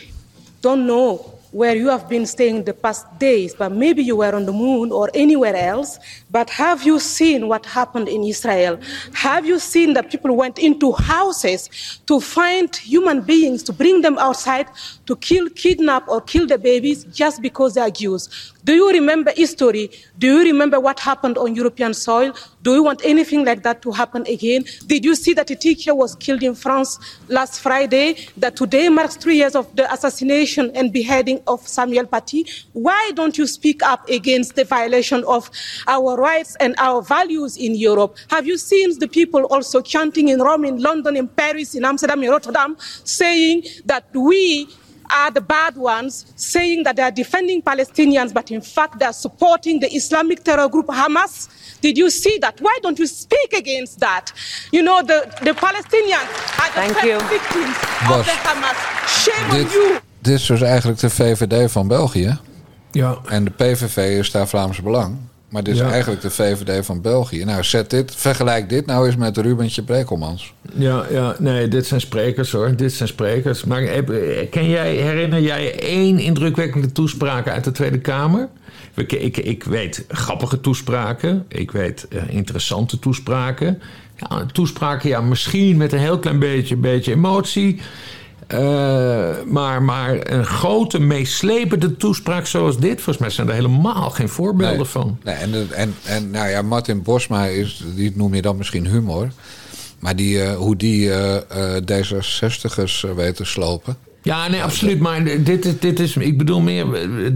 don't 0.60 0.86
know 0.86 1.38
where 1.50 1.76
you 1.76 1.88
have 1.88 2.08
been 2.08 2.26
staying 2.26 2.64
the 2.64 2.74
past 2.74 3.06
days, 3.18 3.54
but 3.54 3.72
maybe 3.72 4.02
you 4.02 4.16
were 4.16 4.34
on 4.34 4.44
the 4.44 4.52
moon 4.52 4.92
or 4.92 5.10
anywhere 5.14 5.56
else. 5.56 5.98
But 6.30 6.50
have 6.50 6.84
you 6.84 6.98
seen 7.00 7.48
what 7.48 7.64
happened 7.64 8.08
in 8.08 8.22
Israel? 8.22 8.78
Have 9.14 9.46
you 9.46 9.58
seen 9.58 9.94
that 9.94 10.10
people 10.10 10.36
went 10.36 10.58
into 10.58 10.92
houses 10.92 12.00
to 12.06 12.20
find 12.20 12.74
human 12.76 13.22
beings, 13.22 13.62
to 13.64 13.72
bring 13.72 14.02
them 14.02 14.18
outside, 14.18 14.68
to 15.06 15.16
kill, 15.16 15.48
kidnap, 15.50 16.06
or 16.06 16.20
kill 16.20 16.46
the 16.46 16.58
babies 16.58 17.04
just 17.04 17.40
because 17.40 17.74
they 17.74 17.80
are 17.80 17.90
Jews? 17.90 18.52
Do 18.64 18.74
you 18.74 18.90
remember 18.90 19.32
history? 19.34 19.90
Do 20.18 20.26
you 20.26 20.42
remember 20.42 20.78
what 20.78 21.00
happened 21.00 21.38
on 21.38 21.54
European 21.54 21.94
soil? 21.94 22.34
Do 22.62 22.74
you 22.74 22.82
want 22.82 23.00
anything 23.02 23.46
like 23.46 23.62
that 23.62 23.80
to 23.80 23.92
happen 23.92 24.26
again? 24.26 24.64
Did 24.86 25.06
you 25.06 25.14
see 25.14 25.32
that 25.32 25.50
a 25.50 25.56
teacher 25.56 25.94
was 25.94 26.14
killed 26.16 26.42
in 26.42 26.54
France 26.54 26.98
last 27.28 27.60
Friday? 27.60 28.28
That 28.36 28.56
today 28.56 28.90
marks 28.90 29.16
three 29.16 29.36
years 29.36 29.54
of 29.54 29.74
the 29.74 29.90
assassination 29.90 30.70
and 30.74 30.92
beheading 30.92 31.40
of 31.46 31.66
Samuel 31.66 32.04
Paty? 32.04 32.44
Why 32.74 33.12
don't 33.14 33.38
you 33.38 33.46
speak 33.46 33.82
up 33.82 34.06
against 34.10 34.54
the 34.54 34.64
violation 34.64 35.24
of 35.24 35.50
our 35.86 36.17
rights 36.18 36.56
and 36.60 36.74
our 36.78 37.00
values 37.02 37.56
in 37.56 37.74
Europe? 37.74 38.16
Have 38.30 38.46
you 38.46 38.58
seen 38.58 38.98
the 38.98 39.08
people 39.08 39.42
also 39.54 39.80
chanting 39.80 40.28
in 40.28 40.40
Rome, 40.40 40.64
in 40.64 40.76
London, 40.82 41.16
in 41.16 41.28
Paris, 41.28 41.74
in 41.74 41.84
Amsterdam, 41.84 42.22
in 42.22 42.30
Rotterdam, 42.30 42.76
saying 43.04 43.62
that 43.86 44.04
we 44.14 44.68
are 45.10 45.30
the 45.30 45.40
bad 45.40 45.74
ones, 45.76 46.26
saying 46.36 46.82
that 46.84 46.96
they 46.96 47.02
are 47.02 47.10
defending 47.10 47.62
Palestinians, 47.62 48.32
but 48.32 48.50
in 48.50 48.60
fact 48.60 48.98
they 48.98 49.06
are 49.06 49.12
supporting 49.26 49.80
the 49.80 49.88
Islamic 49.94 50.44
terror 50.44 50.68
group 50.68 50.86
Hamas. 50.86 51.48
Did 51.80 51.96
you 51.96 52.10
see 52.10 52.38
that? 52.38 52.60
Why 52.60 52.78
don't 52.82 52.98
you 52.98 53.06
speak 53.06 53.52
against 53.54 54.00
that? 54.00 54.32
You 54.72 54.82
know, 54.82 55.02
the, 55.02 55.18
the 55.42 55.52
Palestinians 55.52 56.28
are 56.60 56.68
the 56.74 56.80
Thank 56.80 56.92
first 56.94 57.06
you. 57.06 57.18
victims 57.28 57.76
Bas, 58.08 58.20
of 58.20 58.26
the 58.26 58.32
Hamas. 58.48 58.76
Shame 59.24 59.50
on 59.50 59.70
you. 59.72 60.00
dit 60.20 60.34
is 60.34 60.46
dus 60.46 60.60
eigenlijk 60.60 61.00
de 61.00 61.10
VVD 61.10 61.70
van 61.70 61.88
België. 61.88 62.38
Ja. 62.90 63.18
En 63.28 63.44
de 63.44 63.50
PVV 63.50 63.96
is 64.18 64.30
daar 64.30 64.48
Vlaams 64.48 64.82
Belang. 64.82 65.16
Maar 65.48 65.62
dit 65.62 65.74
is 65.74 65.80
Ja. 65.80 65.90
eigenlijk 65.90 66.20
de 66.20 66.30
VVD 66.30 66.84
van 66.86 67.00
België. 67.02 67.44
Nou, 67.44 67.64
zet 67.64 67.90
dit, 67.90 68.14
vergelijk 68.14 68.68
dit 68.68 68.86
nou 68.86 69.06
eens 69.06 69.16
met 69.16 69.36
Rubentje 69.36 69.82
Brekelmans. 69.82 70.52
Ja, 70.74 71.04
ja, 71.10 71.36
nee, 71.38 71.68
dit 71.68 71.86
zijn 71.86 72.00
sprekers 72.00 72.52
hoor. 72.52 72.76
Dit 72.76 72.92
zijn 72.92 73.08
sprekers. 73.08 73.64
Maar 73.64 73.82
heb- 73.82 74.12
ken 74.50 74.68
jij, 74.68 74.94
herinner 74.94 75.40
jij 75.40 75.80
één 75.80 76.18
indrukwekkende 76.18 76.92
toespraak 76.92 77.48
uit 77.48 77.64
de 77.64 77.70
Tweede 77.72 77.98
Kamer? 78.00 78.48
Ik, 78.94 79.12
ik, 79.12 79.36
ik 79.36 79.64
weet 79.64 80.04
grappige 80.08 80.60
toespraken. 80.60 81.44
Ik 81.48 81.70
weet 81.70 82.06
eh, 82.08 82.22
interessante 82.28 82.98
toespraken. 82.98 83.80
Ja, 84.16 84.46
toespraken, 84.52 85.08
ja, 85.08 85.20
misschien 85.20 85.76
met 85.76 85.92
een 85.92 85.98
heel 85.98 86.18
klein 86.18 86.38
beetje, 86.38 86.76
beetje 86.76 87.12
emotie. 87.12 87.80
Eh, 88.48 89.30
maar, 89.46 89.82
maar 89.82 90.30
een 90.30 90.44
grote, 90.44 90.98
meeslepende 90.98 91.96
toespraak 91.96 92.46
zoals 92.46 92.78
dit... 92.78 92.94
volgens 92.94 93.18
mij 93.18 93.30
zijn 93.30 93.48
er 93.48 93.54
helemaal 93.54 94.10
geen 94.10 94.28
voorbeelden 94.28 94.76
Nee. 94.76 94.86
van. 94.86 95.18
Nee, 95.24 95.34
en, 95.34 95.68
en, 95.74 95.94
en 96.04 96.30
nou 96.30 96.48
ja, 96.48 96.62
Martin 96.62 97.02
Bosma 97.02 97.44
is, 97.44 97.84
die 97.94 98.12
noem 98.14 98.34
je 98.34 98.42
dan 98.42 98.56
misschien 98.56 98.86
humor. 98.86 99.28
Maar 99.98 100.16
die, 100.16 100.42
eh, 100.42 100.56
hoe 100.56 100.76
die 100.76 101.12
eh 101.12 101.76
D66'ers 101.82 103.04
eh, 103.04 103.14
weet 103.16 103.36
te 103.36 103.44
slopen. 103.44 103.96
Ja, 104.28 104.48
nee, 104.48 104.62
absoluut. 104.62 104.98
Maar 105.00 105.24
dit, 105.44 105.64
is- 105.66 105.78
dit 105.80 106.00
is, 106.00 106.16
ik 106.16 106.38
bedoel 106.38 106.60
meer, 106.60 106.86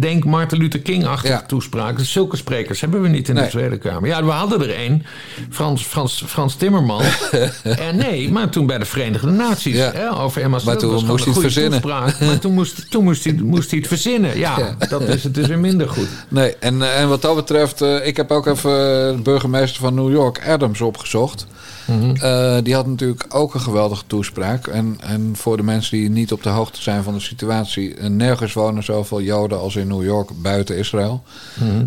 denk 0.00 0.24
Martin 0.24 0.58
Luther 0.58 0.80
King-achtige 0.80 1.32
Ja. 1.32 1.42
toespraken. 1.46 2.04
Zulke 2.04 2.36
sprekers 2.36 2.80
hebben 2.80 3.02
we 3.02 3.08
niet 3.08 3.28
in 3.28 3.34
Nee. 3.34 3.44
de 3.44 3.50
Tweede 3.50 3.78
Kamer. 3.78 4.08
Ja, 4.08 4.24
we 4.24 4.30
hadden 4.30 4.60
er 4.62 4.74
één, 4.74 5.04
Frans, 5.50 5.82
Frans, 5.82 6.22
Frans 6.26 6.54
Timmerman. 6.54 7.02
en 7.62 7.96
nee, 7.96 8.30
maar 8.30 8.48
toen 8.48 8.66
bij 8.66 8.78
de 8.78 8.84
Verenigde 8.84 9.30
Naties. 9.30 9.76
Ja. 9.76 9.90
Hè, 9.94 10.18
over 10.20 10.42
Emma 10.42 10.58
Maar 10.64 10.76
toen 10.76 11.04
moest 11.06 11.24
hij 11.24 11.32
het 11.32 11.42
verzinnen. 11.42 11.80
toespraak. 11.80 12.20
Maar 12.20 12.38
toen, 12.38 12.52
moest, 12.54 12.90
toen 12.90 13.04
moest, 13.04 13.24
hij, 13.24 13.32
moest 13.32 13.70
hij 13.70 13.78
het 13.78 13.88
verzinnen. 13.88 14.38
Ja, 14.38 14.58
Ja. 14.58 14.86
dat 14.88 15.02
is 15.02 15.24
het 15.24 15.36
is 15.36 15.46
weer 15.46 15.58
minder 15.58 15.88
goed. 15.88 16.08
Nee, 16.28 16.56
en, 16.56 16.82
eh, 16.82 17.00
en 17.00 17.08
wat 17.08 17.22
dat 17.22 17.34
betreft, 17.34 17.80
eh, 17.82 18.06
ik 18.06 18.16
heb 18.16 18.30
ook 18.30 18.46
even 18.46 18.70
de 19.16 19.20
burgemeester 19.22 19.80
van 19.80 19.94
New 19.94 20.10
York, 20.12 20.48
Adams, 20.48 20.80
opgezocht. 20.80 21.46
Eh, 21.86 22.56
die 22.62 22.74
had 22.74 22.86
natuurlijk 22.86 23.24
ook 23.28 23.54
een 23.54 23.60
geweldige 23.60 24.04
toespraak. 24.06 24.66
En, 24.66 24.96
en 25.00 25.30
voor 25.36 25.56
de 25.56 25.62
mensen 25.62 25.98
die 25.98 26.10
niet 26.10 26.32
op 26.32 26.42
de 26.42 26.48
hoogte 26.48 26.82
zijn 26.82 27.02
van 27.02 27.14
de 27.14 27.20
situatie, 27.20 27.94
eh, 27.94 28.08
nergens 28.08 28.52
wonen 28.52 28.82
zoveel 28.82 29.22
Joden 29.22 29.58
als 29.58 29.76
in 29.76 29.88
New 29.88 30.04
York 30.04 30.30
buiten 30.42 30.76
Israël. 30.76 31.22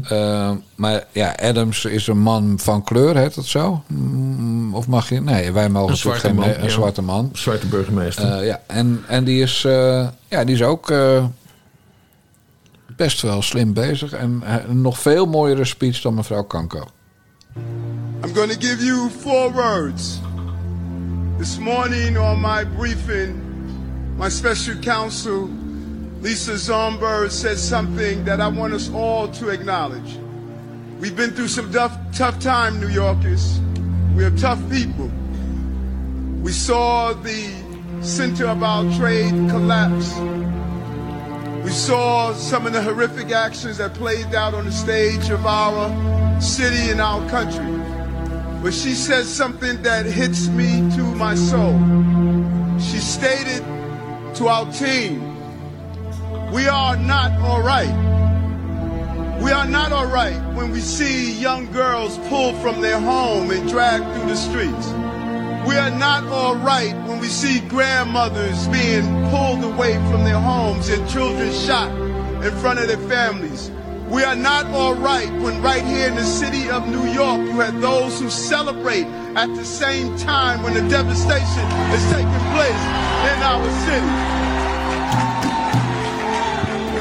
Eh, 0.04 0.52
maar 0.76 1.04
ja, 1.12 1.36
Adams 1.42 1.86
is 1.86 2.08
een 2.08 2.20
man 2.20 2.60
van 2.60 2.84
kleur, 2.84 3.18
heet 3.18 3.36
dat 3.36 3.46
zo? 3.46 3.84
Mm, 3.88 4.76
Of 4.76 4.88
mag 4.88 5.10
je? 5.10 5.22
Nee, 5.22 5.52
wij 5.52 5.70
mogen 5.70 5.90
Een 5.90 5.94
natuurlijk 5.94 6.22
zwarte 6.22 6.28
geen 6.28 6.36
man, 6.36 6.60
een 6.64 6.64
ja. 6.64 6.70
zwarte 6.70 7.02
man. 7.02 7.30
Zwarte 7.34 7.68
burgemeester. 7.68 8.32
Eh, 8.32 8.46
ja, 8.46 8.62
en, 8.68 9.04
en 9.08 9.24
die 9.24 9.42
is, 9.42 9.64
eh, 9.66 10.08
ja, 10.28 10.44
die 10.44 10.56
is 10.56 10.64
ook 10.64 10.90
eh, 10.90 11.26
best 12.96 13.22
wel 13.22 13.42
slim 13.42 13.74
bezig. 13.74 14.12
En 14.12 14.44
een 14.68 14.82
nog 14.82 15.00
veel 15.00 15.26
mooiere 15.26 15.66
speech 15.66 16.02
dan 16.02 16.14
mevrouw 16.14 16.44
Kanko. 16.44 16.88
I'm 17.56 18.34
going 18.34 18.50
to 18.50 18.58
give 18.58 18.82
you 18.82 19.10
four 19.10 19.50
words. 19.50 20.20
This 21.38 21.58
morning 21.58 22.18
on 22.18 22.42
my 22.42 22.64
briefing, 22.64 24.18
my 24.18 24.30
special 24.30 24.76
counsel, 24.82 25.50
Lisa 26.22 26.54
Zomberg, 26.54 27.32
said 27.32 27.58
something 27.58 28.26
that 28.26 28.42
I 28.42 28.48
want 28.48 28.74
us 28.74 28.90
all 28.92 29.30
to 29.34 29.50
acknowledge. 29.50 30.18
We've 31.00 31.16
been 31.16 31.32
through 31.32 31.50
some 31.50 31.72
tough, 31.72 31.98
tough 32.14 32.40
time, 32.40 32.80
New 32.80 32.90
Yorkers. 32.90 33.60
We 34.16 34.24
are 34.24 34.36
tough 34.38 34.60
people. 34.70 35.12
We 36.42 36.52
saw 36.52 37.14
the 37.14 37.54
center 38.02 38.48
of 38.48 38.64
our 38.64 38.84
trade 38.98 39.34
collapse. 39.50 40.14
We 41.66 41.72
saw 41.72 42.32
some 42.34 42.68
of 42.68 42.74
the 42.74 42.82
horrific 42.84 43.32
actions 43.32 43.80
that 43.80 43.96
played 43.96 44.36
out 44.36 44.54
on 44.54 44.66
the 44.66 44.72
stage 44.72 45.32
of 45.32 45.48
our 45.48 45.90
city 46.40 46.92
and 46.92 47.02
our 47.02 47.28
country. 47.28 47.66
But 48.62 48.72
she 48.72 48.94
said 48.94 49.26
something 49.26 49.82
that 49.82 50.06
hits 50.06 50.48
me 50.48 50.88
to 50.96 51.02
my 51.16 51.34
soul. 51.34 51.74
She 52.80 53.00
stated 53.00 53.64
to 54.36 54.48
our 54.48 54.72
team, 54.74 55.22
we 56.54 56.68
are 56.68 56.96
not 56.98 57.32
all 57.42 57.64
right. 57.64 57.90
We 59.42 59.50
are 59.50 59.66
not 59.66 59.92
all 59.92 60.06
right 60.06 60.38
when 60.54 60.72
we 60.72 60.82
see 60.82 61.32
young 61.34 61.72
girls 61.72 62.20
pulled 62.30 62.58
from 62.58 62.80
their 62.80 63.00
home 63.00 63.50
and 63.50 63.68
dragged 63.68 64.06
through 64.14 64.30
the 64.30 64.36
streets. 64.36 65.05
We 65.66 65.76
are 65.78 65.90
not 65.90 66.24
all 66.26 66.56
right 66.58 66.94
when 67.08 67.20
we 67.20 67.28
see 67.28 67.60
grandmothers 67.62 68.68
being 68.68 69.04
pulled 69.30 69.64
away 69.64 69.94
from 70.12 70.24
their 70.24 70.40
homes 70.40 70.90
and 70.90 71.08
children 71.10 71.52
shot 71.54 71.92
in 72.44 72.52
front 72.58 72.80
of 72.80 72.88
their 72.88 73.00
families. 73.10 73.72
We 74.08 74.24
are 74.24 74.36
not 74.36 74.68
all 74.68 74.94
right 74.94 75.32
when 75.42 75.64
right 75.64 75.84
here 75.84 76.08
in 76.08 76.16
the 76.16 76.24
city 76.24 76.70
of 76.70 76.88
New 76.88 77.06
York 77.06 77.40
you 77.42 77.60
have 77.60 77.82
those 77.82 78.20
who 78.20 78.30
celebrate 78.30 79.08
at 79.36 79.48
the 79.56 79.66
same 79.66 80.16
time 80.18 80.62
when 80.62 80.76
the 80.76 80.88
devastation 80.88 81.66
is 81.92 82.04
taking 82.12 82.46
place 82.54 82.84
in 83.32 83.38
our 83.42 83.66
city. 83.86 84.12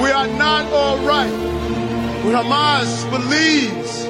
We 0.03 0.11
are 0.11 0.29
not 0.39 0.73
all 0.73 0.99
right 1.07 1.31
when 2.25 2.35
Hamas 2.35 3.09
believes 3.11 4.05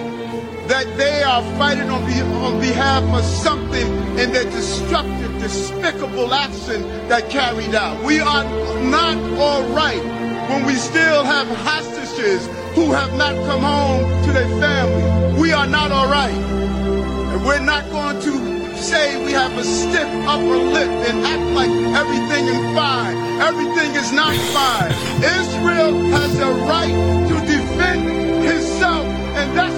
that 0.69 0.87
they 0.97 1.23
are 1.23 1.43
fighting 1.59 1.91
on, 1.91 2.07
be- 2.07 2.23
on 2.23 2.61
behalf 2.61 3.03
of 3.03 3.25
something 3.75 4.19
in 4.19 4.33
their 4.33 4.45
destructive, 4.45 5.33
despicable 5.41 6.33
action 6.33 6.83
that 7.09 7.29
carried 7.31 7.75
out. 7.75 8.03
We 8.05 8.21
are 8.21 8.45
not 8.85 9.17
all 9.39 9.63
right 9.75 10.03
when 10.51 10.67
we 10.67 10.75
still 10.75 11.25
have 11.25 11.47
hostages 11.49 12.47
who 12.75 12.93
have 12.93 13.13
not 13.15 13.35
come 13.47 13.63
home 13.63 14.25
to 14.25 14.33
their 14.33 14.49
family. 14.61 15.41
We 15.41 15.53
are 15.53 15.67
not 15.67 15.91
all 15.93 16.09
right. 16.09 16.35
And 16.35 17.45
we're 17.45 17.65
not 17.65 17.91
going 17.91 18.21
to 18.23 18.77
say 18.77 19.25
we 19.25 19.33
have 19.33 19.57
a 19.59 19.65
stiff 19.65 20.09
upper 20.27 20.59
lip 20.75 20.91
and 21.09 21.25
act 21.25 21.47
like 21.55 21.71
everything 21.71 22.45
is 22.47 22.75
fine. 22.75 23.17
Everything 23.41 23.95
is 23.97 24.13
not 24.13 24.35
fine. 24.53 24.93
Israel 25.41 25.95
has 26.17 26.39
a 26.39 26.53
right 26.71 26.97
to 27.29 27.35
defend 27.47 28.45
himself, 28.45 29.07
and 29.39 29.57
that's 29.57 29.74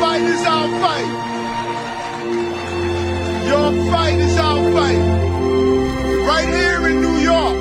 fight 0.00 0.22
is 0.22 0.44
our 0.46 0.68
fight. 0.80 1.10
Your 3.46 3.90
fight 3.90 4.18
is 4.18 4.36
our 4.38 4.72
fight. 4.72 5.02
Right 6.26 6.48
here 6.48 6.88
in 6.88 7.00
New 7.00 7.18
York, 7.32 7.58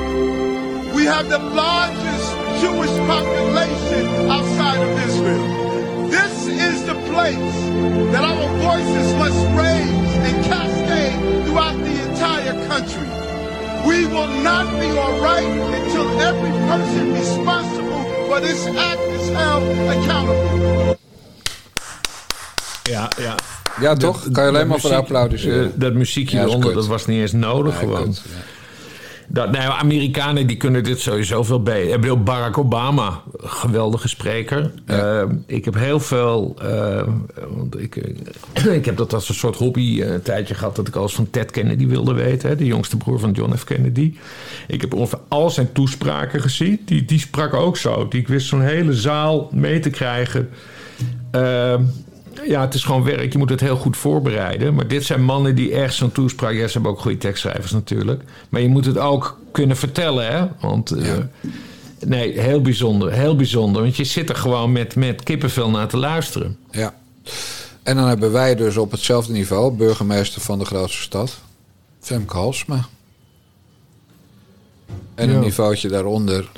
we 0.96 1.04
have 1.06 1.30
the 1.30 1.40
largest 1.40 2.28
Jewish 2.62 2.96
population 3.08 4.06
outside 4.30 4.82
of 4.88 4.92
Israel. 5.10 6.08
This 6.10 6.48
is 6.48 6.86
the 6.86 6.96
place 7.12 7.56
that 8.14 8.24
our 8.24 8.48
voices 8.60 9.14
must 9.16 9.42
raise 9.58 10.14
and 10.28 10.46
cascade 10.46 11.46
throughout 11.46 11.78
the 11.78 12.10
entire 12.10 12.68
country. 12.68 13.10
We 13.88 14.06
will 14.06 14.32
not 14.44 14.80
be 14.80 14.90
all 14.98 15.20
right 15.20 15.44
until 15.44 16.08
every 16.22 16.52
person 16.70 17.14
responsible 17.14 18.04
for 18.28 18.40
this 18.40 18.66
act 18.68 19.02
is 19.02 19.30
held 19.30 19.64
accountable. 19.90 21.01
Ja, 22.84 23.10
ja. 23.20 23.36
Ja, 23.82 23.96
toch? 23.96 24.32
Kan 24.32 24.44
je 24.44 24.50
alleen 24.50 24.68
maar 24.68 24.80
voor 24.80 24.94
applaudisseren. 24.94 25.64
eh, 25.66 25.70
dat 25.76 25.94
muziekje 25.94 26.38
Ja, 26.38 26.44
eronder, 26.44 26.74
dat 26.74 26.88
was 26.88 27.06
niet 27.06 27.20
eens 27.22 27.32
nodig 27.32 27.74
Ja, 27.74 27.80
gewoon. 27.80 28.04
kut, 28.04 28.22
ja. 28.26 28.40
Dat, 29.34 29.52
nou, 29.52 29.80
Amerikanen 29.80 30.48
die 30.48 30.58
kunnen 30.58 30.84
dit 30.84 31.00
sowieso 31.00 31.44
veel 31.44 31.64
beter. 31.64 31.94
Ik 31.94 32.02
bedoel, 32.02 32.24
Barack 32.24 32.58
Obama, 32.58 33.22
geweldige 33.38 34.08
spreker. 34.08 34.72
Ja. 34.86 35.22
Eh, 35.22 35.30
ik 35.46 35.66
heb 35.66 35.74
heel 35.74 36.00
veel... 36.00 36.56
eh, 36.62 37.04
want 37.50 37.80
ik, 37.80 37.96
ik 38.80 38.86
heb 38.86 38.98
dat 38.98 39.14
als 39.14 39.30
een 39.30 39.36
soort 39.36 39.56
hobby 39.56 40.02
eh, 40.02 40.12
een 40.14 40.22
tijdje 40.22 40.54
gehad... 40.56 40.76
dat 40.76 40.88
ik 40.88 40.96
alles 40.96 41.14
van 41.14 41.30
Ted 41.30 41.52
Kennedy 41.52 41.88
wilde 41.88 42.14
weten. 42.14 42.50
Hè, 42.50 42.56
de 42.56 42.66
jongste 42.66 42.98
broer 42.98 43.20
van 43.20 43.32
John 43.32 43.56
F. 43.56 43.64
Kennedy. 43.64 44.14
Ik 44.68 44.82
heb 44.82 44.94
ongeveer 44.94 45.20
al 45.28 45.50
zijn 45.50 45.72
toespraken 45.72 46.42
gezien. 46.42 46.80
Die, 46.86 47.06
die 47.06 47.20
sprak 47.20 47.54
ook 47.54 47.78
zo. 47.78 48.08
Die, 48.08 48.20
ik 48.20 48.28
wist 48.28 48.48
zo'n 48.48 48.62
hele 48.62 48.94
zaal 48.94 49.50
mee 49.54 49.80
te 49.80 49.90
krijgen... 49.90 50.50
Eh, 51.32 51.76
ja, 52.48 52.62
het 52.62 52.74
is 52.74 52.84
gewoon 52.84 53.04
werk. 53.04 53.32
Je 53.32 53.38
moet 53.38 53.50
het 53.50 53.60
heel 53.60 53.76
goed 53.76 53.98
voorbereiden. 53.98 54.74
Maar 54.74 54.88
dit 54.88 55.04
zijn 55.06 55.24
mannen 55.24 55.56
die 55.56 55.72
echt 55.74 55.94
zo'n 55.94 56.12
toespraak... 56.12 56.54
Ja, 56.54 56.68
ze 56.68 56.74
hebben 56.74 56.92
ook 56.92 57.00
goede 57.00 57.18
tekstschrijvers 57.18 57.72
natuurlijk. 57.72 58.24
Maar 58.50 58.62
je 58.62 58.68
moet 58.70 58.86
het 58.86 58.98
ook 58.98 59.40
kunnen 59.52 59.78
vertellen, 59.78 60.32
hè? 60.32 60.48
Want... 60.60 60.92
eh, 60.92 61.14
Nee, 62.06 62.40
heel 62.40 62.62
bijzonder. 62.62 63.12
Heel 63.12 63.36
bijzonder. 63.36 63.82
Want 63.82 63.96
je 63.96 64.04
zit 64.04 64.30
er 64.30 64.36
gewoon 64.36 64.72
met, 64.72 64.96
met 64.96 65.24
kippenvel 65.24 65.70
naar 65.70 65.88
te 65.88 65.98
luisteren. 65.98 66.58
Ja. 66.72 66.94
En 67.84 67.96
dan 67.96 68.08
hebben 68.08 68.32
wij 68.32 68.56
dus 68.56 68.78
op 68.78 68.92
hetzelfde 68.92 69.34
niveau, 69.34 69.72
burgemeester 69.74 70.42
van 70.42 70.60
de 70.60 70.66
grootste 70.66 71.02
stad, 71.02 71.40
Femke 72.00 72.36
Halsma. 72.38 72.86
En 75.16 75.30
Ja. 75.30 75.36
een 75.36 75.40
niveautje 75.40 75.90
daaronder, 75.90 76.52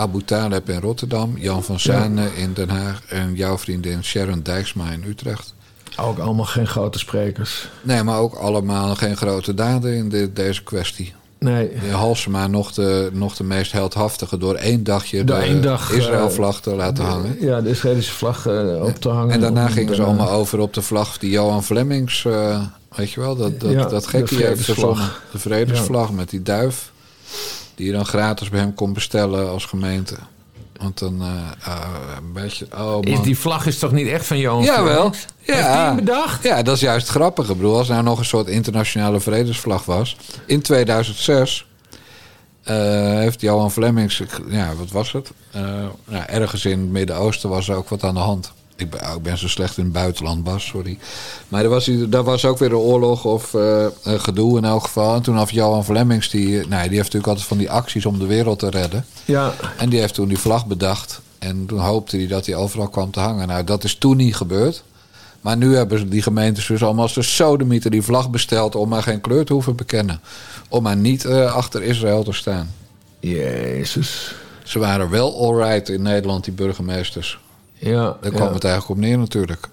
Abu 0.00 0.22
Taleb 0.24 0.68
in 0.68 0.80
Rotterdam, 0.80 1.34
Jan 1.38 1.62
van 1.62 1.80
Zanen 1.80 2.34
in 2.36 2.52
Den 2.52 2.68
Haag 2.68 3.02
en 3.08 3.34
jouw 3.34 3.58
vriendin 3.58 4.04
Sharon 4.04 4.40
Dijksma 4.42 4.90
in 4.90 5.04
Utrecht. 5.08 5.54
Ook 5.96 6.18
allemaal 6.18 6.44
geen 6.44 6.66
grote 6.66 6.98
sprekers. 6.98 7.68
Nee, 7.82 8.02
maar 8.02 8.18
ook 8.18 8.34
allemaal 8.34 8.94
geen 8.96 9.16
grote 9.16 9.54
daden 9.54 9.94
in 9.94 10.30
deze 10.34 10.62
kwestie. 10.62 11.14
Nee. 11.38 11.70
De 11.88 11.90
Halsema 11.90 12.46
nog 12.46 12.72
de, 12.72 13.10
nog 13.12 13.36
de 13.36 13.44
meest 13.44 13.72
heldhaftige 13.72 14.38
door 14.38 14.54
één 14.54 14.84
dagje 14.84 15.24
Door 15.24 15.36
de 15.36 15.42
één 15.42 15.62
dag, 15.62 15.90
Israël-vlag 15.92 16.60
te 16.60 16.74
laten 16.74 17.04
hangen. 17.04 17.36
Ja, 17.40 17.60
de 17.60 17.68
Israëlische 17.70 18.12
vlag 18.12 18.46
eh, 18.46 18.82
op 18.82 18.94
te 19.00 19.08
hangen. 19.08 19.34
En 19.34 19.40
daarna 19.40 19.68
gingen 19.68 19.94
ze 19.94 20.00
daarna- 20.00 20.22
allemaal 20.22 20.38
over 20.38 20.58
op 20.58 20.74
de 20.74 20.82
vlag 20.82 21.18
die 21.18 21.30
Johan 21.30 21.64
Flemings, 21.64 22.24
eh, 22.24 22.60
weet 22.96 23.10
je 23.10 23.20
wel, 23.20 23.36
dat, 23.36 23.60
dat, 23.60 23.70
Ja, 23.70 23.84
dat 23.84 24.10
heeft 24.10 24.34
verzonnen. 24.64 25.08
De 25.32 25.38
vredesvlag 25.38 26.12
met 26.12 26.30
die 26.30 26.42
duif. 26.42 26.92
Die 27.80 27.88
je 27.88 27.94
dan 27.94 28.06
gratis 28.06 28.48
bij 28.48 28.60
hem 28.60 28.74
kon 28.74 28.92
bestellen 28.92 29.50
als 29.50 29.64
gemeente. 29.64 30.14
Want 30.76 30.98
dan 30.98 31.22
eh, 31.22 31.68
ah, 31.68 31.88
een 32.18 32.32
beetje, 32.32 32.66
oh 32.78 32.98
Is 33.00 33.12
man. 33.14 33.22
die 33.22 33.38
vlag 33.38 33.66
is 33.66 33.78
toch 33.78 33.92
niet 33.92 34.06
echt 34.08 34.26
van 34.26 34.38
Johan 34.38 34.62
Jawel. 34.64 35.10
Heeft 35.10 35.26
Ja. 35.40 35.94
bedacht? 35.94 36.42
ja, 36.42 36.62
dat 36.62 36.74
is 36.74 36.80
juist 36.80 37.06
het 37.06 37.16
grappige. 37.16 37.50
Ik 37.52 37.56
bedoel, 37.56 37.76
als 37.78 37.86
er 37.88 37.92
nou 37.94 38.04
nog 38.06 38.18
een 38.18 38.24
soort 38.24 38.46
internationale 38.48 39.20
vredesvlag 39.20 39.84
was. 39.84 40.16
In 40.46 40.62
2006 40.62 41.66
eh, 42.62 42.76
heeft 43.18 43.40
Johan 43.40 43.70
Flemings, 43.70 44.22
ja, 44.48 44.74
wat 44.74 44.90
was 44.90 45.12
het? 45.12 45.30
Eh, 45.50 45.62
nou, 46.04 46.24
ergens 46.26 46.64
in 46.64 46.80
het 46.80 46.90
Midden-Oosten 46.90 47.48
was 47.48 47.68
er 47.68 47.76
ook 47.76 47.88
wat 47.88 48.04
aan 48.04 48.14
de 48.14 48.20
hand. 48.20 48.52
Ik 48.80 48.90
ben, 48.90 49.00
ik 49.00 49.22
ben 49.22 49.38
zo 49.38 49.48
slecht 49.48 49.78
in 49.78 49.84
het 49.84 49.92
buitenland, 49.92 50.44
Bas, 50.44 50.66
sorry. 50.66 50.98
Maar 51.48 51.62
er 51.62 51.68
was, 51.68 51.90
daar 52.08 52.24
was 52.24 52.44
ook 52.44 52.58
weer 52.58 52.70
een 52.70 52.76
oorlog 52.76 53.24
of 53.24 53.54
eh, 53.54 53.86
een 54.02 54.20
gedoe 54.20 54.58
in 54.58 54.64
elk 54.64 54.82
geval. 54.82 55.14
En 55.14 55.22
toen 55.22 55.36
had 55.36 55.50
Johan 55.50 55.84
Flemings, 55.84 56.30
die, 56.30 56.48
nou, 56.48 56.66
die 56.66 56.78
heeft 56.78 56.92
natuurlijk 56.92 57.26
altijd 57.26 57.46
van 57.46 57.58
die 57.58 57.70
acties 57.70 58.06
om 58.06 58.18
de 58.18 58.26
wereld 58.26 58.58
te 58.58 58.70
redden. 58.70 59.04
Ja. 59.24 59.54
En 59.76 59.88
die 59.88 60.00
heeft 60.00 60.14
toen 60.14 60.28
die 60.28 60.38
vlag 60.38 60.66
bedacht. 60.66 61.20
En 61.38 61.66
toen 61.66 61.78
hoopte 61.78 62.16
hij 62.16 62.26
dat 62.26 62.46
hij 62.46 62.54
overal 62.54 62.88
kwam 62.88 63.10
te 63.10 63.20
hangen. 63.20 63.48
Nou, 63.48 63.64
dat 63.64 63.84
is 63.84 63.94
toen 63.94 64.16
niet 64.16 64.36
gebeurd. 64.36 64.82
Maar 65.40 65.56
nu 65.56 65.74
hebben 65.74 65.98
ze 65.98 66.08
die 66.08 66.22
gemeentes 66.22 66.66
dus 66.66 66.82
allemaal 66.82 67.02
als 67.02 67.14
de 67.14 67.22
sodemieter 67.22 67.90
die 67.90 68.02
vlag 68.02 68.30
besteld... 68.30 68.74
om 68.74 68.88
maar 68.88 69.02
geen 69.02 69.20
kleur 69.20 69.44
te 69.44 69.52
hoeven 69.52 69.76
bekennen. 69.76 70.20
Om 70.68 70.82
maar 70.82 70.96
niet 70.96 71.24
eh, 71.24 71.54
achter 71.54 71.82
Israël 71.82 72.24
te 72.24 72.32
staan. 72.32 72.74
Jezus. 73.20 74.34
Ze 74.64 74.78
waren 74.78 75.10
wel 75.10 75.46
alright 75.46 75.88
in 75.88 76.02
Nederland, 76.02 76.44
die 76.44 76.52
burgemeesters. 76.52 77.38
Ja. 77.80 78.16
Daar 78.20 78.30
kwam 78.30 78.48
ja. 78.48 78.54
het 78.54 78.64
eigenlijk 78.64 78.88
op 78.88 79.06
neer 79.06 79.18
natuurlijk. 79.18 79.68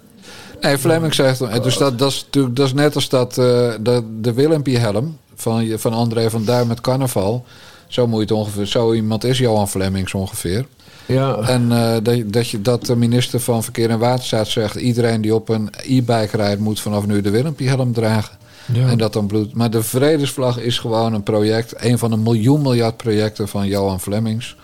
Nee, 0.62 0.78
Fleming 0.78 1.14
zegt... 1.14 1.42
en 1.42 1.62
Dus 1.62 1.78
dat, 1.78 2.00
dat, 2.00 2.12
is 2.12 2.24
natuurlijk, 2.26 2.56
dat 2.56 2.66
is 2.66 2.74
net 2.74 2.96
als 2.96 3.10
dat, 3.10 3.38
eh, 3.38 3.70
dat 3.80 4.04
de 4.22 4.34
Willempje-helm... 4.34 5.18
Van, 5.40 5.78
van 5.78 5.94
André 5.94 6.30
van 6.30 6.46
Duin 6.46 6.68
met 6.68 6.82
carnaval. 6.82 7.46
Zo, 7.88 8.08
moet 8.08 8.16
je 8.16 8.22
het 8.22 8.32
ongeveer, 8.32 8.66
zo 8.66 8.94
iemand 8.94 9.24
is 9.24 9.38
Johan 9.38 9.68
Flemings 9.68 10.14
ongeveer. 10.14 10.66
Ja. 11.06 11.38
En 11.38 11.72
eh, 11.72 11.94
dat, 12.04 12.34
dat, 12.34 12.50
je, 12.50 12.62
dat 12.62 12.86
de 12.86 12.96
minister 12.96 13.40
van 13.40 13.64
Verkeer 13.64 13.90
en 13.90 14.00
Waterstaat 14.00 14.48
zegt... 14.48 14.76
iedereen 14.76 15.22
die 15.22 15.36
op 15.36 15.50
een 15.50 15.70
e-bike 15.82 16.38
rijdt 16.38 16.60
moet 16.60 16.80
vanaf 16.80 17.06
nu 17.06 17.22
de 17.22 17.30
Willempie-helm 17.30 17.94
dragen. 17.94 18.38
Ja. 18.74 18.88
En 18.88 18.98
dat 18.98 19.14
dan 19.14 19.28
bloed. 19.28 19.54
Maar 19.54 19.70
de 19.70 19.84
Vredesvlag 19.84 20.60
is 20.60 20.80
gewoon 20.80 21.14
een 21.14 21.24
project... 21.24 21.74
een 21.78 21.98
van 21.98 22.10
de 22.10 22.18
miljoen 22.18 22.62
miljard 22.62 22.98
projecten 22.98 23.48
van 23.48 23.68
Johan 23.68 24.00
Flemings... 24.00 24.56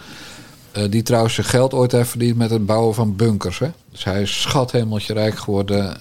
Eh, 0.73 0.83
die 0.89 1.01
trouwens 1.01 1.33
zijn 1.33 1.47
geld 1.47 1.73
ooit 1.73 1.91
heeft 1.91 2.09
verdiend 2.09 2.37
met 2.37 2.49
het 2.49 2.65
bouwen 2.65 2.95
van 2.95 3.15
bunkers. 3.15 3.59
Hè? 3.59 3.71
Dus 3.91 4.03
hij 4.03 4.21
is 4.21 4.41
schathemeltje 4.41 5.13
rijk 5.13 5.37
geworden 5.37 5.97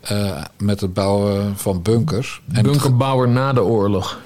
eh, 0.00 0.42
met 0.58 0.80
het 0.80 0.94
bouwen 0.94 1.56
van 1.56 1.82
bunkers. 1.82 2.40
En 2.48 2.54
het 2.54 2.64
Bunkerbouwer 2.66 3.28
na 3.28 3.52
de 3.52 3.64
oorlog. 3.64 4.18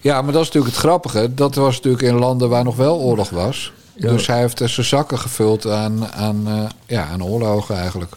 ja, 0.00 0.22
maar 0.22 0.32
dat 0.32 0.42
is 0.42 0.46
natuurlijk 0.46 0.74
het 0.74 0.84
grappige. 0.84 1.34
Dat 1.34 1.54
was 1.54 1.76
natuurlijk 1.76 2.02
in 2.02 2.14
landen 2.14 2.48
waar 2.48 2.64
nog 2.64 2.76
wel 2.76 2.98
oorlog 2.98 3.30
was. 3.30 3.72
Ja. 3.94 4.10
Dus 4.10 4.26
hij 4.26 4.38
heeft 4.38 4.58
zijn 4.64 4.86
zakken 4.86 5.18
gevuld 5.18 5.66
aan, 5.66 6.06
aan, 6.06 6.42
eh, 6.46 6.64
ja, 6.86 7.06
aan 7.06 7.24
oorlogen 7.24 7.76
eigenlijk. 7.76 8.12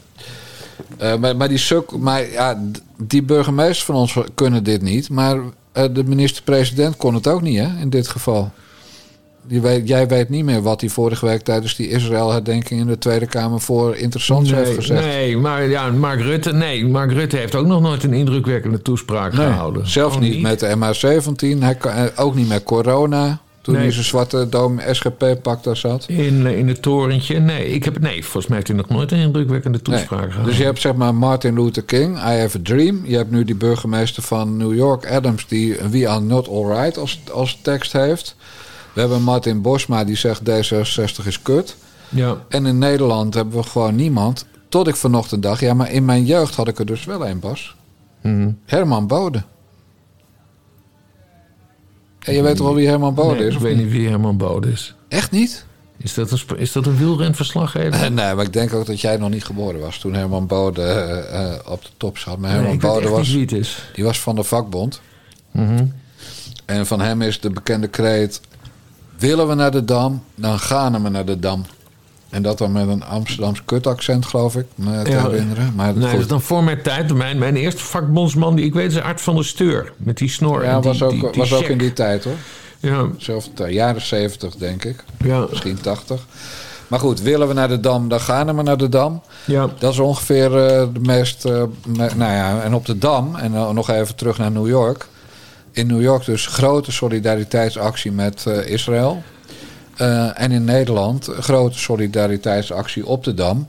Maar, 1.19 1.35
maar, 1.35 1.47
die 1.47 1.57
suk, 1.57 1.97
maar 1.97 2.31
ja, 2.31 2.61
die 2.97 3.23
burgemeesters 3.23 3.83
van 3.83 3.95
ons 3.95 4.17
kunnen 4.35 4.63
dit 4.63 4.81
niet. 4.81 5.09
Maar 5.09 5.39
de 5.71 6.03
minister-president 6.05 6.97
kon 6.97 7.13
het 7.13 7.27
ook 7.27 7.41
niet, 7.41 7.57
hè, 7.57 7.79
in 7.79 7.89
dit 7.89 8.07
geval. 8.07 8.51
Weet, 9.47 9.87
jij 9.87 10.07
weet 10.07 10.29
niet 10.29 10.45
meer 10.45 10.61
wat 10.61 10.81
hij 10.81 10.89
vorige 10.89 11.25
week 11.25 11.41
tijdens 11.41 11.75
die 11.75 11.89
Israël-herdenking 11.89 12.79
in 12.79 12.87
de 12.87 12.97
Tweede 12.97 13.25
Kamer 13.25 13.59
voor 13.61 13.95
interessants 13.95 14.51
heeft 14.51 14.73
gezegd. 14.75 15.05
nee, 15.05 15.37
maar 15.37 15.63
ja, 15.69 15.91
Mark 15.91 16.21
Rutte, 16.21 16.53
nee, 16.53 16.87
Mark 16.87 17.11
Rutte 17.11 17.37
heeft 17.37 17.55
ook 17.55 17.65
nog 17.65 17.81
nooit 17.81 18.03
een 18.03 18.13
indrukwekkende 18.13 18.81
toespraak 18.81 19.33
Nee, 19.33 19.45
gehouden. 19.47 19.87
Zelfs 19.89 20.19
niet 20.19 20.41
met 20.41 20.59
de 20.59 20.75
MH17. 20.75 21.59
Hij 21.63 21.75
kan, 21.75 21.91
eh, 21.91 22.03
ook 22.15 22.35
niet 22.35 22.47
met 22.47 22.63
corona. 22.63 23.39
Toen 23.61 23.73
Nee. 23.73 23.83
hij 23.83 23.91
zijn 23.91 24.05
zwarte 24.05 24.49
dom 24.49 24.79
SGP-pak 24.91 25.63
daar 25.63 25.77
zat. 25.77 26.05
In, 26.07 26.47
eh, 26.47 26.57
in 26.57 26.67
het 26.67 26.81
torentje. 26.81 27.39
Nee, 27.39 27.67
ik 27.67 27.83
heb, 27.83 27.99
nee, 27.99 28.21
volgens 28.23 28.47
mij 28.47 28.55
heeft 28.55 28.67
hij 28.67 28.77
nog 28.77 28.89
nooit 28.89 29.11
een 29.11 29.17
indrukwekkende 29.19 29.79
Nee. 29.83 29.97
toespraak 29.97 30.19
gehouden. 30.21 30.45
Dus 30.45 30.57
je 30.57 30.63
hebt 30.63 30.81
zeg 30.81 30.93
maar 30.93 31.15
Martin 31.15 31.53
Luther 31.63 31.83
King, 31.83 32.17
I 32.17 32.19
Have 32.39 32.57
a 32.57 32.61
Dream. 32.63 33.01
Je 33.03 33.15
hebt 33.15 33.31
nu 33.31 33.43
die 33.43 33.55
burgemeester 33.55 34.23
van 34.23 34.57
New 34.57 34.75
York, 34.75 35.11
Adams, 35.11 35.47
die 35.47 35.75
We 35.91 36.07
Are 36.09 36.19
Not 36.21 36.47
Alright 36.49 36.97
als, 36.97 37.19
als 37.33 37.59
tekst 37.61 37.93
heeft. 37.93 38.35
We 38.95 39.01
hebben 39.01 39.21
Martin 39.21 39.61
Bosma 39.61 40.03
die 40.03 40.15
zegt 40.15 40.41
D66 40.49 41.25
is 41.25 41.41
kut. 41.41 41.75
Ja, 42.09 42.37
En 42.49 42.65
in 42.65 42.77
Nederland 42.77 43.33
hebben 43.33 43.55
we 43.55 43.63
gewoon 43.63 43.95
niemand. 43.95 44.45
Tot 44.69 44.87
ik 44.87 44.95
vanochtend 44.95 45.43
dacht, 45.43 45.59
ja, 45.59 45.73
maar 45.73 45.91
in 45.91 46.05
mijn 46.05 46.25
jeugd 46.25 46.55
had 46.55 46.67
ik 46.67 46.79
er 46.79 46.85
dus 46.85 47.05
wel 47.05 47.27
een, 47.27 47.39
Bas. 47.39 47.75
Mhm. 48.21 48.51
Herman 48.65 49.07
Bode. 49.07 49.43
En 52.19 52.33
je 52.33 52.41
weet 52.41 52.55
toch 52.55 52.65
wel 52.65 52.75
wie 52.75 52.87
Herman 52.87 53.13
Bode 53.13 53.39
nee, 53.39 53.47
is? 53.47 53.53
ik 53.53 53.59
weet 53.59 53.77
niet? 53.77 53.91
wie 53.91 54.07
Herman 54.07 54.37
Bode 54.37 54.71
is. 54.71 54.95
Echt 55.07 55.31
niet? 55.31 55.65
Is 55.97 56.13
dat 56.13 56.31
een, 56.31 56.57
is 56.57 56.71
dat 56.71 56.85
een 56.85 56.97
wielrenverslaggever? 56.97 58.11
Nee, 58.11 58.35
maar 58.35 58.45
ik 58.45 58.53
denk 58.53 58.73
ook 58.73 58.85
dat 58.85 59.01
jij 59.01 59.17
nog 59.17 59.29
niet 59.29 59.45
geboren 59.45 59.79
was 59.79 59.97
toen 59.97 60.13
Herman 60.13 60.47
Bode 60.47 60.81
eh, 60.81 61.53
eh, 61.53 61.59
op 61.65 61.83
de 61.83 61.89
top 61.97 62.17
zat. 62.17 62.37
Maar 62.37 62.51
Herman 62.51 62.77
Bode 62.77 63.09
was, 63.09 63.31
die 63.93 64.03
was 64.03 64.19
van 64.19 64.35
de 64.35 64.43
vakbond. 64.43 65.01
Mhm. 65.51 65.85
En 66.65 66.85
van 66.85 67.01
hem 67.01 67.21
is 67.21 67.39
de 67.39 67.49
bekende 67.49 67.87
kreet... 67.87 68.41
Willen 69.17 69.47
we 69.47 69.53
naar 69.53 69.71
de 69.71 69.85
Dam, 69.85 70.23
dan 70.35 70.59
gaan 70.59 71.03
we 71.03 71.09
naar 71.09 71.25
de 71.25 71.39
Dam. 71.39 71.65
En 72.29 72.41
dat 72.41 72.57
dan 72.57 72.71
met 72.71 72.87
een 72.87 73.03
Amsterdams 73.03 73.65
kutaccent, 73.65 74.25
geloof 74.25 74.55
ik, 74.55 74.65
me 74.75 75.01
te 75.01 75.09
Ja. 75.11 75.21
herinneren. 75.29 75.73
Maar 75.75 75.93
Nee, 75.93 76.11
dat 76.11 76.19
is 76.19 76.27
dan 76.27 76.41
voor 76.41 76.63
mijn 76.63 76.81
tijd. 76.81 77.13
Mijn, 77.13 77.37
mijn 77.37 77.55
eerste 77.55 77.83
vakbondsman 77.83 78.55
die 78.55 78.65
ik 78.65 78.73
weet 78.73 78.91
is 78.91 79.01
Art 79.01 79.21
van 79.21 79.35
der 79.35 79.45
Steur. 79.45 79.93
Met 79.97 80.17
die 80.17 80.29
snor. 80.29 80.61
en 80.63 80.69
ja, 80.69 80.79
die, 80.79 80.89
was 80.89 81.01
ook, 81.03 81.09
die, 81.11 81.21
die 81.31 81.31
was 81.41 81.53
ook 81.53 81.63
in 81.67 81.77
die 81.77 81.93
tijd, 81.93 82.23
hoor. 82.23 82.33
Ja, 82.79 83.05
tijd, 83.53 83.73
jaren 83.73 84.01
70, 84.01 84.55
denk 84.55 84.83
ik. 84.85 85.03
ja, 85.23 85.45
Misschien 85.49 85.81
80. 85.81 86.25
Maar 86.87 86.99
goed, 86.99 87.21
willen 87.21 87.47
we 87.47 87.53
naar 87.53 87.67
de 87.67 87.79
Dam, 87.79 88.07
dan 88.09 88.19
gaan 88.19 88.55
we 88.55 88.61
naar 88.61 88.77
de 88.77 88.89
Dam. 88.89 89.21
ja. 89.45 89.69
Dat 89.79 89.91
is 89.93 89.99
ongeveer 89.99 90.45
eh, 90.65 90.87
de 90.93 90.99
meest. 90.99 91.45
eh, 91.45 91.63
me- 91.87 92.09
nou 92.15 92.31
ja, 92.33 92.61
en 92.61 92.73
op 92.73 92.85
de 92.85 92.97
Dam, 92.97 93.35
en 93.35 93.51
nog 93.51 93.89
even 93.89 94.15
terug 94.15 94.37
naar 94.37 94.51
New 94.51 94.67
York. 94.67 95.07
In 95.75 95.87
New 95.87 96.01
York 96.01 96.25
dus 96.25 96.47
grote 96.47 96.91
solidariteitsactie 96.91 98.11
met 98.11 98.45
eh, 98.45 98.69
Israël. 98.69 99.23
Eh, 99.95 100.41
en 100.41 100.51
in 100.51 100.63
Nederland 100.63 101.29
grote 101.39 101.79
solidariteitsactie 101.79 103.05
op 103.05 103.23
de 103.23 103.33
Dam 103.33 103.67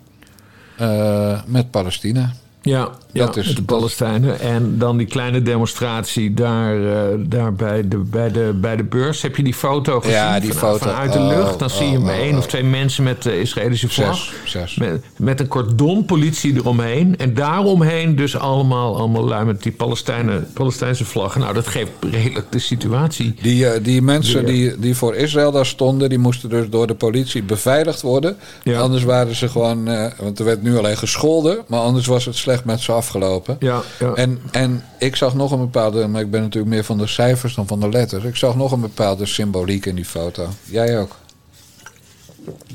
eh, 0.77 1.41
met 1.47 1.71
Palestina. 1.71 2.33
Ja, 2.63 2.91
ja, 3.17 3.27
Dat 3.27 3.37
is- 3.37 3.55
de 3.55 3.63
Palestijnen. 3.63 4.41
En 4.41 4.79
dan 4.79 4.97
die 4.97 5.07
kleine 5.07 5.43
demonstratie 5.43 6.35
daar, 6.35 6.87
eh, 6.87 7.15
daar 7.19 7.55
bij, 7.55 7.89
de, 7.89 7.97
bij, 7.97 8.31
de, 8.31 8.59
bij 8.61 8.77
de 8.77 8.85
beurs. 8.85 9.23
Heb 9.23 9.37
je 9.37 9.43
die 9.43 9.55
foto 9.55 10.01
gezien? 10.01 10.15
Ja, 10.15 10.41
die 10.41 10.53
Van- 10.53 10.59
foto. 10.71 10.91
Vanuit 10.91 11.13
de 11.13 11.19
Oh, 11.19 11.27
lucht. 11.27 11.59
Dan 11.59 11.71
zie 11.71 11.91
je 11.91 11.99
oh, 11.99 12.05
oh, 12.05 12.11
één 12.11 12.37
of 12.37 12.43
oh. 12.43 12.49
twee 12.49 12.65
mensen 12.65 13.05
met 13.05 13.23
de 13.23 13.41
Israëlische 13.41 13.89
vlag. 13.89 14.17
Zes. 14.17 14.51
zes. 14.51 14.75
Met, 14.77 15.03
met 15.17 15.41
een 15.41 15.49
cordon 15.49 16.05
politie 16.05 16.55
eromheen. 16.55 17.17
En 17.19 17.35
daaromheen 17.35 18.17
dus 18.17 18.37
allemaal, 18.37 18.97
allemaal 18.97 19.25
lui 19.25 19.45
met 19.45 19.63
die 19.63 19.73
Palestijnen, 19.73 20.49
Palestijnse 20.53 21.05
vlaggen. 21.05 21.41
Nou, 21.41 21.55
dat 21.55 21.67
geeft 21.67 21.91
redelijk 22.11 22.53
de 22.53 22.59
situatie. 22.59 23.35
Die, 23.43 23.69
eh, 23.69 23.85
die 23.85 24.03
mensen 24.03 24.45
die, 24.45 24.79
die 24.79 24.97
voor 24.97 25.15
Israël 25.15 25.53
daar 25.53 25.67
stonden, 25.67 26.09
die 26.09 26.19
moesten 26.19 26.49
dus 26.49 26.69
door 26.71 26.87
de 26.87 26.95
politie 26.95 27.43
beveiligd 27.43 28.03
worden. 28.03 28.37
Ja. 28.63 28.81
Anders 28.81 29.03
waren 29.05 29.35
ze 29.35 29.49
gewoon, 29.49 29.89
eh, 29.89 30.07
want 30.21 30.39
er 30.39 30.45
werd 30.45 30.63
nu 30.63 30.79
alleen 30.79 30.97
gescholden, 30.97 31.59
maar 31.67 31.81
anders 31.81 32.07
was 32.07 32.25
het 32.25 32.37
slecht 32.37 32.65
met 32.65 32.81
ze 32.81 32.93
afgelopen. 33.07 33.57
Ja, 33.61 33.83
ja. 33.99 34.13
En, 34.15 34.41
en 34.51 34.85
ik 34.99 35.17
zag 35.17 35.35
nog 35.35 35.51
een 35.53 35.59
bepaalde, 35.59 36.07
maar 36.07 36.21
ik 36.21 36.31
ben 36.31 36.41
natuurlijk 36.43 36.75
meer 36.75 36.85
van 36.85 36.99
de 36.99 37.07
cijfers 37.07 37.55
dan 37.55 37.67
van 37.67 37.81
de 37.81 37.89
letters. 37.89 38.25
Ik 38.25 38.37
zag 38.37 38.57
nog 38.57 38.73
een 38.73 38.81
bepaalde 38.81 39.27
symboliek 39.27 39.87
in 39.87 39.95
die 39.95 40.05
foto. 40.05 40.49
Jij 40.65 40.99
ook? 41.01 41.17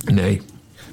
nee. 0.06 0.42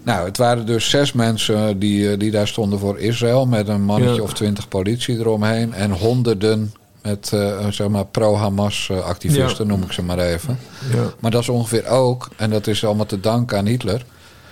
Nou, 0.03 0.26
het 0.26 0.36
waren 0.36 0.66
dus 0.66 0.91
zes 0.91 1.12
mensen 1.12 1.78
die, 1.78 2.11
eh, 2.11 2.18
die 2.18 2.30
daar 2.30 2.49
stonden 2.49 2.78
voor 2.78 2.99
Israël. 2.99 3.47
Met 3.47 3.68
een 3.68 3.82
mannetje 3.84 4.14
Ja. 4.14 4.22
of 4.22 4.32
twintig 4.32 4.68
politie 4.68 5.18
eromheen. 5.18 5.72
En 5.74 5.91
honderden 5.91 6.72
met 7.03 7.30
eh, 7.32 7.66
zeg 7.70 7.89
maar 7.89 8.07
pro-Hamas 8.07 8.89
eh, 8.91 9.11
Ja. 9.20 9.64
noem 9.64 9.82
ik 9.82 9.93
ze 9.93 10.03
maar 10.03 10.18
even. 10.18 10.59
Ja, 10.95 11.12
Maar 11.20 11.30
dat 11.30 11.43
is 11.43 11.49
ongeveer 11.49 11.86
ook, 11.86 12.28
en 12.36 12.51
dat 12.51 12.66
is 12.66 12.84
allemaal 12.84 13.07
te 13.07 13.20
danken 13.20 13.59
aan 13.59 13.66
Hitler. 13.66 14.05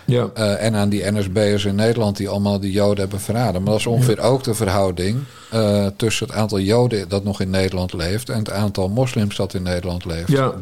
Ja. 0.06 0.28
eh, 0.34 0.64
en 0.64 0.74
aan 0.74 0.88
die 0.88 1.10
NSB'ers 1.10 1.64
in 1.64 1.74
Nederland 1.74 2.16
die 2.16 2.28
allemaal 2.28 2.60
die 2.60 2.72
Joden 2.72 2.98
hebben 2.98 3.20
verraden. 3.20 3.62
Maar 3.62 3.70
dat 3.70 3.80
is 3.80 3.86
ongeveer 3.86 4.20
ook 4.20 4.44
de 4.44 4.54
verhouding 4.54 5.18
eh, 5.50 5.86
tussen 5.96 6.26
het 6.26 6.36
aantal 6.36 6.60
Joden 6.60 7.08
dat 7.08 7.24
nog 7.24 7.40
in 7.40 7.50
Nederland 7.50 7.92
leeft 7.92 8.28
en 8.28 8.38
het 8.38 8.50
aantal 8.50 8.88
moslims 8.88 9.36
dat 9.36 9.54
in 9.54 9.62
Nederland 9.62 10.04
leeft. 10.04 10.28
Ja. 10.28 10.52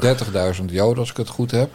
30.000 0.59 0.65
Joden, 0.67 0.99
als 0.99 1.11
ik 1.11 1.17
het 1.17 1.29
goed 1.29 1.51
heb. 1.51 1.71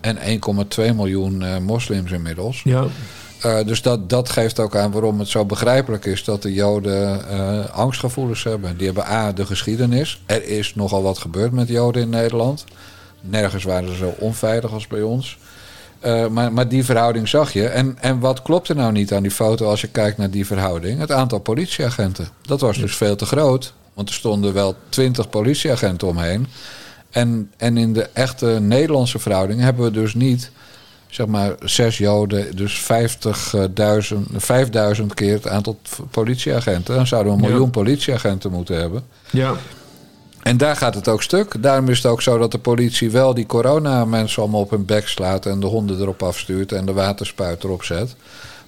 En 0.00 0.16
1,2 0.16 0.94
miljoen 0.94 1.42
eh, 1.42 1.58
moslims 1.58 2.10
inmiddels. 2.10 2.62
ja. 2.64 2.84
Dus 3.66 3.82
dat, 3.82 4.10
dat 4.10 4.28
geeft 4.28 4.60
ook 4.60 4.76
aan 4.76 4.90
waarom 4.90 5.18
het 5.18 5.28
zo 5.28 5.44
begrijpelijk 5.44 6.04
is 6.04 6.24
dat 6.24 6.42
de 6.42 6.52
Joden 6.52 7.20
angstgevoelens 7.72 8.44
hebben. 8.44 8.76
Die 8.76 8.86
hebben 8.86 9.06
A, 9.06 9.32
de 9.32 9.46
geschiedenis. 9.46 10.22
Er 10.26 10.44
is 10.48 10.74
nogal 10.74 11.02
wat 11.02 11.18
gebeurd 11.18 11.52
met 11.52 11.68
Joden 11.68 12.02
in 12.02 12.08
Nederland. 12.08 12.64
Nergens 13.20 13.64
waren 13.64 13.88
ze 13.88 13.96
zo 13.96 14.14
onveilig 14.18 14.72
als 14.72 14.86
bij 14.86 15.02
ons. 15.02 15.38
Eh, 16.04 16.26
maar, 16.26 16.52
maar 16.52 16.68
die 16.68 16.84
verhouding 16.84 17.28
zag 17.28 17.52
je. 17.52 17.66
En, 17.68 17.96
en 18.00 18.18
wat 18.18 18.42
klopt 18.42 18.68
er 18.68 18.76
nou 18.76 18.92
niet 18.92 19.12
aan 19.12 19.22
die 19.22 19.30
foto 19.30 19.66
als 19.68 19.80
je 19.80 19.88
kijkt 19.88 20.18
naar 20.18 20.30
die 20.30 20.46
verhouding? 20.46 20.98
Het 20.98 21.12
aantal 21.12 21.38
politieagenten. 21.38 22.28
Dat 22.42 22.60
was 22.60 22.78
dus 22.78 22.96
veel 22.96 23.16
te 23.16 23.26
groot. 23.26 23.72
Want 23.94 24.08
er 24.08 24.14
stonden 24.14 24.52
wel 24.52 24.74
twintig 24.88 25.28
politieagenten 25.30 26.08
omheen. 26.08 26.46
En, 27.10 27.50
en 27.56 27.76
in 27.76 27.92
de 27.92 28.08
echte 28.12 28.46
Nederlandse 28.46 29.18
verhouding 29.18 29.60
hebben 29.60 29.84
we 29.84 29.90
dus 29.90 30.14
niet 30.14 30.50
zeg 31.08 31.26
maar 31.26 31.54
zes 31.60 31.98
Joden, 31.98 32.56
dus 32.56 32.82
50.000, 34.12 34.16
5000 34.36 35.14
keer 35.14 35.32
het 35.34 35.48
aantal 35.48 35.78
politieagenten. 36.10 36.94
Dan 36.94 37.06
zouden 37.06 37.32
we 37.32 37.38
een 37.38 37.44
Ja. 37.44 37.50
miljoen 37.50 37.70
politieagenten 37.70 38.50
moeten 38.50 38.76
hebben. 38.80 39.02
ja. 39.30 39.54
En 40.44 40.56
daar 40.56 40.76
gaat 40.76 40.94
het 40.94 41.08
ook 41.08 41.22
stuk. 41.22 41.62
Daarom 41.62 41.88
is 41.88 41.96
het 41.96 42.06
ook 42.06 42.22
zo 42.22 42.38
dat 42.38 42.52
de 42.52 42.58
politie 42.58 43.10
wel 43.10 43.34
die 43.34 43.46
corona-mensen 43.46 44.42
allemaal 44.42 44.60
op 44.60 44.70
hun 44.70 44.84
bek 44.84 45.08
slaat... 45.08 45.46
en 45.46 45.60
de 45.60 45.66
honden 45.66 46.00
erop 46.00 46.22
afstuurt 46.22 46.72
en 46.72 46.86
de 46.86 46.92
waterspuit 46.92 47.64
erop 47.64 47.84
zet. 47.84 48.16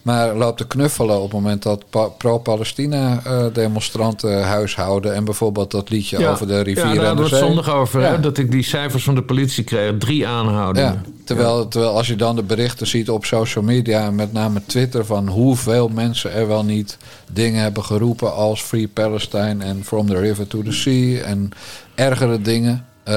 Maar 0.07 0.34
loopt 0.34 0.59
te 0.59 0.66
knuffelen 0.66 1.16
op 1.16 1.22
het 1.22 1.32
moment 1.32 1.62
dat 1.62 1.84
pa- 1.90 2.09
pro-Palestina-demonstranten 2.09 4.42
huishouden... 4.44 5.14
en 5.14 5.24
bijvoorbeeld 5.24 5.70
dat 5.70 5.90
liedje 5.90 6.18
Ja. 6.18 6.30
over 6.30 6.46
de 6.46 6.61
rivier 6.61 6.84
Ja, 6.86 6.92
daar 6.94 6.94
en 6.94 7.00
de 7.00 7.07
hadden 7.07 7.24
we 7.24 7.30
het 7.36 7.44
zondag 7.44 7.70
over. 7.70 8.00
Hè? 8.00 8.09
Ja. 8.09 8.16
Dat 8.16 8.38
ik 8.38 8.50
die 8.50 8.62
cijfers 8.62 9.04
van 9.04 9.14
de 9.14 9.22
politie 9.22 9.64
kreeg. 9.64 9.92
Drie 9.98 10.26
aanhoudingen. 10.26 10.92
Ja, 10.92 11.00
terwijl, 11.24 11.68
terwijl 11.68 11.96
als 11.96 12.07
je 12.07 12.16
dan 12.16 12.36
de 12.36 12.42
berichten 12.42 12.86
ziet 12.86 13.11
op 13.11 13.24
social 13.24 13.64
media, 13.64 14.04
en 14.07 14.14
met 14.14 14.32
name 14.32 14.61
Twitter, 14.66 15.07
van 15.07 15.28
hoeveel 15.28 15.88
mensen 15.88 16.32
er 16.32 16.48
wel 16.48 16.64
niet 16.64 16.96
dingen 17.32 17.62
hebben 17.62 17.84
geroepen 17.84 18.34
als 18.34 18.62
Free 18.62 18.88
Palestine 18.88 19.64
en 19.64 19.84
From 19.84 20.07
the 20.07 20.18
River 20.18 20.46
to 20.46 20.62
the 20.62 20.72
Sea 20.72 21.22
en 21.22 21.50
ergere 21.94 22.42
dingen. 22.42 22.86
Eh, 23.04 23.14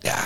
ja, 0.00 0.24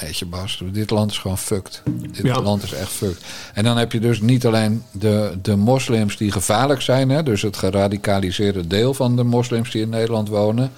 weet 0.00 0.18
je 0.18 0.26
Bas, 0.26 0.62
dit 0.72 0.90
land 0.90 1.10
is 1.10 1.18
gewoon 1.18 1.38
fucked. 1.38 1.82
Dit 2.12 2.26
Ja. 2.26 2.40
land 2.42 2.62
is 2.62 2.72
echt 2.72 2.90
fucked. 2.90 3.22
En 3.54 3.64
dan 3.64 3.76
heb 3.76 3.92
je 3.92 4.00
dus 4.00 4.20
niet 4.20 4.46
alleen 4.46 4.82
de, 4.90 5.32
de 5.42 5.56
moslims 5.56 6.16
die 6.16 6.32
gevaarlijk 6.32 6.80
zijn, 6.82 7.10
hè, 7.10 7.22
dus 7.22 7.42
het 7.42 7.56
geradicaliseerde 7.56 8.66
deel 8.66 8.94
van 8.94 9.16
de 9.16 9.22
moslims 9.24 9.70
die 9.70 9.82
in 9.82 9.88
Nederland 9.88 10.28
wonen. 10.28 10.70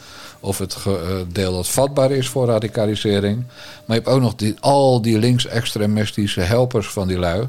of 0.45 0.59
het 0.59 0.75
ge- 0.75 0.99
eh, 1.29 1.33
deel 1.35 1.53
dat 1.53 1.69
vatbaar 1.69 2.11
is 2.11 2.29
voor 2.29 2.47
radicalisering. 2.47 3.37
Maar 3.85 3.97
je 3.97 4.03
hebt 4.03 4.09
ook 4.15 4.21
nog 4.21 4.35
die, 4.35 4.55
al 4.61 5.03
die 5.03 5.19
linksextremistische 5.19 6.41
helpers 6.41 6.87
van 6.89 7.09
die 7.09 7.19
lui. 7.19 7.47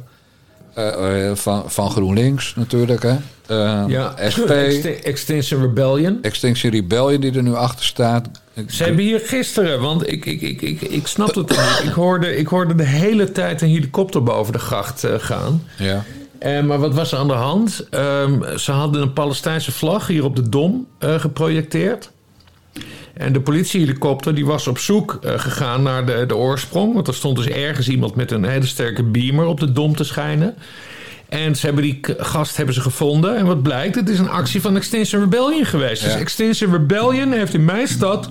Eh, 0.73 1.31
van, 1.33 1.63
van 1.71 1.89
GroenLinks 1.91 2.55
natuurlijk, 2.55 3.03
hè. 3.03 3.15
Ja, 3.87 4.13
SP, 4.33 4.49
Ext- 4.69 4.85
Extinction 5.03 5.61
Rebellion. 5.61 6.19
Extinction 6.21 6.71
Rebellion 6.71 7.21
die 7.21 7.31
er 7.33 7.43
nu 7.43 7.53
achter 7.55 7.85
staat. 7.85 8.27
Ze 8.67 8.83
hebben 8.83 9.03
hier 9.03 9.19
gisteren, 9.19 9.81
want 9.81 10.11
ik, 10.11 10.25
ik, 10.25 10.41
ik, 10.41 10.61
ik, 10.61 10.81
ik 10.81 11.07
snap 11.07 11.35
het 11.35 11.49
niet. 11.49 11.81
Ik 11.83 11.93
hoorde, 11.93 12.37
ik 12.37 12.47
hoorde 12.47 12.75
de 12.75 12.83
hele 12.83 13.31
tijd 13.31 13.61
een 13.61 13.69
helikopter 13.69 14.23
boven 14.23 14.53
de 14.53 14.59
gracht 14.59 15.03
eh, 15.03 15.13
gaan. 15.17 15.63
Ja. 15.77 16.03
Eh, 16.39 16.61
maar 16.61 16.79
wat 16.79 16.93
was 16.93 17.11
er 17.11 17.17
aan 17.17 17.27
de 17.27 17.33
hand? 17.33 17.87
Ehm, 17.89 18.57
ze 18.57 18.71
hadden 18.71 19.01
een 19.01 19.13
Palestijnse 19.13 19.71
vlag 19.71 20.07
hier 20.07 20.23
op 20.23 20.35
de 20.35 20.49
Dom 20.49 20.87
eh, 20.99 21.19
geprojecteerd. 21.19 22.11
En 23.13 23.33
de 23.33 23.41
politiehelikopter 23.41 24.35
die 24.35 24.45
was 24.45 24.67
op 24.67 24.77
zoek 24.77 25.19
gegaan 25.21 25.83
naar 25.83 26.05
de, 26.05 26.25
de 26.25 26.35
oorsprong. 26.35 26.93
Want 26.93 27.07
er 27.07 27.13
stond 27.13 27.37
dus 27.37 27.47
ergens 27.47 27.89
iemand 27.89 28.15
met 28.15 28.31
een 28.31 28.45
hele 28.45 28.65
sterke 28.65 29.03
beamer 29.03 29.45
op 29.45 29.59
de 29.59 29.71
Dom 29.71 29.95
te 29.95 30.03
schijnen. 30.03 30.55
En 31.29 31.55
ze 31.55 31.65
hebben 31.65 31.83
die 31.83 31.99
gast 32.17 32.57
hebben 32.57 32.75
ze 32.75 32.81
gevonden. 32.81 33.37
En 33.37 33.45
wat 33.45 33.63
blijkt? 33.63 33.95
Het 33.95 34.09
is 34.09 34.19
een 34.19 34.29
actie 34.29 34.61
van 34.61 34.75
Extinction 34.75 35.21
Rebellion 35.21 35.65
geweest. 35.65 36.03
Dus. 36.03 36.15
Extinction 36.15 36.71
Rebellion 36.71 37.31
heeft 37.31 37.53
in 37.53 37.65
mijn 37.65 37.87
stad 37.87 38.29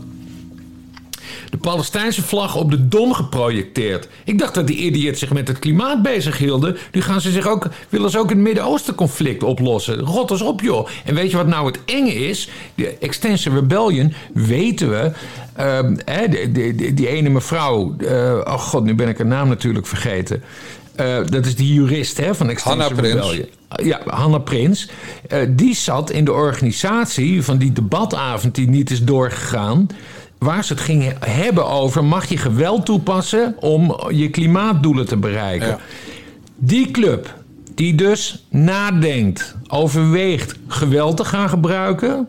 de 1.53 1.59
Palestijnse 1.59 2.22
vlag 2.22 2.57
op 2.57 2.70
de 2.70 2.88
Dom 2.88 3.12
geprojecteerd. 3.14 4.09
Ik 4.24 4.38
dacht 4.38 4.55
dat 4.55 4.66
die 4.66 4.76
idiots 4.76 5.18
zich 5.18 5.32
met 5.32 5.48
het 5.48 5.59
klimaat 5.59 6.03
bezig 6.03 6.38
hielden. 6.38 6.76
Nu 6.92 7.00
gaan 7.03 7.20
ze 7.20 7.30
zich 7.30 7.46
ook, 7.46 7.66
willen 7.88 8.11
ze 8.11 8.18
ook 8.18 8.28
het 8.28 8.38
Midden-Oosten 8.38 8.94
conflict 8.94 9.42
oplossen. 9.42 9.98
Rot 9.98 10.30
eens 10.30 10.42
op, 10.42 10.61
joh. 10.61 10.88
En 11.05 11.14
weet 11.14 11.30
je 11.30 11.36
wat 11.36 11.46
nou 11.46 11.66
het 11.66 11.78
enge 11.84 12.14
is? 12.14 12.48
De 12.74 12.96
Extinction 13.00 13.55
Rebellion, 13.55 14.12
weten 14.34 14.90
we... 14.90 15.12
ehm, 15.57 15.96
hè, 16.05 16.28
die, 16.28 16.53
die, 16.74 16.94
die- 16.94 17.09
ene 17.09 17.28
mevrouw... 17.28 17.96
eh, 17.98 18.40
oh 18.44 18.59
god, 18.59 18.84
nu 18.84 18.94
ben 18.94 19.09
ik 19.09 19.18
haar 19.18 19.26
naam 19.26 19.48
natuurlijk 19.48 19.86
vergeten. 19.86 20.42
Eh, 20.94 21.16
dat 21.26 21.46
is 21.46 21.57
die 21.57 21.72
jurist 21.74 22.16
hè, 22.16 22.34
van 22.34 22.48
Extinction 22.48 22.82
Hanna 22.84 23.00
Prins. 23.00 23.14
Rebellion. 23.30 23.48
Ja, 23.82 24.00
Hanna 24.07 24.38
Prins. 24.38 24.88
Eh, 25.28 25.38
die 25.50 25.74
zat 25.74 26.11
in 26.11 26.24
de 26.24 26.32
organisatie 26.32 27.42
van 27.42 27.59
die 27.59 27.72
debatavond 27.72 28.55
die 28.55 28.68
niet 28.68 28.90
is 28.90 29.05
doorgegaan. 29.05 29.86
Waar 30.43 30.64
ze 30.64 30.72
het 30.72 30.82
gingen 30.82 31.16
hebben 31.20 31.66
over: 31.66 32.05
mag 32.05 32.24
je 32.24 32.36
geweld 32.36 32.86
toepassen 32.86 33.55
om 33.59 33.97
je 34.11 34.30
klimaatdoelen 34.30 35.07
te 35.07 35.16
bereiken? 35.16 35.68
Ja. 35.68 35.78
Die 36.57 36.90
club, 36.90 37.34
die 37.74 37.95
dus 37.95 38.47
nadenkt, 38.49 39.57
overweegt 39.68 40.55
geweld 40.66 41.16
te 41.16 41.24
gaan 41.24 41.49
gebruiken, 41.49 42.28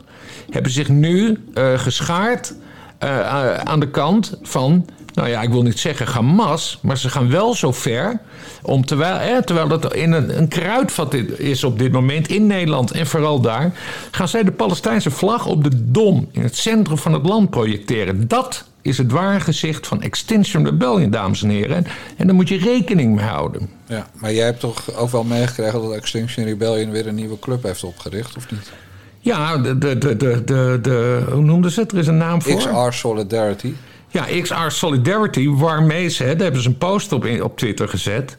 hebben 0.49 0.71
zich 0.71 0.89
nu 0.89 1.37
eh, 1.53 1.79
geschaard 1.79 2.53
eh, 2.97 3.55
aan 3.55 3.79
de 3.79 3.89
kant 3.89 4.37
van, 4.41 4.85
nou 5.13 5.29
ja, 5.29 5.41
ik 5.41 5.49
wil 5.49 5.61
niet 5.61 5.79
zeggen 5.79 6.07
Hamas, 6.07 6.79
maar 6.81 6.97
ze 6.97 7.09
gaan 7.09 7.29
wel 7.29 7.53
zo 7.55 7.71
ver 7.71 8.19
om 8.61 8.85
terwijl, 8.85 9.15
eh, 9.17 9.37
terwijl 9.37 9.67
dat 9.67 9.93
in 9.95 10.11
een, 10.11 10.37
een 10.37 10.47
kruidvat 10.47 11.13
is 11.37 11.63
op 11.63 11.79
dit 11.79 11.91
moment 11.91 12.27
in 12.27 12.47
Nederland 12.47 12.91
en 12.91 13.07
vooral 13.07 13.39
daar, 13.41 13.71
gaan 14.11 14.27
zij 14.27 14.43
de 14.43 14.51
Palestijnse 14.51 15.11
vlag 15.11 15.45
op 15.45 15.63
de 15.63 15.91
Dom 15.91 16.27
in 16.31 16.41
het 16.41 16.57
centrum 16.57 16.97
van 16.97 17.13
het 17.13 17.25
land 17.25 17.49
projecteren. 17.49 18.27
Dat 18.27 18.65
is 18.81 18.97
het 18.97 19.11
ware 19.11 19.39
gezicht 19.39 19.87
van 19.87 20.01
Extinction 20.01 20.65
Rebellion, 20.65 21.09
dames 21.11 21.43
en 21.43 21.49
heren. 21.49 21.75
En, 21.75 21.85
en 22.17 22.25
daar 22.27 22.35
moet 22.35 22.49
je 22.49 22.57
rekening 22.57 23.15
mee 23.15 23.25
houden. 23.25 23.69
Ja, 23.87 24.07
maar 24.13 24.33
jij 24.33 24.45
hebt 24.45 24.59
toch 24.59 24.95
ook 24.95 25.09
wel 25.11 25.23
meegekregen 25.23 25.81
dat 25.81 25.91
Extinction 25.93 26.45
Rebellion 26.45 26.91
weer 26.91 27.07
een 27.07 27.15
nieuwe 27.15 27.39
club 27.39 27.63
heeft 27.63 27.83
opgericht, 27.83 28.37
of 28.37 28.51
niet? 28.51 28.71
Ja, 29.19 29.57
de, 29.57 29.77
de, 29.77 29.97
de, 29.97 30.17
de, 30.17 30.41
de, 30.45 30.79
de- 30.81 31.25
hoe 31.31 31.43
noemden 31.43 31.71
ze 31.71 31.79
het? 31.79 31.91
Er 31.91 31.97
is 31.97 32.07
een 32.07 32.17
naam 32.17 32.41
voor. 32.41 32.55
XR 32.57 32.91
Solidarity. 32.97 33.73
Ja, 34.13 34.41
XR 34.41 34.53
Solidarity, 34.67 35.49
waarmee 35.49 36.09
ze, 36.09 36.23
daar 36.23 36.37
hebben 36.37 36.61
ze 36.61 36.67
een 36.67 36.77
post 36.77 37.11
op, 37.11 37.41
op 37.41 37.57
Twitter 37.57 37.87
gezet. 37.87 38.37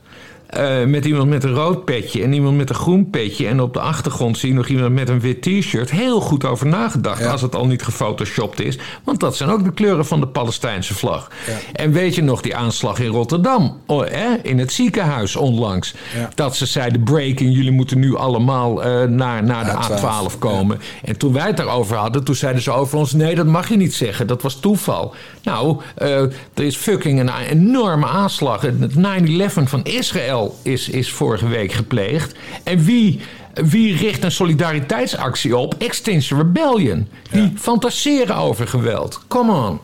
Eh, 0.54 0.84
met 0.86 1.04
iemand 1.04 1.28
met 1.28 1.44
een 1.44 1.54
rood 1.54 1.84
petje 1.84 2.22
en 2.22 2.32
iemand 2.32 2.56
met 2.56 2.68
een 2.68 2.74
groen 2.74 3.10
petje. 3.10 3.46
En 3.46 3.60
op 3.60 3.72
de 3.72 3.80
achtergrond 3.80 4.38
zie 4.38 4.48
je 4.48 4.54
nog 4.54 4.66
iemand 4.66 4.92
met 4.94 5.08
een 5.08 5.20
wit 5.20 5.42
t-shirt. 5.42 5.90
Heel 5.90 6.20
goed 6.20 6.44
over 6.44 6.66
nagedacht, 6.66 7.20
Ja. 7.20 7.30
als 7.30 7.42
het 7.42 7.54
al 7.54 7.66
niet 7.66 7.82
gefotoshopt 7.82 8.60
is. 8.60 8.78
Want 9.04 9.20
dat 9.20 9.36
zijn 9.36 9.50
ook 9.50 9.64
de 9.64 9.72
kleuren 9.72 10.06
van 10.06 10.20
de 10.20 10.26
Palestijnse 10.26 10.94
vlag. 10.94 11.30
Ja. 11.46 11.56
En 11.72 11.92
weet 11.92 12.14
je 12.14 12.22
nog 12.22 12.40
die 12.42 12.56
aanslag 12.56 12.98
in 12.98 13.10
Rotterdam? 13.10 13.76
Oh, 13.86 14.06
hè, 14.06 14.34
in 14.42 14.58
het 14.58 14.72
ziekenhuis 14.72 15.36
onlangs. 15.36 15.94
Ja. 16.16 16.28
Dat 16.34 16.56
ze 16.56 16.66
zeiden, 16.66 17.02
breaking, 17.02 17.54
jullie 17.54 17.70
moeten 17.72 17.98
nu 17.98 18.16
allemaal 18.16 18.82
eh, 18.84 19.02
naar, 19.08 19.44
naar 19.44 19.64
de 19.64 19.70
A12, 19.70 20.00
A12 20.34 20.38
komen. 20.38 20.80
En 21.04 21.16
toen 21.18 21.32
wij 21.32 21.46
het 21.46 21.56
daarover 21.56 21.96
hadden, 21.96 22.24
toen 22.24 22.34
zeiden 22.34 22.62
ze 22.62 22.70
over 22.70 22.98
ons... 22.98 23.12
nee, 23.12 23.34
dat 23.34 23.46
mag 23.46 23.68
je 23.68 23.76
niet 23.76 23.94
zeggen, 23.94 24.26
dat 24.26 24.42
was 24.42 24.54
toeval. 24.60 25.14
Nou, 25.42 25.80
eh, 25.96 26.20
er 26.20 26.32
is 26.54 26.76
fucking 26.76 27.20
een 27.20 27.30
enorme 27.50 28.06
aanslag. 28.06 28.60
Het 28.60 28.94
9-11 28.96 29.68
van 29.68 29.84
Israël 29.84 30.43
is, 30.62 30.88
is 30.88 31.12
vorige 31.12 31.48
week 31.48 31.72
gepleegd. 31.72 32.34
En 32.64 32.84
wie, 32.84 33.20
wie 33.54 33.96
richt 33.96 34.24
een 34.24 34.32
solidariteitsactie 34.32 35.56
op? 35.56 35.74
Extinction 35.78 36.38
Rebellion. 36.38 37.08
Die 37.30 37.52
fantaseren 37.56 38.36
over 38.36 38.68
geweld. 38.68 39.20
Come 39.28 39.52
on. 39.52 39.80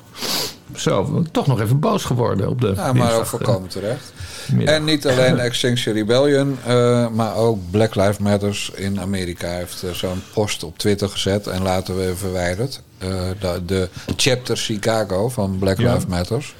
Zo, 0.76 1.24
toch 1.32 1.46
nog 1.46 1.60
even 1.60 1.80
boos 1.80 2.04
geworden 2.04 2.48
op 2.48 2.60
de 2.60 2.72
Ja, 2.76 2.92
maar 2.92 3.14
ook 3.14 3.26
volkomen 3.26 3.68
terecht. 3.68 4.12
middag. 4.52 4.74
En 4.74 4.84
niet 4.84 5.06
alleen 5.06 5.38
Extinction 5.48 5.94
Rebellion, 5.94 6.58
eh, 6.66 7.08
maar 7.08 7.36
ook 7.36 7.58
Black 7.70 7.94
Lives 7.94 8.18
Matters 8.18 8.70
in 8.74 9.00
Amerika 9.00 9.48
heeft 9.48 9.82
eh, 9.82 9.90
zo'n 9.90 10.22
post 10.34 10.62
op 10.64 10.78
Twitter 10.78 11.08
gezet 11.08 11.46
en 11.46 11.62
later 11.62 11.96
weer 11.96 12.16
verwijderd. 12.16 12.80
Eh, 12.98 13.08
de, 13.40 13.62
de 13.66 13.88
chapter 14.16 14.56
Chicago 14.56 15.28
van 15.28 15.58
Black 15.58 15.78
Ja. 15.78 15.88
Lives 15.92 16.06
Matters. 16.06 16.54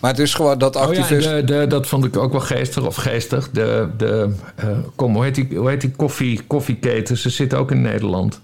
Maar 0.00 0.10
het 0.10 0.20
is 0.20 0.34
gewoon 0.34 0.58
dat 0.58 0.76
Oh 0.76 0.82
ja, 0.82 1.00
activisten. 1.00 1.46
de, 1.46 1.58
de, 1.58 1.66
dat 1.66 1.86
vond 1.86 2.04
ik 2.04 2.16
ook 2.16 2.32
wel 2.32 2.40
geestig 2.40 2.86
of 2.86 2.96
geestig. 2.96 3.50
De, 3.50 3.88
de, 3.96 4.34
eh, 4.54 4.68
kom, 4.94 5.14
hoe 5.14 5.24
heet 5.24 5.34
die, 5.34 5.48
hoe 5.56 5.68
heet 5.68 5.80
die 5.80 5.90
koffie, 5.90 6.42
koffieketen? 6.46 7.16
Ze 7.16 7.30
zitten 7.30 7.58
ook 7.58 7.70
in 7.70 7.82
Nederland. 7.82 8.40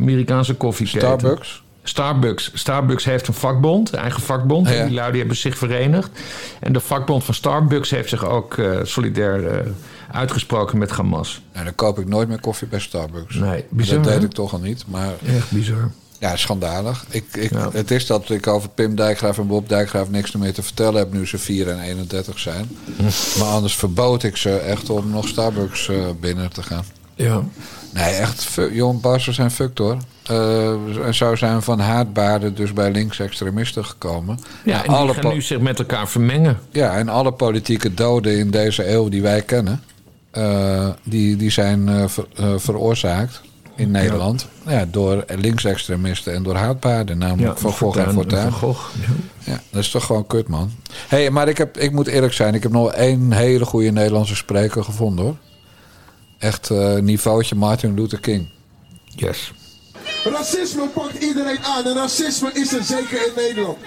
Amerikaanse 0.00 0.54
koffieketen. 0.54 1.18
Starbucks. 1.18 1.62
Starbucks. 1.82 2.50
Starbucks 2.54 3.04
heeft 3.04 3.28
een 3.28 3.34
vakbond, 3.34 3.92
een 3.92 3.98
eigen 3.98 4.22
vakbond. 4.22 4.68
Ja. 4.68 4.84
Die 4.84 4.94
lui 4.94 5.18
hebben 5.18 5.36
zich 5.36 5.58
verenigd. 5.58 6.10
En 6.60 6.72
de 6.72 6.80
vakbond 6.80 7.24
van 7.24 7.34
Starbucks 7.34 7.90
heeft 7.90 8.08
zich 8.08 8.24
ook 8.24 8.58
eh, 8.58 8.78
solidair 8.82 9.48
eh, 9.48 9.66
uitgesproken 10.10 10.78
met 10.78 10.90
Hamas. 10.90 11.42
Nou, 11.52 11.64
dan 11.64 11.74
koop 11.74 11.98
ik 11.98 12.08
nooit 12.08 12.28
meer 12.28 12.40
koffie 12.40 12.68
bij 12.68 12.80
Starbucks. 12.80 13.34
Nee, 13.34 13.64
bizar, 13.68 14.02
dat 14.02 14.12
deed 14.12 14.22
ik 14.22 14.32
toch 14.32 14.52
al 14.52 14.58
niet. 14.58 14.84
Maar 14.86 15.12
Echt 15.36 15.50
bizar. 15.50 15.90
Ja, 16.18 16.36
schandalig. 16.36 17.04
Ik, 17.08 17.24
ik, 17.32 17.50
Ja. 17.50 17.68
Het 17.72 17.90
is 17.90 18.06
dat 18.06 18.30
ik 18.30 18.46
over 18.46 18.68
Pim 18.68 18.94
Dijkgraaf 18.96 19.38
en 19.38 19.46
Bob 19.46 19.68
Dijkgraaf 19.68 20.10
niks 20.10 20.32
meer 20.32 20.52
te 20.52 20.62
vertellen 20.62 20.98
heb 20.98 21.12
nu 21.12 21.26
ze 21.26 21.38
4 21.38 21.68
en 21.68 21.80
31 21.80 22.38
zijn. 22.38 22.68
maar 23.38 23.48
anders 23.48 23.74
verbood 23.76 24.22
ik 24.22 24.36
ze 24.36 24.56
echt 24.56 24.90
om 24.90 25.10
nog 25.10 25.28
Starbucks 25.28 25.88
eh, 25.88 25.96
binnen 26.20 26.52
te 26.52 26.62
gaan. 26.62 26.84
Ja. 27.14 27.42
Nee, 27.92 28.14
echt, 28.14 28.58
jong 28.72 29.00
Barsen 29.00 29.34
zijn 29.34 29.50
fucked 29.50 29.78
hoor. 29.78 29.96
Eh, 30.26 30.70
en 31.06 31.14
zo 31.14 31.36
zijn 31.36 31.62
van 31.62 31.80
haatbaarden 31.80 32.54
dus 32.54 32.72
bij 32.72 32.90
linksextremisten 32.90 33.84
gekomen. 33.84 34.38
Ja, 34.64 34.84
en 34.84 34.88
alle 34.94 35.12
die 35.12 35.22
gaan 35.22 35.32
nu 35.32 35.42
zich 35.42 35.60
met 35.60 35.78
elkaar 35.78 36.08
vermengen. 36.08 36.58
ja, 36.70 36.96
en 36.96 37.08
alle 37.08 37.32
politieke 37.32 37.94
doden 37.94 38.38
in 38.38 38.50
deze 38.50 38.90
eeuw 38.92 39.08
die 39.08 39.22
wij 39.22 39.42
kennen, 39.42 39.82
eh, 40.30 40.88
die, 41.02 41.36
die 41.36 41.50
zijn 41.50 42.08
ver- 42.10 42.60
veroorzaakt 42.60 43.40
in 43.76 43.90
Nederland 43.90 44.46
ja. 44.66 44.86
door 44.90 45.24
linksextremisten 45.28 46.34
en 46.34 46.42
door 46.42 46.54
haatbaarden, 46.54 47.18
namelijk 47.18 47.58
Van 47.58 47.72
Gogh 47.72 47.98
en 47.98 48.12
Fortuyn. 48.12 48.52
Ja. 48.60 48.74
Ja, 49.38 49.60
dat 49.70 49.82
is 49.82 49.90
toch 49.90 50.04
gewoon 50.04 50.26
kut, 50.26 50.48
man. 50.48 50.70
hey, 51.08 51.30
maar 51.30 51.48
ik, 51.48 51.58
heb, 51.58 51.78
ik 51.78 51.92
moet 51.92 52.06
eerlijk 52.06 52.32
zijn, 52.32 52.54
ik 52.54 52.62
heb 52.62 52.72
nog 52.72 52.92
één 52.92 53.32
hele 53.32 53.64
goede 53.64 53.90
Nederlandse 53.90 54.36
spreker 54.36 54.84
gevonden 54.84 55.24
hoor. 55.24 55.36
Echt 56.38 56.70
eh 56.70 56.94
niveautje 56.94 57.54
Martin 57.54 57.94
Luther 57.94 58.20
King. 58.20 58.48
Yes. 59.04 59.52
Racisme 60.24 60.88
pakt 60.88 61.22
iedereen 61.22 61.64
aan 61.64 61.84
en 61.84 61.94
racisme 61.94 62.50
is 62.52 62.72
er 62.72 62.84
zeker 62.84 63.26
in 63.26 63.32
Nederland. 63.36 63.78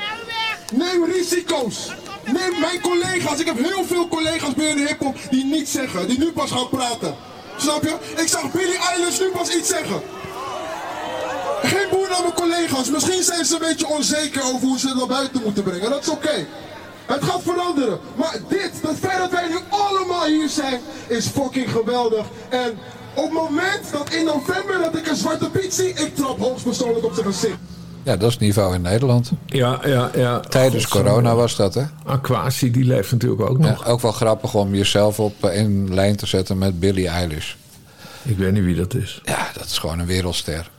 Neem 0.74 1.06
risico's. 1.06 1.92
Neem 2.26 2.60
mijn 2.60 2.82
collega's. 2.82 3.40
Ik 3.40 3.46
heb 3.46 3.58
heel 3.58 3.84
veel 3.84 4.08
collega's 4.08 4.54
binnen 4.54 4.76
de 4.76 4.88
hip-hop 4.88 5.16
die 5.30 5.46
niets 5.46 5.72
zeggen, 5.72 6.08
die 6.08 6.20
nu 6.20 6.32
pas 6.32 6.52
gaan 6.52 6.70
praten. 6.70 7.16
Snap 7.60 7.84
je? 7.84 8.22
Ik 8.22 8.28
zag 8.28 8.52
Billy 8.52 8.76
Eilish 8.76 9.20
nu 9.20 9.30
pas 9.32 9.50
iets 9.50 9.70
zeggen. 9.70 10.02
Geen 11.62 11.90
boer 11.92 12.10
naar 12.10 12.22
mijn 12.22 12.34
collega's. 12.34 12.90
Misschien 12.90 13.24
zijn 13.24 13.46
ze 13.46 13.54
een 13.54 13.60
beetje 13.60 13.88
onzeker 13.88 14.44
over 14.44 14.68
hoe 14.68 14.80
ze 14.80 14.88
het 14.88 14.98
naar 14.98 15.08
buiten 15.08 15.42
moeten 15.44 15.64
brengen. 15.64 15.90
Dat 15.90 16.02
is 16.02 16.10
oké. 16.10 16.48
Het 17.06 17.24
gaat 17.24 17.42
veranderen. 17.44 18.00
Maar 18.16 18.38
dit, 18.48 18.72
het 18.82 18.98
feit 19.00 19.18
dat 19.18 19.32
wij 19.32 19.48
nu 19.48 19.58
allemaal 19.70 20.26
hier 20.26 20.50
zijn, 20.50 20.82
is 21.08 21.28
fucking 21.28 21.72
geweldig. 21.72 22.26
En 22.50 22.80
op 23.16 23.24
het 23.24 23.34
moment 23.34 23.92
dat 23.92 24.10
in 24.10 24.26
november 24.26 24.80
dat 24.80 24.96
ik 24.96 25.08
een 25.08 25.16
zwarte 25.16 25.50
piet 25.50 25.74
zie, 25.74 25.90
ik 25.90 26.16
trap 26.16 26.40
hoogstpersoonlijk 26.40 27.06
op 27.06 27.14
zijn 27.14 27.26
gezicht. 27.26 27.58
Ja, 28.04 28.18
dat 28.18 28.30
is 28.30 28.38
niveau 28.38 28.76
in 28.76 28.82
Nederland. 28.82 29.32
Ja, 29.46 29.80
ja, 29.86 30.12
ja. 30.16 30.40
Tijdens 30.40 30.88
corona 30.88 31.36
was 31.36 31.56
dat, 31.56 31.74
hè? 31.74 31.84
Aquasi, 32.06 32.72
die 32.72 32.84
leeft 32.84 33.12
natuurlijk 33.12 33.42
ook 33.42 33.58
nog. 33.58 33.84
Ja, 33.86 33.92
ook 33.92 34.02
wel 34.02 34.12
grappig 34.12 34.54
om 34.54 34.76
jezelf 34.76 35.20
op 35.20 35.44
eh, 35.44 35.50
één 35.50 35.94
lijn 35.94 36.16
te 36.16 36.26
zetten 36.26 36.58
met 36.58 36.80
Billie 36.80 37.08
Eilish. 37.08 37.54
Ik 38.24 38.38
weet 38.38 38.52
niet 38.52 38.64
wie 38.64 38.76
dat 38.76 38.94
is. 38.94 39.22
Ja, 39.24 39.50
dat 39.54 39.66
is 39.66 39.78
gewoon 39.78 40.00
een 40.00 40.06
wereldster. 40.06 40.70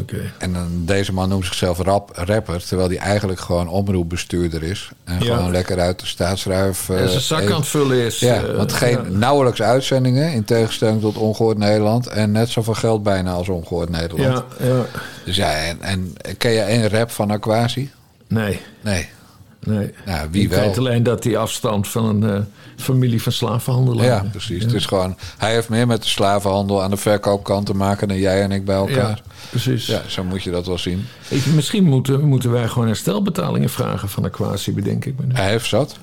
Oké. 0.00 0.32
En 0.38 0.52
dan, 0.52 0.68
deze 0.84 1.12
man 1.12 1.28
noemt 1.28 1.44
zichzelf 1.44 1.78
rap, 1.78 2.10
rapper, 2.14 2.64
terwijl 2.66 2.88
hij 2.88 2.98
eigenlijk 2.98 3.40
gewoon 3.40 3.68
omroepbestuurder 3.68 4.62
is. 4.62 4.90
En 5.04 5.14
Ja. 5.20 5.34
gewoon 5.36 5.50
lekker 5.50 5.80
uit 5.80 6.00
de 6.00 6.06
staatsruif. 6.06 6.88
En 6.88 6.98
eh, 7.02 7.06
zijn 7.08 7.20
zak 7.20 7.40
even- 7.40 7.52
aan 7.54 7.60
het 7.60 7.68
vullen 7.68 7.96
is. 7.98 8.18
Ja, 8.18 8.42
eh, 8.42 8.56
want 8.56 8.72
geen 8.72 8.90
ja. 9.02 9.08
nauwelijks 9.08 9.62
uitzendingen, 9.62 10.32
in 10.32 10.44
tegenstelling 10.44 11.00
tot 11.00 11.16
Ongehoord 11.16 11.58
Nederland. 11.58 12.06
En 12.06 12.30
net 12.32 12.48
zoveel 12.48 12.74
geld 12.74 13.02
bijna 13.02 13.32
als 13.32 13.48
Ongehoord 13.48 13.88
Nederland. 13.90 14.44
Ja, 14.58 14.66
ja. 14.66 14.84
Dus 15.24 15.36
ja, 15.36 15.52
en, 15.54 15.78
en 15.80 16.14
ken 16.38 16.50
je 16.50 16.60
één 16.60 16.88
rap 16.88 17.10
van 17.10 17.30
Aquasi? 17.30 17.90
Nee, 18.28 18.60
Nee. 18.80 19.08
Nee. 19.66 19.94
Nou, 20.06 20.28
wie 20.30 20.42
ik 20.42 20.48
wel? 20.48 20.60
weet 20.60 20.78
alleen 20.78 21.02
dat 21.02 21.24
hij 21.24 21.36
afstamt 21.36 21.88
van 21.88 22.04
een 22.04 22.30
eh, 22.30 22.40
familie 22.76 23.22
van 23.22 23.32
slavenhandelaren. 23.32 24.24
Ja, 24.24 24.30
precies. 24.30 24.62
Het 24.62 24.72
is 24.72 24.86
gewoon, 24.86 25.16
hij 25.38 25.52
heeft 25.52 25.68
meer 25.68 25.86
met 25.86 26.02
de 26.02 26.08
slavenhandel 26.08 26.82
aan 26.82 26.90
de 26.90 26.96
verkoopkant 26.96 27.66
te 27.66 27.74
maken 27.74 28.08
dan 28.08 28.18
jij 28.18 28.42
en 28.42 28.52
ik 28.52 28.64
bij 28.64 28.76
elkaar. 28.76 28.94
Ja, 28.96 29.18
precies. 29.50 29.86
Ja, 29.86 30.02
zo 30.06 30.24
moet 30.24 30.42
je 30.42 30.50
dat 30.50 30.66
wel 30.66 30.78
zien. 30.78 31.06
Ik, 31.28 31.46
misschien 31.46 31.84
moeten, 31.84 32.24
moeten 32.24 32.50
wij 32.50 32.68
gewoon 32.68 32.86
herstelbetalingen 32.86 33.70
vragen 33.70 34.08
van 34.08 34.24
Aquasi, 34.24 34.72
bedenk 34.72 35.04
ik 35.04 35.14
me 35.18 35.26
nu. 35.26 35.34
Hij 35.34 35.48
heeft 35.48 35.66
zat. 35.66 35.98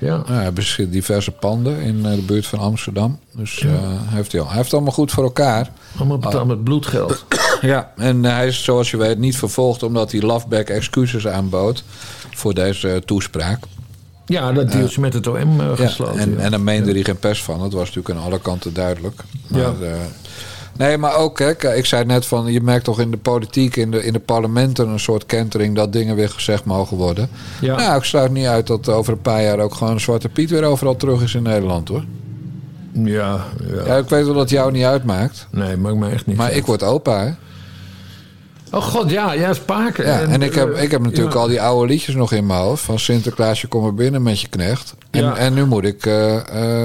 Ja. 0.00 0.22
Ja, 0.26 0.32
hij 0.32 0.52
bezit 0.52 0.92
diverse 0.92 1.30
panden 1.30 1.80
in 1.80 2.06
eh, 2.06 2.14
de 2.14 2.22
buurt 2.22 2.46
van 2.46 2.58
Amsterdam. 2.58 3.18
Dus 3.36 3.60
eh, 3.60 3.70
heeft 4.06 4.32
hij, 4.32 4.40
al. 4.40 4.46
hij 4.46 4.54
heeft 4.54 4.64
het 4.66 4.74
allemaal 4.74 4.94
goed 4.94 5.10
voor 5.12 5.24
elkaar. 5.24 5.70
Allemaal 5.98 6.18
betaald 6.18 6.46
met 6.46 6.64
bloedgeld. 6.64 7.24
Ja, 7.60 7.92
en 7.96 8.24
hij 8.24 8.46
is 8.46 8.64
zoals 8.64 8.90
je 8.90 8.96
weet 8.96 9.18
niet 9.18 9.36
vervolgd 9.36 9.82
omdat 9.82 10.12
hij 10.12 10.20
Loveback 10.20 10.68
excuses 10.68 11.26
aanbood 11.26 11.84
voor 12.30 12.54
deze 12.54 12.90
eh, 12.92 12.96
toespraak. 12.96 13.58
Ja, 14.26 14.52
dat 14.52 14.72
deeltje 14.72 15.00
met 15.00 15.12
het 15.14 15.26
OM 15.26 15.60
eh, 15.60 15.66
Ja, 15.68 15.76
gesloten. 15.76 16.18
en, 16.20 16.30
ja. 16.30 16.38
en 16.38 16.50
dan 16.50 16.64
meende 16.64 16.92
hij 16.92 17.02
geen 17.04 17.18
pers 17.18 17.42
van. 17.42 17.58
Dat 17.58 17.72
was 17.72 17.86
natuurlijk 17.94 18.14
aan 18.18 18.24
alle 18.24 18.40
kanten 18.40 18.74
duidelijk. 18.74 19.22
Maar, 19.48 19.60
Ja. 19.60 19.74
eh, 19.82 19.92
nee, 20.86 20.98
maar 20.98 21.16
ook, 21.16 21.38
hè, 21.38 21.54
kijk, 21.54 21.76
ik 21.76 21.86
zei 21.86 22.04
net 22.04 22.26
van... 22.26 22.52
je 22.52 22.60
merkt 22.60 22.84
toch 22.84 23.00
in 23.00 23.10
de 23.10 23.16
politiek, 23.16 23.76
in 23.76 23.90
de, 23.90 24.04
in 24.04 24.12
de 24.12 24.18
parlementen... 24.18 24.88
een 24.88 25.00
soort 25.00 25.26
kentering 25.26 25.76
dat 25.76 25.92
dingen 25.92 26.16
weer 26.16 26.28
gezegd 26.28 26.64
mogen 26.64 26.96
worden. 26.96 27.28
Ja. 27.60 27.76
Nou, 27.76 27.96
ik 27.96 28.04
sluit 28.04 28.32
niet 28.32 28.46
uit 28.46 28.66
dat 28.66 28.88
over 28.88 29.12
een 29.12 29.20
paar 29.20 29.42
jaar... 29.42 29.58
ook 29.58 29.74
gewoon 29.74 30.00
Zwarte 30.00 30.28
Piet 30.28 30.50
weer 30.50 30.64
overal 30.64 30.96
terug 30.96 31.22
is 31.22 31.34
in 31.34 31.42
Nederland, 31.42 31.88
hoor. 31.88 32.04
ja, 32.92 33.44
ja. 33.74 33.86
Ja, 33.86 33.96
ik 33.96 34.08
weet 34.08 34.24
wel 34.24 34.32
dat 34.34 34.42
het 34.42 34.50
jou 34.50 34.72
niet 34.72 34.84
uitmaakt. 34.84 35.46
Nee, 35.50 35.76
maakt 35.76 35.96
me 35.96 36.08
echt 36.10 36.26
niet 36.26 36.36
Maar 36.36 36.46
uit. 36.46 36.56
ik 36.56 36.66
word 36.66 36.82
opa, 36.82 37.24
hè. 37.24 37.30
Oh 38.72 38.82
god, 38.82 39.10
ja, 39.10 39.32
ja, 39.32 39.52
spaken. 39.54 40.06
Ja, 40.06 40.20
en 40.20 40.42
ik 40.42 40.54
heb, 40.54 40.72
eh, 40.72 40.82
ik 40.82 40.90
heb 40.90 41.02
natuurlijk 41.02 41.34
ja. 41.34 41.40
al 41.40 41.46
die 41.48 41.62
oude 41.62 41.92
liedjes 41.92 42.14
nog 42.14 42.32
in 42.32 42.46
mijn 42.46 42.60
hoofd. 42.60 42.82
Van 42.84 42.98
Sinterklaasje, 42.98 43.66
kom 43.66 43.82
maar 43.82 43.94
binnen 43.94 44.22
met 44.22 44.40
je 44.40 44.48
knecht. 44.48 44.94
En, 45.10 45.22
Ja. 45.22 45.36
en 45.36 45.54
nu 45.54 45.64
moet 45.66 45.84
ik 45.84 46.06
eh, 46.06 46.36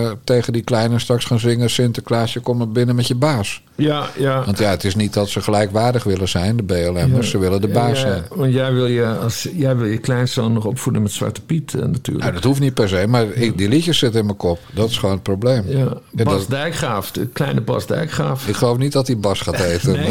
eh, 0.06 0.12
tegen 0.24 0.54
die 0.54 0.62
kleine 0.62 1.00
straks 1.00 1.26
gaan 1.26 1.40
zingen... 1.40 1.70
Sinterklaasje, 1.70 2.40
kom 2.40 2.58
maar 2.58 2.70
binnen 2.70 2.96
met 2.96 3.08
je 3.08 3.16
baas. 3.16 3.64
Ja, 3.78 4.08
ja. 4.18 4.44
Want 4.46 4.58
ja, 4.58 4.70
het 4.70 4.84
is 4.84 4.96
niet 4.96 5.14
dat 5.14 5.30
ze 5.30 5.42
gelijkwaardig 5.42 6.04
willen 6.04 6.28
zijn, 6.30 6.58
de 6.58 6.64
BLM'ers. 6.64 7.30
Ze 7.30 7.38
willen 7.38 7.62
de 7.62 7.68
Ja, 7.68 7.74
baas 7.74 7.90
ja, 8.02 8.08
zijn. 8.08 8.24
Want 8.30 8.54
jij 8.54 8.74
wil, 8.74 8.86
je, 8.86 9.06
als, 9.08 9.48
jij 9.54 9.76
wil 9.78 9.88
je 9.88 9.98
kleinzoon 9.98 10.54
nog 10.54 10.66
opvoeden 10.66 11.02
met 11.02 11.12
Zwarte 11.12 11.42
Piet 11.42 11.74
eh, 11.74 11.82
natuurlijk. 11.82 12.20
Nou, 12.26 12.34
dat 12.34 12.44
hoeft 12.44 12.60
niet 12.60 12.74
per 12.74 12.90
se, 12.90 13.08
maar 13.08 13.26
ik, 13.32 13.58
die 13.58 13.68
liedjes 13.70 13.98
zitten 13.98 14.20
in 14.20 14.26
mijn 14.26 14.38
kop. 14.38 14.60
Dat 14.74 14.90
is 14.90 14.98
gewoon 14.98 15.14
het 15.16 15.24
probleem. 15.24 15.64
ja. 15.68 15.78
Ja, 16.12 16.24
Bas 16.24 16.34
dat- 16.40 16.50
Dijkgraaf, 16.50 17.12
de 17.12 17.28
kleine 17.28 17.62
Bas 17.62 17.86
Dijkgraaf. 17.88 18.48
ik 18.48 18.56
geloof 18.56 18.78
niet 18.78 18.92
dat 18.92 19.08
hij 19.08 19.18
Bas 19.18 19.42
gaat 19.42 19.60
eten. 19.72 19.92
Nee. 19.92 20.08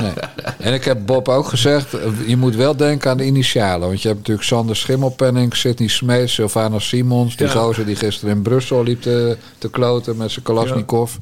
Nee. 0.00 0.12
En 0.58 0.72
ik 0.74 0.84
heb 0.84 0.98
Bob 1.06 1.28
ook 1.28 1.46
gezegd, 1.48 1.96
je 2.26 2.36
moet 2.36 2.56
wel 2.56 2.76
denken 2.76 3.10
aan 3.10 3.16
de 3.16 3.24
initialen. 3.24 3.88
Want 3.88 4.02
je 4.02 4.08
hebt 4.08 4.20
natuurlijk 4.20 4.46
Sander 4.46 4.76
Schimmelpenning, 4.76 5.56
Sidney 5.56 5.88
Smeet, 5.88 6.30
Sylvana 6.30 6.78
Simons. 6.78 7.36
Die 7.36 7.46
Ja. 7.46 7.52
gozer 7.52 7.86
die 7.86 7.96
gisteren 7.96 8.34
in 8.36 8.42
Brussel 8.42 8.82
liep 8.82 9.02
te, 9.02 9.36
te 9.58 9.70
kloten 9.70 10.16
met 10.16 10.30
zijn 10.30 10.44
Kalashnikov. 10.44 11.12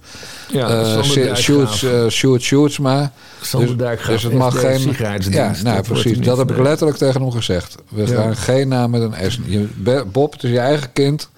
Ja, 0.53 0.60
Eh, 0.69 1.03
Sander 1.03 1.37
Sjoerd-. 1.37 2.11
Sjoerd 2.11 2.41
eh, 2.41 2.47
Sjoerdsma. 2.47 3.13
Sander 3.41 3.77
Dus, 3.77 4.07
dus 4.07 4.23
het 4.23 4.33
mag 4.33 4.61
geen. 4.61 4.97
Ja, 5.31 5.53
nou 5.63 5.83
precies. 5.83 6.19
Dat 6.19 6.39
heb 6.39 6.51
ik 6.51 6.59
letterlijk 6.59 6.99
tegen 6.99 7.21
hem 7.21 7.31
gezegd. 7.31 7.75
We 7.89 8.07
Ja. 8.07 8.15
gaan 8.15 8.37
geen 8.37 8.69
naam 8.69 8.91
met 8.91 9.03
een 9.03 9.31
S. 9.31 9.41
Bob, 10.13 10.33
het 10.33 10.43
is 10.43 10.51
je 10.51 10.59
eigen 10.59 10.93
kind. 10.93 11.29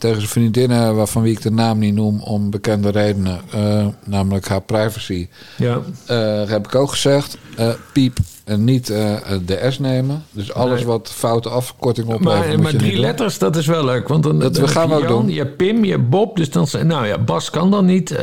Tegen 0.00 0.16
zijn 0.16 0.28
vriendinnen, 0.28 0.96
waarvan 0.96 1.22
wie 1.22 1.32
ik 1.32 1.42
de 1.42 1.50
naam 1.50 1.78
niet 1.78 1.94
noem 1.94 2.20
om 2.22 2.50
bekende 2.50 2.90
redenen. 2.90 3.40
eh, 3.52 3.86
namelijk 4.04 4.48
haar 4.48 4.60
privacy. 4.62 5.28
Ja, 5.56 5.80
eh, 6.06 6.48
heb 6.48 6.66
ik 6.66 6.74
ook 6.74 6.90
gezegd. 6.90 7.36
eh, 7.56 7.68
piep 7.92 8.18
en 8.44 8.64
niet 8.64 8.86
de 8.86 9.66
S 9.68 9.78
nemen. 9.78 10.24
Dus 10.30 10.52
alles 10.54 10.78
Nee. 10.78 10.86
wat 10.86 11.10
foute 11.14 11.48
afkorting 11.48 12.06
oplevert. 12.08 12.38
maar, 12.46 12.48
moet 12.54 12.62
maar 12.62 12.72
je 12.72 12.78
drie 12.78 12.90
doen. 12.92 13.00
letters, 13.00 13.38
dat 13.38 13.56
is 13.56 13.66
wel 13.66 13.84
leuk. 13.84 14.08
Want 14.08 14.22
dan, 14.22 14.38
Dat 14.38 14.54
dan 14.54 14.68
gaan 14.68 14.88
we 14.88 14.94
je 14.94 15.00
ook 15.02 15.08
doen. 15.08 15.28
Je 15.30 15.38
hebt 15.38 15.56
Pim, 15.56 15.84
je 15.84 15.90
hebt 15.90 16.08
Bob. 16.10 16.36
Dus 16.36 16.50
dan, 16.50 16.66
nou 16.82 17.06
ja, 17.06 17.18
Bas 17.18 17.50
kan 17.50 17.70
dan 17.70 17.84
niet. 17.84 18.14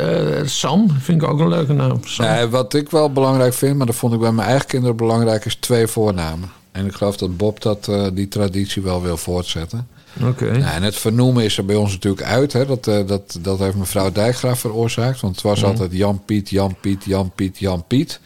Sam 0.44 0.90
vind 1.00 1.22
ik 1.22 1.28
ook 1.28 1.40
een 1.40 1.48
leuke 1.48 1.72
naam. 1.72 2.00
Nee, 2.18 2.46
wat 2.46 2.74
ik 2.74 2.90
wel 2.90 3.12
belangrijk 3.12 3.54
vind, 3.54 3.76
maar 3.76 3.86
dat 3.86 3.94
vond 3.94 4.12
ik 4.14 4.20
bij 4.20 4.32
mijn 4.32 4.48
eigen 4.48 4.66
kinderen 4.66 4.96
belangrijk, 4.96 5.44
is 5.44 5.54
twee 5.54 5.86
voornamen. 5.86 6.48
En 6.72 6.86
ik 6.86 6.92
geloof 6.92 7.16
dat 7.16 7.36
Bob 7.36 7.62
dat, 7.62 7.90
die 8.14 8.28
traditie 8.28 8.82
wel 8.82 9.02
wil 9.02 9.16
voortzetten. 9.16 9.86
Oké. 10.22 10.46
En 10.48 10.82
het 10.82 10.96
vernoemen 10.96 11.44
is 11.44 11.58
er 11.58 11.64
bij 11.64 11.76
ons 11.76 11.92
natuurlijk 11.92 12.22
uit. 12.22 12.52
Hè. 12.52 12.66
Dat, 12.66 12.86
eh, 12.86 13.06
dat, 13.06 13.38
dat 13.40 13.58
heeft 13.58 13.74
mevrouw 13.76 14.12
Dijkgraaf 14.12 14.60
veroorzaakt. 14.60 15.20
Want 15.20 15.34
het 15.34 15.44
was 15.44 15.58
Mhm. 15.60 15.68
altijd 15.68 15.92
Jan 15.92 16.22
Piet, 16.24 16.50
Jan 16.50 16.76
Piet, 16.80 17.04
Jan 17.04 17.32
Piet, 17.34 17.58
Jan 17.58 17.84
Piet. 17.86 18.20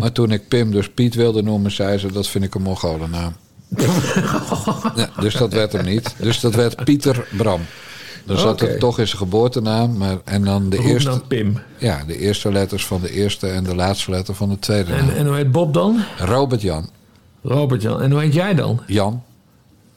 Maar 0.00 0.12
toen 0.12 0.30
ik 0.32 0.48
Pim 0.48 0.70
dus 0.70 0.88
Piet 0.90 1.14
wilde 1.14 1.42
noemen, 1.42 1.70
zei 1.70 1.98
ze... 1.98 2.12
dat 2.12 2.28
vind 2.28 2.44
ik 2.44 2.54
een 2.54 2.62
Mongolennaam. 2.62 3.32
ja, 4.96 5.08
dus 5.20 5.34
dat 5.34 5.52
werd 5.52 5.72
hem 5.72 5.84
niet. 5.84 6.14
Dus 6.18 6.40
dat 6.40 6.54
werd 6.54 6.84
Pieter 6.84 7.26
Bram. 7.36 7.60
Dan 8.24 8.38
zat 8.38 8.52
Oké. 8.62 8.70
het 8.70 8.80
toch 8.80 8.98
in 8.98 9.06
zijn 9.06 9.18
geboortenaam. 9.18 9.96
Maar, 9.96 10.16
en 10.24 10.44
dan 10.44 10.68
de 10.68 10.76
Roep 10.76 10.86
eerste, 10.86 11.10
dan 11.10 11.26
Pim. 11.26 11.58
ja, 11.78 12.04
de 12.06 12.18
eerste 12.18 12.52
letters 12.52 12.86
van 12.86 13.00
de 13.00 13.12
eerste 13.12 13.46
en 13.48 13.64
de 13.64 13.74
laatste 13.74 14.10
letter 14.10 14.34
van 14.34 14.48
de 14.48 14.58
tweede 14.58 14.90
naam. 14.90 15.08
En, 15.08 15.16
en 15.16 15.26
hoe 15.26 15.36
heet 15.36 15.52
Bob 15.52 15.74
dan? 15.74 16.00
Robert 16.18 16.62
Jan. 16.62 16.88
Robert 17.42 17.82
Jan. 17.82 18.02
En 18.02 18.10
hoe 18.10 18.20
heet 18.20 18.34
jij 18.34 18.54
dan? 18.54 18.80
Jan. 18.86 19.22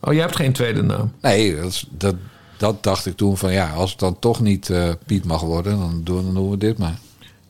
Oh, 0.05 0.13
jij 0.13 0.21
hebt 0.21 0.35
geen 0.35 0.53
tweede 0.53 0.81
naam. 0.81 1.11
Nee, 1.21 1.55
dat, 1.91 2.15
dat 2.57 2.83
dacht 2.83 3.05
ik 3.05 3.15
toen 3.15 3.37
van 3.37 3.51
ja, 3.51 3.69
als 3.69 3.91
het 3.91 3.99
dan 3.99 4.19
toch 4.19 4.39
niet 4.39 4.69
eh, 4.69 4.89
Piet 5.05 5.25
mag 5.25 5.41
worden, 5.41 5.77
dan 5.79 6.01
doen, 6.03 6.23
dan 6.23 6.33
doen 6.33 6.49
we 6.49 6.57
dit 6.57 6.77
maar. 6.77 6.97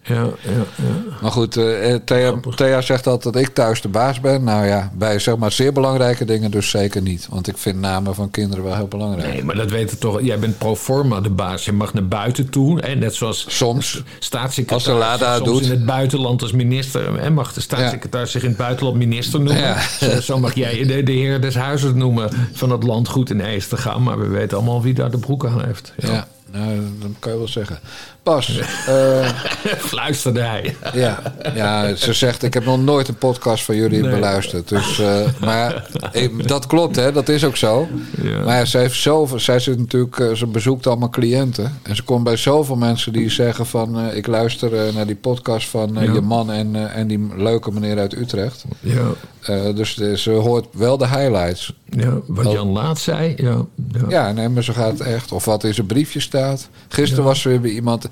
Ja, 0.03 0.15
ja, 0.15 0.51
ja. 0.75 1.15
Maar 1.21 1.31
goed, 1.31 1.57
eh, 1.57 1.93
eh, 1.93 2.01
Thea, 2.05 2.33
Thea 2.55 2.81
zegt 2.81 3.07
altijd 3.07 3.33
dat 3.33 3.43
ik 3.43 3.53
thuis 3.53 3.81
de 3.81 3.87
baas 3.87 4.19
ben. 4.19 4.43
Nou 4.43 4.65
ja, 4.65 4.91
bij 4.93 5.19
zeg 5.19 5.37
maar 5.37 5.51
zeer 5.51 5.73
belangrijke 5.73 6.25
dingen 6.25 6.51
dus 6.51 6.69
zeker 6.69 7.01
niet. 7.01 7.27
Want 7.29 7.47
ik 7.47 7.57
vind 7.57 7.79
namen 7.79 8.15
van 8.15 8.31
kinderen 8.31 8.63
wel 8.63 8.75
heel 8.75 8.87
belangrijk. 8.87 9.33
Nee, 9.33 9.43
maar 9.43 9.55
dat 9.55 9.71
weten 9.71 9.99
toch. 9.99 10.21
Jij 10.21 10.39
bent 10.39 10.57
pro 10.57 10.75
forma 10.75 11.21
de 11.21 11.29
baas. 11.29 11.65
Je 11.65 11.71
mag 11.71 11.93
naar 11.93 12.07
buiten 12.07 12.49
toe. 12.49 12.81
En 12.81 12.99
net 12.99 13.15
zoals 13.15 13.45
Soms. 13.47 14.03
staatssecretaris. 14.19 14.87
Als 14.87 14.97
de 14.97 14.99
Lada 14.99 15.35
soms 15.35 15.49
doet. 15.49 15.61
in 15.61 15.69
het 15.69 15.85
buitenland 15.85 16.41
als 16.41 16.51
minister. 16.51 17.19
En 17.19 17.33
mag 17.33 17.53
de 17.53 17.61
staatssecretaris 17.61 18.31
zich 18.31 18.41
in 18.43 18.49
het 18.49 18.57
buitenland 18.57 18.97
minister 18.97 19.39
noemen. 19.39 19.61
Ja. 19.61 19.81
Zo, 19.99 20.21
zo 20.21 20.39
mag 20.39 20.55
jij 20.55 20.85
de, 20.85 21.03
de 21.03 21.11
heer 21.11 21.41
des 21.41 21.55
huizes 21.55 21.93
noemen 21.93 22.29
van 22.53 22.69
het 22.69 22.83
land 22.83 23.07
goed 23.07 23.29
in 23.29 23.41
ijs 23.41 23.67
te 23.67 23.77
gaan. 23.77 24.03
Maar 24.03 24.19
we 24.19 24.27
weten 24.27 24.57
allemaal 24.57 24.81
wie 24.81 24.93
daar 24.93 25.11
de 25.11 25.17
broek 25.17 25.45
aan 25.45 25.65
heeft. 25.65 25.93
Ja. 25.97 26.27
Nou, 26.53 26.79
dat 26.99 27.09
kan 27.19 27.31
je 27.31 27.37
wel 27.37 27.47
zeggen. 27.47 27.79
Pas, 28.23 28.59
eh, 28.87 29.27
Fluisterde 29.89 30.39
hij. 30.41 30.75
ja, 30.93 31.19
ja, 31.55 31.95
ze 31.95 32.13
zegt 32.13 32.43
ik 32.43 32.53
heb 32.53 32.65
nog 32.65 32.81
nooit 32.83 33.07
een 33.07 33.17
podcast 33.17 33.63
van 33.63 33.75
jullie 33.75 34.01
Nee. 34.01 34.11
beluisterd. 34.11 34.69
Dus, 34.69 34.99
eh, 34.99 35.21
maar 35.41 35.87
eh, 36.11 36.29
dat 36.45 36.65
klopt, 36.67 36.95
hè, 36.95 37.11
dat 37.11 37.29
is 37.29 37.43
ook 37.45 37.55
zo. 37.57 37.87
Ja. 38.21 38.39
Maar 38.43 38.57
ja, 38.57 38.65
zij, 38.65 38.81
heeft 38.81 38.99
zoveel, 38.99 39.39
zij 39.39 39.59
zit 39.59 39.77
natuurlijk, 39.79 40.37
ze 40.37 40.47
bezoekt 40.47 40.87
allemaal 40.87 41.09
cliënten. 41.09 41.79
En 41.83 41.95
ze 41.95 42.03
komt 42.03 42.23
bij 42.23 42.37
zoveel 42.37 42.75
mensen 42.75 43.13
die 43.13 43.29
zeggen 43.29 43.65
van... 43.65 44.11
ik 44.11 44.27
luister 44.27 44.93
naar 44.93 45.05
die 45.07 45.15
podcast 45.15 45.69
van 45.69 45.89
Ja. 45.93 46.01
je 46.01 46.21
man 46.21 46.51
en, 46.51 46.93
en 46.93 47.07
die 47.07 47.27
leuke 47.37 47.71
meneer 47.71 47.99
uit 47.99 48.15
Utrecht. 48.17 48.65
Ja. 48.79 49.71
Dus 49.73 49.93
ze 50.15 50.31
hoort 50.31 50.65
wel 50.71 50.97
de 50.97 51.07
highlights. 51.07 51.73
ja, 51.89 52.13
wat. 52.27 52.51
Jan 52.51 52.67
Laat 52.69 52.99
zei. 52.99 53.33
Ja, 53.37 53.65
ja. 54.09 54.31
Nee, 54.31 54.49
maar 54.49 54.63
zo 54.63 54.73
gaat 54.73 54.91
het 54.91 55.01
echt. 55.07 55.31
Of 55.31 55.45
wat 55.45 55.63
in 55.63 55.73
zijn 55.73 55.87
briefje 55.87 56.19
staat. 56.19 56.41
Gisteren 56.87 57.23
was 57.23 57.43
er 57.43 57.49
weer 57.49 57.61
bij 57.61 57.71
iemand... 57.71 58.07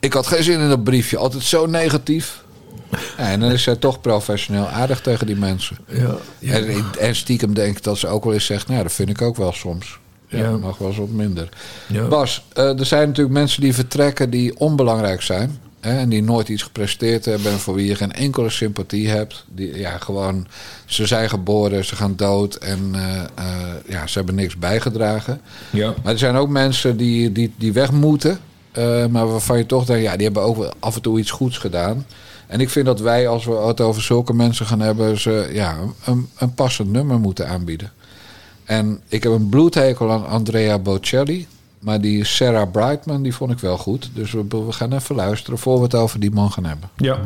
Ik 0.00 0.12
had 0.12 0.26
geen 0.26 0.42
zin 0.42 0.60
in 0.60 0.68
dat 0.68 0.84
briefje. 0.84 1.16
Altijd 1.16 1.42
zo 1.42 1.66
negatief. 1.66 2.44
En 3.16 3.40
dan 3.40 3.50
is 3.50 3.62
zij 3.62 3.76
toch 3.76 4.00
professioneel 4.00 4.66
aardig 4.68 5.00
tegen 5.00 5.26
die 5.26 5.36
mensen. 5.36 5.76
ja, 5.88 6.14
ja. 6.38 6.54
En, 6.54 6.84
en 6.98 7.16
stiekem 7.16 7.54
denk 7.54 7.76
ik 7.76 7.82
dat 7.82 7.98
ze 7.98 8.06
ook 8.06 8.24
wel 8.24 8.32
eens 8.32 8.44
zegt... 8.46 8.68
Nou, 8.68 8.82
dat 8.82 8.92
vind 8.92 9.08
ik 9.08 9.22
ook 9.22 9.36
wel 9.36 9.52
soms. 9.52 9.98
Ja, 10.28 10.38
Ja. 10.38 10.50
mag 10.56 10.78
wel 10.78 10.88
eens 10.88 10.96
wat 10.98 11.08
minder. 11.08 11.48
Bas, 12.08 12.44
eh, 12.52 12.78
er 12.78 12.86
zijn 12.86 13.08
natuurlijk 13.08 13.34
mensen 13.36 13.60
die 13.62 13.74
vertrekken 13.74 14.30
die 14.30 14.58
onbelangrijk 14.58 15.22
zijn. 15.22 15.60
Hè, 15.80 15.98
en 15.98 16.08
die 16.08 16.22
nooit 16.22 16.48
iets 16.48 16.62
gepresteerd 16.62 17.24
hebben. 17.24 17.52
En 17.52 17.58
voor 17.58 17.74
wie 17.74 17.86
je 17.86 17.94
geen 17.94 18.12
enkele 18.12 18.50
sympathie 18.50 19.08
hebt. 19.08 19.44
Die, 19.48 19.78
ja, 19.78 19.98
gewoon, 19.98 20.46
ze 20.86 21.06
zijn 21.06 21.28
geboren, 21.28 21.84
ze 21.84 21.96
gaan 21.96 22.16
dood. 22.16 22.54
En 22.54 22.90
eh, 22.94 23.18
eh, 23.34 23.74
ja, 23.88 24.06
ze 24.06 24.18
hebben 24.18 24.34
niks 24.34 24.56
bijgedragen. 24.56 25.40
ja. 25.70 25.94
Maar 26.02 26.12
er 26.12 26.18
zijn 26.18 26.36
ook 26.36 26.48
mensen 26.48 26.96
die, 26.96 27.32
die, 27.32 27.52
die 27.58 27.72
weg 27.72 27.92
moeten. 27.92 28.38
eh, 28.72 29.06
maar 29.06 29.28
waarvan 29.28 29.58
je 29.58 29.66
toch 29.66 29.84
denkt, 29.84 30.02
ja, 30.04 30.14
die 30.16 30.24
hebben 30.24 30.42
ook 30.42 30.72
af 30.78 30.94
en 30.96 31.02
toe 31.02 31.18
iets 31.18 31.30
goeds 31.30 31.58
gedaan. 31.58 32.06
En 32.46 32.60
ik 32.60 32.70
vind 32.70 32.86
dat 32.86 33.00
wij, 33.00 33.28
als 33.28 33.44
we 33.44 33.52
het 33.52 33.80
over 33.80 34.02
zulke 34.02 34.34
mensen 34.34 34.66
gaan 34.66 34.80
hebben, 34.80 35.20
ze 35.20 35.50
ja, 35.52 35.76
een, 36.04 36.28
een 36.38 36.54
passend 36.54 36.90
nummer 36.92 37.18
moeten 37.18 37.48
aanbieden. 37.48 37.92
En 38.64 39.00
ik 39.08 39.22
heb 39.22 39.32
een 39.32 39.48
bloedhekel 39.48 40.10
aan 40.12 40.26
Andrea 40.28 40.78
Bocelli. 40.78 41.46
Maar 41.80 42.00
die 42.00 42.24
Sarah 42.24 42.70
Brightman, 42.70 43.22
die 43.22 43.34
vond 43.34 43.50
ik 43.50 43.58
wel 43.58 43.78
goed. 43.78 44.10
Dus 44.14 44.32
we, 44.32 44.66
gaan 44.68 44.92
even 44.92 45.14
luisteren 45.14 45.58
voor 45.58 45.76
we 45.76 45.82
het 45.82 45.94
over 45.94 46.20
die 46.20 46.30
man 46.30 46.52
gaan 46.52 46.64
hebben. 46.64 46.90
ja. 46.96 47.18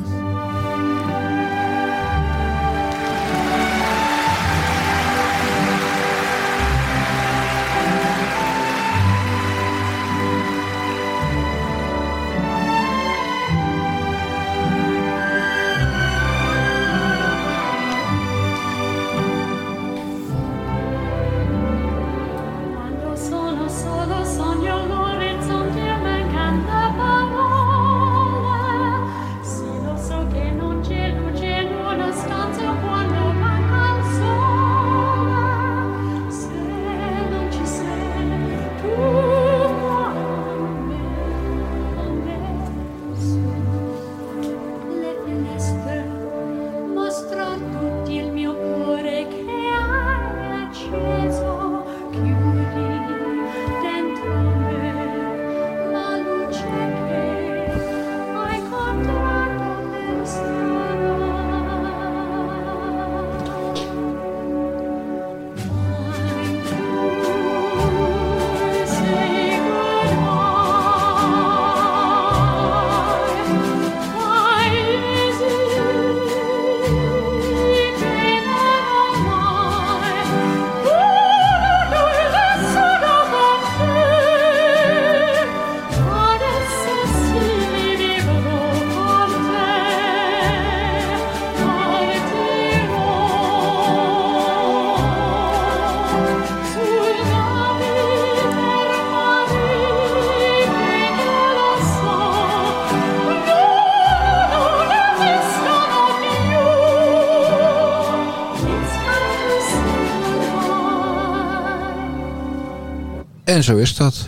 En 113.62 113.68
zo 113.68 113.76
is 113.76 113.96
dat. 113.96 114.26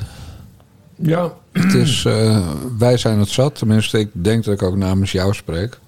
Ja. 0.97 1.32
Het 1.53 1.74
is, 1.74 2.05
eh, 2.05 2.49
wij 2.78 2.97
zijn 2.97 3.18
het 3.18 3.28
zat. 3.28 3.55
Tenminste, 3.55 3.99
ik 3.99 4.09
denk 4.12 4.45
dat 4.45 4.55
ik 4.55 4.62
ook 4.62 4.76
namens 4.76 5.12
jou 5.12 5.35
spreek. 5.35 5.78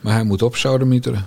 Maar 0.00 0.12
hij 0.12 0.24
moet 0.24 0.42
op 0.42 0.56
sodemieteren. 0.56 1.26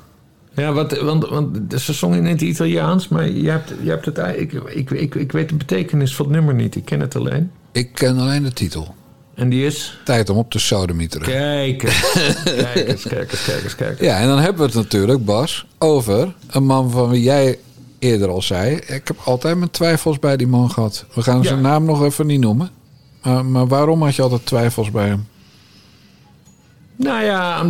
Ja, 0.54 0.74
wat, 0.74 1.00
want, 1.00 1.28
want 1.28 1.82
ze 1.82 1.94
zongen 1.94 2.18
in 2.18 2.26
het 2.26 2.42
Italiaans, 2.42 3.08
maar 3.08 3.30
je 3.30 3.50
hebt, 3.50 3.74
je 3.82 3.90
hebt 3.90 4.06
het. 4.06 4.18
Ik, 4.18 4.54
ik, 4.54 4.92
ik, 4.92 5.16
ik 5.16 5.32
weet 5.32 5.50
de 5.50 5.56
betekenis 5.56 6.16
van 6.16 6.26
het 6.26 6.36
nummer 6.36 6.54
niet. 6.54 6.76
Ik 6.76 6.86
ken 6.86 7.00
het 7.00 7.16
alleen. 7.16 7.52
Ik 7.72 7.94
ken 7.94 8.18
alleen 8.18 8.44
de 8.44 8.54
titel. 8.54 8.96
En 9.36 9.50
die 9.50 9.66
is? 9.66 10.00
Tijd 10.06 10.30
om 10.30 10.38
op 10.38 10.52
te 10.52 10.60
sodemieteren. 10.60 11.28
Kijk 11.28 11.84
eens. 11.84 12.12
kijk 12.44 12.88
eens, 12.88 13.04
kijk 13.04 13.32
eens, 13.32 13.44
kijk 13.44 13.64
eens, 13.64 13.76
kijk 13.76 13.90
eens. 13.90 14.00
Ja, 14.00 14.20
en 14.20 14.28
dan 14.28 14.40
hebben 14.40 14.62
we 14.62 14.66
het 14.66 14.76
natuurlijk, 14.76 15.26
Bas, 15.26 15.66
over 15.78 16.34
een 16.48 16.66
man 16.66 16.92
van 16.92 17.10
wie 17.10 17.22
jij 17.22 17.60
eerder 18.00 18.30
al 18.30 18.42
zei. 18.42 18.76
Ik 18.76 19.08
heb 19.08 19.18
altijd 19.24 19.58
mijn 19.58 19.72
twijfels 19.72 20.20
bij 20.20 20.38
die 20.38 20.48
man 20.48 20.70
gehad. 20.72 21.06
We 21.14 21.22
gaan 21.22 21.44
zijn 21.44 21.62
naam 21.62 21.86
nog 21.86 22.04
even 22.04 22.26
niet 22.28 22.40
noemen. 22.40 22.70
Maar, 23.24 23.46
maar 23.46 23.68
waarom 23.68 24.04
had 24.04 24.16
je 24.16 24.22
altijd 24.22 24.46
twijfels 24.46 24.92
bij 24.92 25.08
hem? 25.08 25.28
Nou 26.96 27.24
ja, 27.24 27.66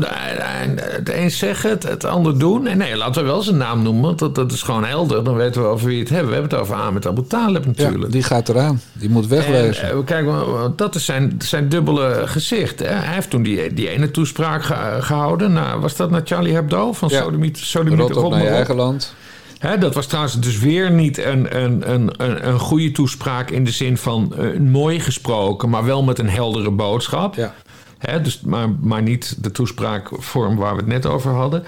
het 0.76 1.10
een 1.10 1.32
zeggen, 1.32 1.70
het, 1.70 1.84
het 1.84 2.06
ander 2.06 2.40
doen. 2.40 2.68
En 2.68 2.78
nee, 2.78 2.96
laten 2.96 3.22
we 3.22 3.28
wel 3.28 3.42
zijn 3.42 3.58
naam 3.58 3.82
noemen, 3.84 4.02
want 4.04 4.20
dat, 4.20 4.36
dat 4.36 4.52
is 4.52 4.62
gewoon 4.62 4.86
helder. 4.86 5.24
Dan 5.24 5.36
weten 5.36 5.62
we 5.62 5.68
over 5.68 5.88
wie 5.88 6.00
het 6.00 6.10
hebben. 6.10 6.28
We 6.28 6.34
hebben 6.34 6.52
het 6.52 6.60
over 6.62 6.76
Ahmed 6.76 7.08
Abu 7.08 7.24
Talib 7.28 7.66
natuurlijk. 7.66 8.04
Ja, 8.04 8.10
die 8.10 8.24
gaat 8.24 8.50
eraan. 8.50 8.82
Die 8.94 9.10
moet 9.10 9.28
wegwezen. 9.28 9.84
En, 9.84 9.92
eh, 9.98 10.04
kijk, 10.06 10.28
dat 10.76 10.96
is 10.96 11.06
zijn, 11.06 11.36
zijn 11.40 11.70
dubbele 11.70 12.22
gezicht. 12.26 12.80
Hè? 12.80 12.86
Hij 12.88 13.14
heeft 13.14 13.30
toen 13.30 13.44
die, 13.44 13.74
die 13.74 13.90
ene 13.90 14.12
toespraak 14.12 14.64
ge- 14.64 14.98
gehouden. 15.00 15.54
Nou, 15.54 15.80
was 15.82 15.96
dat 15.96 16.10
naar 16.10 16.22
Charlie 16.24 16.54
Hebdo? 16.54 16.94
Van 16.94 17.10
Ja. 17.12 17.22
Sodomiet, 17.22 17.58
Sodomiet 17.58 18.00
Rot 18.00 18.16
op 18.16 18.24
Rot 18.24 18.32
naar 18.32 18.46
eigen 18.46 18.76
land. 18.76 19.14
Hè, 19.60 19.78
dat 19.78 19.94
was 19.94 20.06
trouwens 20.06 20.40
dus 20.40 20.60
weer 20.60 20.92
niet 20.92 21.18
een, 21.18 21.58
een, 21.64 21.92
een, 21.92 22.12
een, 22.18 22.48
een 22.48 22.60
goede 22.60 22.92
toespraak 22.92 23.50
in 23.50 23.64
de 23.64 23.72
zin 23.72 23.98
van 23.98 24.36
eh, 24.36 24.60
mooi 24.60 25.00
gesproken, 25.00 25.70
maar 25.70 25.86
wel 25.86 26.04
met 26.04 26.20
een 26.20 26.30
heldere 26.30 26.72
boodschap. 26.72 27.36
Ja. 27.36 27.54
Hè, 27.98 28.22
dus, 28.22 28.42
maar, 28.42 28.70
maar 28.82 29.02
niet 29.02 29.44
de 29.44 29.52
toespraakvorm 29.52 30.56
waar 30.56 30.72
we 30.72 30.80
het 30.80 30.88
net 30.88 31.06
over 31.06 31.32
hadden. 31.32 31.64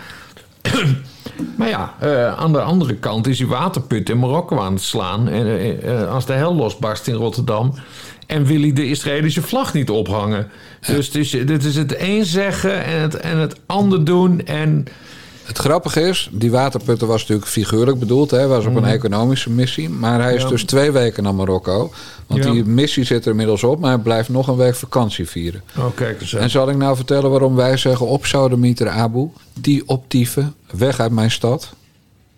maar 1.57 1.69
ja, 1.69 1.93
eh, 1.99 2.37
aan 2.37 2.53
de 2.53 2.61
andere 2.61 2.95
kant 2.95 3.27
is 3.27 3.39
hij 3.39 3.47
waterput 3.47 4.09
in 4.09 4.19
Marokko 4.19 4.59
aan 4.59 4.73
het 4.73 4.81
slaan. 4.81 5.27
En, 5.27 5.81
eh, 5.81 6.13
als 6.13 6.25
de 6.25 6.33
hel 6.33 6.55
losbarst 6.55 7.07
in 7.07 7.15
Rotterdam. 7.15 7.73
En 8.27 8.45
wil 8.45 8.61
hij 8.61 8.73
de 8.73 8.87
Israëlische 8.87 9.41
vlag 9.41 9.73
niet 9.73 9.89
ophangen. 9.89 10.49
Dus 10.87 11.09
is, 11.09 11.29
dit 11.29 11.63
is 11.63 11.75
het 11.75 11.95
een 11.99 12.25
zeggen 12.25 12.85
en 12.85 13.01
het, 13.01 13.15
en 13.15 13.37
het 13.37 13.59
ander 13.65 14.05
doen. 14.05 14.45
En 14.45 14.85
Het 15.51 15.59
grappige 15.59 16.01
is, 16.01 16.29
die 16.31 16.51
waterputten 16.51 17.07
was 17.07 17.21
natuurlijk 17.21 17.47
figuurlijk 17.49 17.99
bedoeld. 17.99 18.31
Hij 18.31 18.47
was 18.47 18.65
op 18.65 18.75
een 18.75 18.85
economische 18.85 19.49
missie. 19.49 19.89
Maar 19.89 20.21
hij 20.21 20.29
is 20.33 20.35
Mhm. 20.37 20.43
Ja. 20.45 20.49
dus 20.49 20.63
twee 20.63 20.91
weken 20.91 21.23
naar 21.23 21.35
Marokko. 21.35 21.91
Want 22.27 22.43
Ja. 22.43 22.51
die 22.51 22.65
missie 22.65 23.03
zit 23.03 23.25
er 23.25 23.31
inmiddels 23.31 23.63
op. 23.63 23.79
Maar 23.79 23.91
hij 23.93 24.01
blijft 24.01 24.29
nog 24.29 24.47
een 24.47 24.55
week 24.55 24.75
vakantie 24.75 25.29
vieren. 25.29 25.61
oh, 25.77 25.85
kijk 25.95 26.21
eens. 26.21 26.35
aan. 26.35 26.41
En 26.41 26.49
zal 26.49 26.69
ik 26.69 26.75
nou 26.77 26.95
vertellen 26.95 27.29
waarom 27.29 27.55
wij 27.55 27.77
zeggen 27.77 28.07
op 28.07 28.25
Sodemieter 28.25 28.89
Abu. 28.89 29.29
Die 29.59 29.83
optieven, 29.87 30.53
weg 30.71 30.99
uit 30.99 31.11
mijn 31.11 31.31
stad. 31.31 31.69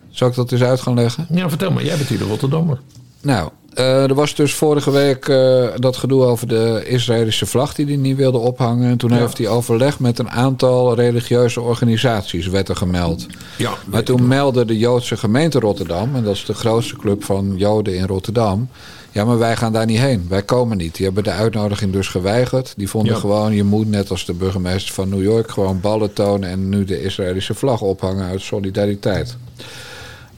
Zal 0.10 0.28
ik 0.28 0.36
dat 0.36 0.52
eens 0.52 0.64
uit 0.64 0.82
gaan 0.82 0.94
leggen? 0.94 1.28
Ja, 1.30 1.50
vertel 1.50 1.72
maar, 1.72 1.84
jij 1.84 1.98
bent 1.98 2.10
hier 2.10 2.18
de 2.18 2.24
Rotterdammer. 2.26 2.80
Nou, 3.22 3.50
eh, 3.76 4.04
er 4.04 4.14
was 4.14 4.36
dus 4.36 4.54
vorige 4.54 4.92
week 4.92 5.28
eh, 5.28 5.66
dat 5.76 5.98
gedoe 5.98 6.24
over 6.26 6.48
de 6.48 6.84
Israëlische 6.88 7.46
vlag 7.46 7.74
die 7.74 7.86
hij 7.86 7.96
niet 7.96 8.18
wilde 8.18 8.38
ophangen. 8.38 8.90
En 8.90 8.98
toen 8.98 9.10
Ja. 9.10 9.18
heeft 9.18 9.38
hij 9.38 9.48
overleg 9.48 10.00
met 10.00 10.20
een 10.20 10.30
aantal 10.30 10.96
religieuze 10.96 11.62
organisaties, 11.62 12.48
werd 12.48 12.70
er 12.70 12.76
gemeld. 12.76 13.26
Ja, 13.58 13.72
Maar 13.86 14.04
toen 14.04 14.28
meldde 14.28 14.66
de 14.66 14.78
Joodse 14.78 15.18
gemeente 15.18 15.60
Rotterdam, 15.60 16.16
en 16.16 16.24
dat 16.24 16.36
is 16.36 16.46
de 16.46 16.54
grootste 16.54 16.96
club 16.96 17.24
van 17.24 17.54
Joden 17.58 17.96
in 17.96 18.06
Rotterdam. 18.08 18.70
Ja, 19.12 19.26
maar 19.26 19.38
wij 19.38 19.56
gaan 19.56 19.74
daar 19.74 19.86
niet 19.86 20.00
heen. 20.00 20.26
Wij 20.30 20.42
komen 20.44 20.78
niet. 20.78 20.96
Die 20.96 21.06
hebben 21.06 21.24
de 21.24 21.32
uitnodiging 21.32 21.92
dus 21.94 22.08
geweigerd. 22.08 22.74
Die 22.78 22.90
vonden 22.90 23.14
Ja. 23.14 23.20
gewoon, 23.20 23.54
je 23.54 23.64
moet 23.64 23.90
net 23.90 24.10
als 24.10 24.26
de 24.26 24.34
burgemeester 24.34 24.94
van 24.94 25.10
New 25.10 25.22
York 25.24 25.52
gewoon 25.52 25.80
ballen 25.80 26.14
tonen 26.14 26.50
en 26.50 26.70
nu 26.70 26.84
de 26.86 27.02
Israëlische 27.04 27.54
vlag 27.54 27.82
ophangen 27.82 28.28
uit 28.30 28.42
solidariteit. 28.42 29.36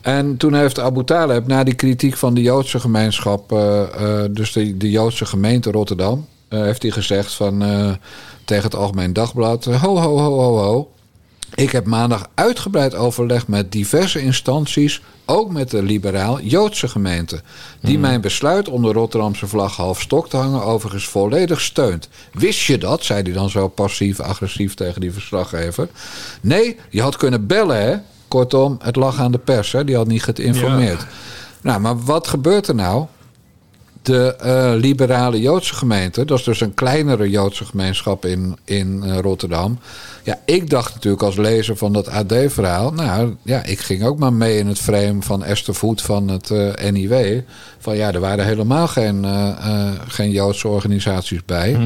En 0.05 0.37
toen 0.37 0.53
heeft 0.53 0.79
Abu 0.79 1.03
Talib 1.03 1.47
na 1.47 1.63
die 1.63 1.73
kritiek 1.73 2.17
van 2.17 2.33
de 2.33 2.41
Joodse 2.41 2.79
gemeenschap, 2.79 3.51
eh, 3.51 3.81
eh, 3.81 4.29
dus 4.31 4.51
de, 4.51 4.77
de 4.77 4.89
Joodse 4.89 5.25
gemeente 5.25 5.71
Rotterdam, 5.71 6.27
eh, 6.47 6.59
heeft 6.61 6.81
hij 6.81 6.91
gezegd 6.91 7.33
van 7.33 7.59
tegen 8.43 8.63
het 8.63 8.75
Algemeen 8.75 9.13
Dagblad: 9.13 9.65
ho, 9.65 9.97
ho, 9.97 10.17
ho, 10.17 10.39
ho, 10.39 10.57
ho. 10.57 10.91
Ik 11.55 11.71
heb 11.71 11.85
maandag 11.85 12.29
uitgebreid 12.33 12.95
overleg 12.95 13.47
met 13.47 13.71
diverse 13.71 14.21
instanties, 14.21 15.01
ook 15.25 15.51
met 15.51 15.71
de 15.71 15.83
liberaal-Joodse 15.83 16.87
gemeente, 16.87 17.41
die 17.81 17.99
mijn 17.99 18.21
besluit 18.21 18.69
om 18.69 18.81
de 18.81 18.91
Rotterdamse 18.91 19.47
vlag 19.47 19.75
half 19.75 20.01
stok 20.01 20.29
te 20.29 20.37
hangen 20.37 20.63
overigens 20.63 21.07
volledig 21.07 21.61
steunt. 21.61 22.09
Wist 22.33 22.61
je 22.61 22.77
dat? 22.77 23.03
zei 23.03 23.21
hij 23.21 23.33
dan 23.33 23.49
zo 23.49 23.67
passief-agressief 23.67 24.73
tegen 24.73 25.01
die 25.01 25.11
verslaggever. 25.11 25.87
Nee, 26.41 26.77
je 26.89 27.01
had 27.01 27.17
kunnen 27.17 27.47
bellen, 27.47 27.81
hè? 27.81 27.95
Kortom, 28.27 28.77
het 28.81 28.95
lag 28.95 29.19
aan 29.19 29.31
de 29.31 29.37
pers, 29.37 29.71
hè? 29.71 29.83
die 29.83 29.95
had 29.95 30.07
niet 30.07 30.23
geïnformeerd. 30.23 31.05
Nou, 31.61 31.79
maar 31.79 32.03
wat 32.03 32.27
gebeurt 32.27 32.67
er 32.67 32.75
nou? 32.75 33.05
De 34.01 34.35
eh, 34.35 34.71
liberale 34.75 35.41
Joodse 35.41 35.75
gemeente, 35.75 36.25
dat 36.25 36.39
is 36.39 36.43
dus 36.43 36.61
een 36.61 36.73
kleinere 36.73 37.29
Joodse 37.29 37.65
gemeenschap 37.65 38.25
in, 38.25 38.57
in 38.63 39.03
eh, 39.03 39.19
Rotterdam. 39.19 39.79
Ja, 40.23 40.39
ik 40.45 40.69
dacht 40.69 40.93
natuurlijk 40.93 41.23
als 41.23 41.35
lezer 41.35 41.77
van 41.77 41.93
dat 41.93 42.07
AD-verhaal. 42.09 42.91
Nou 42.91 43.35
ja, 43.41 43.63
ik 43.63 43.79
ging 43.79 44.03
ook 44.03 44.19
maar 44.19 44.33
mee 44.33 44.57
in 44.57 44.67
het 44.67 44.79
frame 44.79 45.21
van 45.21 45.43
Esther 45.43 45.75
Voet 45.75 46.01
van 46.01 46.27
het 46.27 46.49
eh, 46.51 46.91
NIW. 46.91 47.39
Van 47.79 47.95
ja, 47.95 48.13
er 48.13 48.19
waren 48.19 48.45
helemaal 48.45 48.87
geen, 48.87 49.25
geen 50.07 50.31
Joodse 50.31 50.67
organisaties 50.67 51.45
bij. 51.45 51.77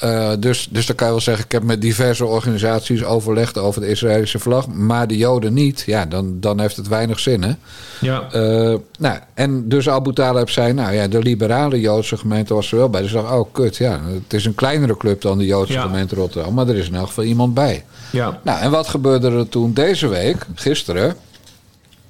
Eh, 0.00 0.30
dus, 0.38 0.68
dus 0.70 0.86
dan 0.86 0.96
kan 0.96 1.06
je 1.06 1.12
wel 1.12 1.22
zeggen, 1.22 1.44
ik 1.44 1.52
heb 1.52 1.62
met 1.62 1.80
diverse 1.80 2.24
organisaties 2.24 3.04
overlegd 3.04 3.58
over 3.58 3.80
de 3.80 3.88
Israëlische 3.88 4.38
vlag. 4.38 4.68
Maar 4.68 5.06
de 5.06 5.16
Joden 5.16 5.54
niet. 5.54 5.82
Ja, 5.86 6.04
dan, 6.06 6.40
dan 6.40 6.60
heeft 6.60 6.76
het 6.76 6.88
weinig 6.88 7.18
zin, 7.18 7.42
hè? 7.42 7.52
Ja. 8.00 8.22
Eh, 8.32 8.74
nou, 8.98 9.18
en 9.34 9.68
dus 9.68 9.88
Abu 9.88 10.12
Talib 10.12 10.50
zei, 10.50 10.72
nou 10.72 10.92
ja, 10.94 11.08
de 11.08 11.18
liberale 11.18 11.80
Joodse 11.80 12.16
gemeente 12.16 12.54
was 12.54 12.72
er 12.72 12.78
wel 12.78 12.90
bij. 12.90 13.02
Dus 13.02 13.12
dacht, 13.12 13.32
oh 13.32 13.52
kut, 13.52 13.76
ja, 13.76 14.00
het 14.12 14.32
is 14.32 14.44
een 14.44 14.54
kleinere 14.54 14.96
club 14.96 15.20
dan 15.20 15.38
de 15.38 15.46
Joodse 15.46 15.72
Ja. 15.72 15.82
gemeente 15.82 16.14
Rotterdam. 16.14 16.54
Maar 16.54 16.68
er 16.68 16.76
is 16.76 16.88
in 16.88 16.94
elk 16.94 17.06
geval 17.06 17.24
iemand 17.24 17.54
bij. 17.54 17.84
ja. 18.10 18.40
Nou, 18.44 18.60
en 18.60 18.70
wat 18.70 18.88
gebeurde 18.88 19.30
er 19.30 19.48
toen 19.48 19.72
deze 19.72 20.08
week, 20.08 20.46
gisteren? 20.54 21.14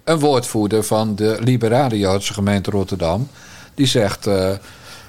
Een 0.04 0.18
woordvoerder 0.18 0.82
van 0.84 1.14
de 1.14 1.36
liberale 1.40 1.98
Joodse 1.98 2.32
gemeente 2.34 2.70
Rotterdam... 2.70 3.28
die 3.74 3.86
zegt, 3.86 4.26
eh, 4.26 4.50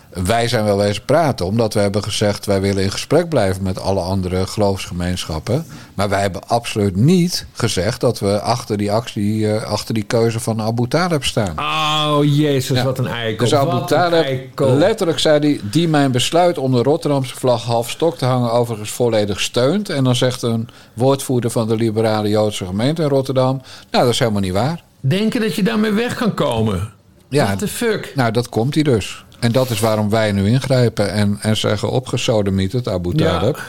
wij 0.10 0.48
zijn 0.48 0.64
wel 0.66 0.78
wezen 0.78 1.06
praten... 1.06 1.46
omdat 1.46 1.74
we 1.74 1.80
hebben 1.80 2.04
gezegd, 2.04 2.46
wij 2.46 2.62
willen 2.62 2.84
in 2.84 2.92
gesprek 2.92 3.30
blijven... 3.30 3.64
met 3.64 3.80
alle 3.80 4.00
andere 4.00 4.48
geloofsgemeenschappen. 4.48 5.66
Maar 5.94 6.10
wij 6.10 6.22
hebben 6.22 6.48
absoluut 6.48 6.96
niet 6.96 7.46
gezegd... 7.54 8.02
dat 8.02 8.20
we 8.20 8.42
achter 8.42 8.78
die 8.78 8.92
actie, 8.92 9.52
eh, 9.54 9.64
achter 9.64 9.94
die 9.94 10.04
keuze 10.04 10.40
van 10.40 10.62
Abu 10.62 10.88
Talib 10.88 11.24
staan. 11.24 11.60
Oh, 11.60 12.20
jezus, 12.24 12.78
Ja. 12.78 12.84
wat 12.84 12.98
een 13.00 13.08
eikel. 13.08 13.46
Dus 13.46 13.56
Abu 13.56 13.86
Talib, 13.86 14.60
letterlijk 14.60 15.20
zei 15.20 15.40
hij... 15.40 15.60
die 15.72 15.88
mijn 15.88 16.12
besluit 16.12 16.58
om 16.58 16.72
de 16.72 16.84
Rotterdamse 16.84 17.36
vlag 17.36 17.64
half 17.64 17.90
stok 17.90 18.18
te 18.18 18.26
hangen... 18.26 18.52
overigens 18.52 18.92
volledig 18.92 19.40
steunt. 19.40 19.90
En 19.90 20.04
dan 20.04 20.16
zegt 20.16 20.42
een 20.42 20.68
woordvoerder 20.94 21.52
van 21.52 21.68
de 21.68 21.76
liberale 21.76 22.30
Joodse 22.30 22.66
gemeente 22.66 23.02
in 23.02 23.08
Rotterdam... 23.10 23.62
nou, 23.92 24.04
dat 24.04 24.14
is 24.14 24.20
helemaal 24.20 24.42
niet 24.42 24.54
waar. 24.54 24.84
Denken 25.00 25.42
dat 25.42 25.56
je 25.56 25.64
daarmee 25.64 25.92
weg 25.92 26.16
kan 26.16 26.34
komen. 26.34 26.90
Ja, 27.30 27.46
What 27.46 27.60
the 27.60 27.68
fuck? 27.68 28.12
nou, 28.16 28.32
dat 28.32 28.50
komt 28.50 28.74
hij 28.74 28.84
dus. 28.84 29.24
En 29.40 29.52
dat 29.52 29.70
is 29.70 29.80
waarom 29.80 30.10
wij 30.10 30.32
nu 30.32 30.48
ingrijpen 30.48 31.12
en, 31.12 31.38
en 31.42 31.58
zeggen 31.58 31.90
opgesodemiet 31.90 32.72
het 32.72 32.88
Abu 32.88 33.12
Ja. 33.16 33.40
Talib. 33.40 33.62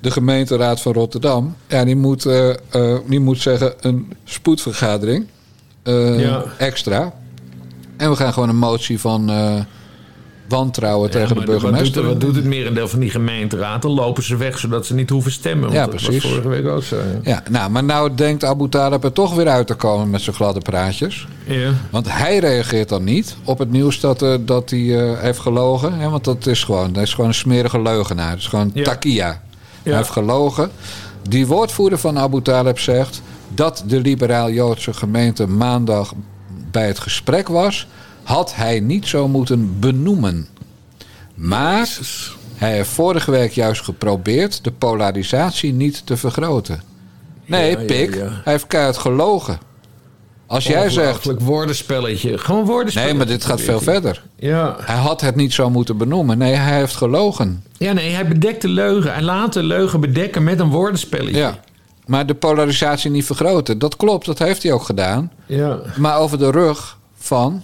De 0.00 0.10
gemeenteraad 0.10 0.80
van 0.80 0.92
Rotterdam, 0.92 1.56
ja, 1.68 1.84
die, 1.84 1.96
moet, 1.96 2.26
eh, 2.26 2.50
eh, 2.50 2.98
die 3.06 3.20
moet 3.20 3.40
zeggen 3.40 3.74
een 3.80 4.12
spoedvergadering 4.24 5.26
eh, 5.82 6.20
Ja. 6.20 6.44
extra. 6.58 7.12
En 7.96 8.10
we 8.10 8.16
gaan 8.16 8.32
gewoon 8.32 8.48
een 8.48 8.56
motie 8.56 9.00
van 9.00 9.30
wantrouwen 10.48 11.10
tegen 11.10 11.36
de 11.36 11.44
burgemeester. 11.44 12.02
Wat 12.02 12.10
doet, 12.10 12.12
wat 12.12 12.20
doet 12.20 12.34
het 12.34 12.44
merendeel 12.44 12.88
van 12.88 12.98
die 12.98 13.10
gemeenteraad? 13.10 13.82
Dan 13.82 13.90
lopen 13.90 14.22
ze 14.22 14.36
weg 14.36 14.58
zodat 14.58 14.86
ze 14.86 14.94
niet 14.94 15.10
hoeven 15.10 15.32
stemmen. 15.32 15.72
Ja, 15.72 15.80
dat 15.80 15.90
precies. 15.90 16.22
was 16.22 16.32
vorige 16.32 16.48
week 16.48 16.66
ook 16.66 16.82
zo. 16.82 16.96
Ja. 16.96 17.02
Ja, 17.22 17.42
nou, 17.50 17.70
maar 17.70 17.84
nou 17.84 18.14
denkt 18.14 18.44
Abu 18.44 18.68
Talib 18.68 19.04
er 19.04 19.12
toch 19.12 19.34
weer 19.34 19.48
uit 19.48 19.66
te 19.66 19.74
komen 19.74 20.10
met 20.10 20.20
zijn 20.20 20.36
gladde 20.36 20.60
praatjes. 20.60 21.26
Ja. 21.44 21.70
Want 21.90 22.12
hij 22.12 22.38
reageert 22.38 22.88
dan 22.88 23.04
niet 23.04 23.36
op 23.44 23.58
het 23.58 23.70
nieuws 23.70 24.00
dat, 24.00 24.22
eh, 24.22 24.34
dat 24.40 24.70
hij 24.70 24.98
eh, 25.10 25.20
heeft 25.20 25.38
gelogen. 25.38 25.92
Hè? 25.98 26.08
Want 26.08 26.24
dat 26.24 26.46
is 26.46 26.64
gewoon, 26.64 26.92
dat 26.92 27.02
is 27.02 27.14
gewoon 27.14 27.28
een 27.28 27.34
smerige 27.34 27.82
leugenaar. 27.82 28.30
Het 28.30 28.38
is 28.38 28.46
gewoon 28.46 28.70
Ja. 28.74 28.84
takia. 28.84 29.42
Hij 29.82 29.96
heeft 29.96 30.10
gelogen. 30.10 30.70
Die 31.28 31.46
woordvoerder 31.46 31.98
van 31.98 32.18
Abu 32.18 32.42
Talib 32.42 32.78
zegt 32.78 33.22
dat 33.54 33.84
de 33.86 34.00
liberaal-Joodse 34.00 34.92
gemeente 34.92 35.46
maandag 35.46 36.12
bij 36.70 36.86
het 36.86 36.98
gesprek 36.98 37.48
was, 37.48 37.86
had 38.26 38.54
hij 38.54 38.80
niet 38.80 39.06
zo 39.06 39.28
moeten 39.28 39.78
benoemen. 39.80 40.46
Maar 41.34 41.98
hij 42.54 42.72
heeft 42.72 42.88
vorige 42.88 43.30
week 43.30 43.52
juist 43.52 43.82
geprobeerd 43.82 44.64
de 44.64 44.70
polarisatie 44.72 45.72
niet 45.72 46.06
te 46.06 46.16
vergroten. 46.16 46.82
Nee, 47.44 47.70
Ja, 47.70 47.84
pik, 47.84 48.14
ja. 48.14 48.20
hij 48.44 48.52
heeft 48.52 48.66
keihard 48.66 48.96
gelogen. 48.96 49.58
Als 50.46 50.66
jij 50.66 50.90
zegt... 50.90 51.24
Woordenspelletje. 51.40 52.38
Gewoon 52.38 52.64
woordenspelletje. 52.64 53.14
Nee, 53.14 53.24
maar 53.24 53.34
dit 53.36 53.44
gaat 53.44 53.60
veel 53.60 53.80
verder. 53.80 54.22
Ja. 54.36 54.76
Hij 54.80 54.96
had 54.96 55.20
het 55.20 55.34
niet 55.36 55.52
zo 55.52 55.70
moeten 55.70 55.96
benoemen. 55.96 56.38
Nee, 56.38 56.54
hij 56.54 56.78
heeft 56.78 56.96
gelogen. 56.96 57.64
ja, 57.78 57.92
nee, 57.92 58.10
hij 58.14 58.28
bedekt 58.28 58.62
de 58.62 58.68
leugen. 58.68 59.12
Hij 59.12 59.22
laat 59.22 59.52
de 59.52 59.62
leugen 59.62 60.00
bedekken 60.00 60.44
met 60.44 60.60
een 60.60 60.70
woordenspelletje. 60.70 61.38
Ja. 61.38 61.58
Maar 62.06 62.26
de 62.26 62.34
polarisatie 62.34 63.10
niet 63.10 63.24
vergroten. 63.24 63.78
Dat 63.78 63.96
klopt, 63.96 64.26
dat 64.26 64.38
heeft 64.38 64.62
hij 64.62 64.72
ook 64.72 64.82
gedaan. 64.84 65.32
Ja, 65.46 65.78
Maar 65.96 66.18
over 66.18 66.38
de 66.38 66.50
rug 66.50 66.98
van 67.18 67.62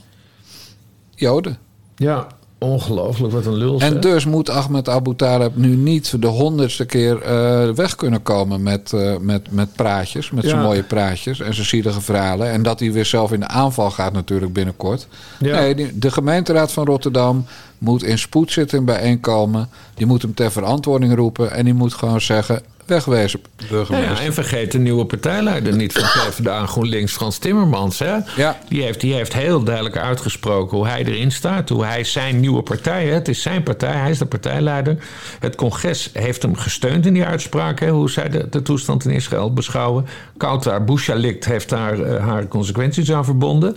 Joden. 1.23 1.59
ja. 1.97 2.27
ongelooflijk. 2.59 3.33
Wat 3.33 3.47
een 3.47 3.55
lul. 3.55 3.81
En 3.81 4.01
dus 4.01 4.25
moet 4.25 4.51
Ahmed 4.51 4.89
Abu 4.89 5.17
Talib 5.17 5.57
nu 5.57 5.77
niet 5.77 6.23
de 6.23 6.27
honderdste 6.27 6.85
keer 6.85 7.23
eh, 7.23 7.69
weg 7.71 7.95
kunnen 7.95 8.23
komen 8.23 8.63
met, 8.63 8.93
eh, 8.93 9.17
met, 9.19 9.51
met 9.51 9.75
praatjes. 9.77 10.31
Met 10.31 10.45
zijn 10.45 10.63
mooie 10.63 10.83
praatjes 10.83 11.41
en 11.41 11.55
zijn 11.55 11.67
zielige 11.67 12.01
verhalen. 12.01 12.51
En 12.51 12.63
dat 12.63 12.81
hij 12.81 12.93
weer 12.93 13.05
zelf 13.05 13.33
in 13.33 13.41
de 13.41 13.49
aanval 13.49 13.91
gaat 13.91 14.13
natuurlijk 14.13 14.53
binnenkort. 14.53 15.07
Ja. 15.39 15.61
Nee, 15.61 15.99
de 15.99 16.11
gemeenteraad 16.11 16.73
van 16.73 16.85
Rotterdam 16.85 17.47
moet 17.79 18.03
in 18.03 18.19
spoedzitting 18.19 18.85
bijeenkomen. 18.87 19.69
Die 19.95 20.07
moet 20.07 20.23
hem 20.23 20.35
ter 20.35 20.53
verantwoording 20.53 21.15
roepen. 21.15 21.53
En 21.53 21.65
die 21.65 21.75
moet 21.75 21.95
gewoon 21.95 22.21
zeggen, 22.21 22.63
wegwezen 22.87 23.41
ja, 23.89 24.21
en 24.21 24.35
vergeet 24.35 24.73
de 24.73 24.79
nieuwe 24.79 25.05
partijleider 25.05 25.77
niet 25.77 25.93
van 25.93 26.03
PvdA 26.03 26.67
GroenLinks, 26.67 27.13
Frans 27.13 27.39
Timmermans. 27.39 27.99
Hè? 27.99 28.17
Ja. 28.37 28.59
Die, 28.69 28.83
heeft, 28.83 29.01
die 29.01 29.15
heeft 29.15 29.33
heel 29.33 29.63
duidelijk 29.63 29.97
uitgesproken 29.97 30.77
hoe 30.77 30.87
hij 30.87 31.05
erin 31.05 31.33
staat. 31.33 31.69
Hoe 31.69 31.85
hij 31.85 32.05
zijn 32.05 32.41
nieuwe 32.41 32.63
partij, 32.63 33.07
hè? 33.07 33.13
het 33.13 33.29
is 33.29 33.43
zijn 33.43 33.63
partij, 33.63 33.97
hij 33.97 34.11
is 34.11 34.19
de 34.19 34.27
partijleider. 34.27 34.97
Het 35.39 35.55
congres 35.55 36.11
heeft 36.13 36.43
hem 36.43 36.57
gesteund 36.57 37.07
in 37.07 37.13
die 37.13 37.25
uitspraak. 37.25 37.81
Hè? 37.81 37.91
Hoe 37.91 38.11
zij 38.11 38.29
de, 38.29 38.49
de 38.51 38.63
toestand 38.63 39.05
in 39.05 39.11
Israël 39.11 39.53
beschouwen. 39.53 40.07
Kautar 40.37 40.85
Bouchalikt 40.85 41.45
heeft 41.45 41.69
daar 41.69 42.01
eh, 42.01 42.27
haar 42.27 42.49
consequenties 42.49 43.13
aan 43.13 43.25
verbonden. 43.25 43.77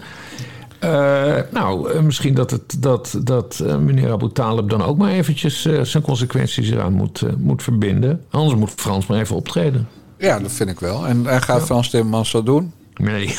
Eh, 0.79 1.35
nou, 1.51 1.91
eh, 1.91 2.01
misschien 2.01 2.33
dat, 2.33 2.51
het, 2.51 2.75
dat, 2.79 3.17
dat 3.23 3.59
eh, 3.59 3.77
meneer 3.77 4.11
Abu 4.11 4.31
Talib 4.31 4.69
dan 4.69 4.83
ook 4.83 4.97
maar 4.97 5.11
eventjes 5.11 5.61
zijn 5.81 6.03
consequenties 6.03 6.69
eraan 6.69 6.93
moet, 6.93 7.23
moet 7.37 7.63
verbinden. 7.63 8.23
Anders 8.29 8.59
moet 8.59 8.71
Frans 8.75 9.07
maar 9.07 9.19
even 9.19 9.35
optreden. 9.35 9.87
Ja, 10.17 10.39
dat 10.39 10.51
vind 10.51 10.69
ik 10.69 10.79
wel. 10.79 11.07
En, 11.07 11.27
en 11.27 11.41
gaat 11.41 11.65
Frans 11.65 11.89
Timmermans 11.89 12.31
dat 12.31 12.45
doen? 12.45 12.73
Nee. 12.97 13.27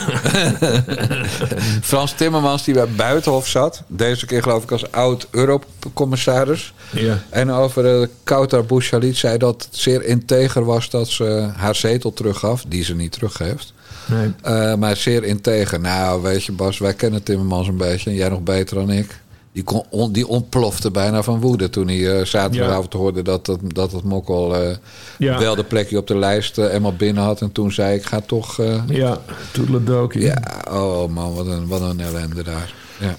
Frans 1.82 2.12
Timmermans 2.12 2.64
die 2.64 2.74
bij 2.74 2.88
Buitenhof 2.88 3.48
zat. 3.48 3.82
Deze 3.86 4.26
keer 4.26 4.42
geloof 4.42 4.62
ik 4.62 4.72
als 4.72 4.92
oud-Eurocommissaris. 4.92 6.72
Ja. 6.90 7.22
En 7.30 7.50
over 7.50 8.00
uh, 8.00 8.06
Kautar 8.24 8.64
Bouchalit 8.64 9.16
zei 9.16 9.38
dat 9.38 9.64
het 9.64 9.76
zeer 9.76 10.04
integer 10.04 10.64
was 10.64 10.90
dat 10.90 11.08
ze 11.08 11.50
haar 11.56 11.74
zetel 11.74 12.12
teruggaf. 12.12 12.64
Die 12.68 12.84
ze 12.84 12.94
niet 12.94 13.12
teruggeeft. 13.12 13.72
Nee. 14.06 14.34
Uh, 14.44 14.74
maar 14.74 14.96
zeer 14.96 15.24
integer. 15.24 15.80
Nou, 15.80 16.22
weet 16.22 16.44
je 16.44 16.52
Bas, 16.52 16.78
wij 16.78 16.94
kennen 16.94 17.22
Timmermans 17.22 17.68
een 17.68 17.76
beetje. 17.76 18.10
En 18.10 18.16
jij 18.16 18.28
nog 18.28 18.42
beter 18.42 18.76
dan 18.76 18.90
ik. 18.90 19.20
Die, 19.56 19.64
kon, 19.64 19.84
on, 19.90 20.12
die 20.12 20.26
ontplofte 20.26 20.90
bijna 20.90 21.22
van 21.22 21.40
woede 21.40 21.70
toen 21.70 21.86
hij 21.86 21.96
uh, 21.96 22.24
zaterdagavond 22.24 22.92
ja. 22.92 22.98
hoorde 22.98 23.22
dat, 23.22 23.46
dat, 23.46 23.58
dat 23.66 23.92
het 23.92 24.04
Mokkel 24.04 24.62
uh, 24.62 24.76
ja. 25.18 25.38
wel 25.38 25.54
de 25.54 25.64
plekje 25.64 25.98
op 25.98 26.06
de 26.06 26.16
lijst 26.18 26.58
uh, 26.58 26.72
eenmaal 26.72 26.96
binnen 26.96 27.22
had. 27.22 27.40
En 27.40 27.52
toen 27.52 27.72
zei 27.72 27.96
ik, 27.96 28.04
ga 28.04 28.20
toch... 28.20 28.60
ja, 28.88 29.18
toedeledokie. 29.52 30.20
Ja, 30.20 30.42
oh 30.70 31.08
man, 31.08 31.34
wat 31.34 31.46
een, 31.46 31.66
wat 31.66 31.80
een 31.80 32.00
ellende 32.00 32.42
daar. 32.42 32.74
Ja. 33.00 33.16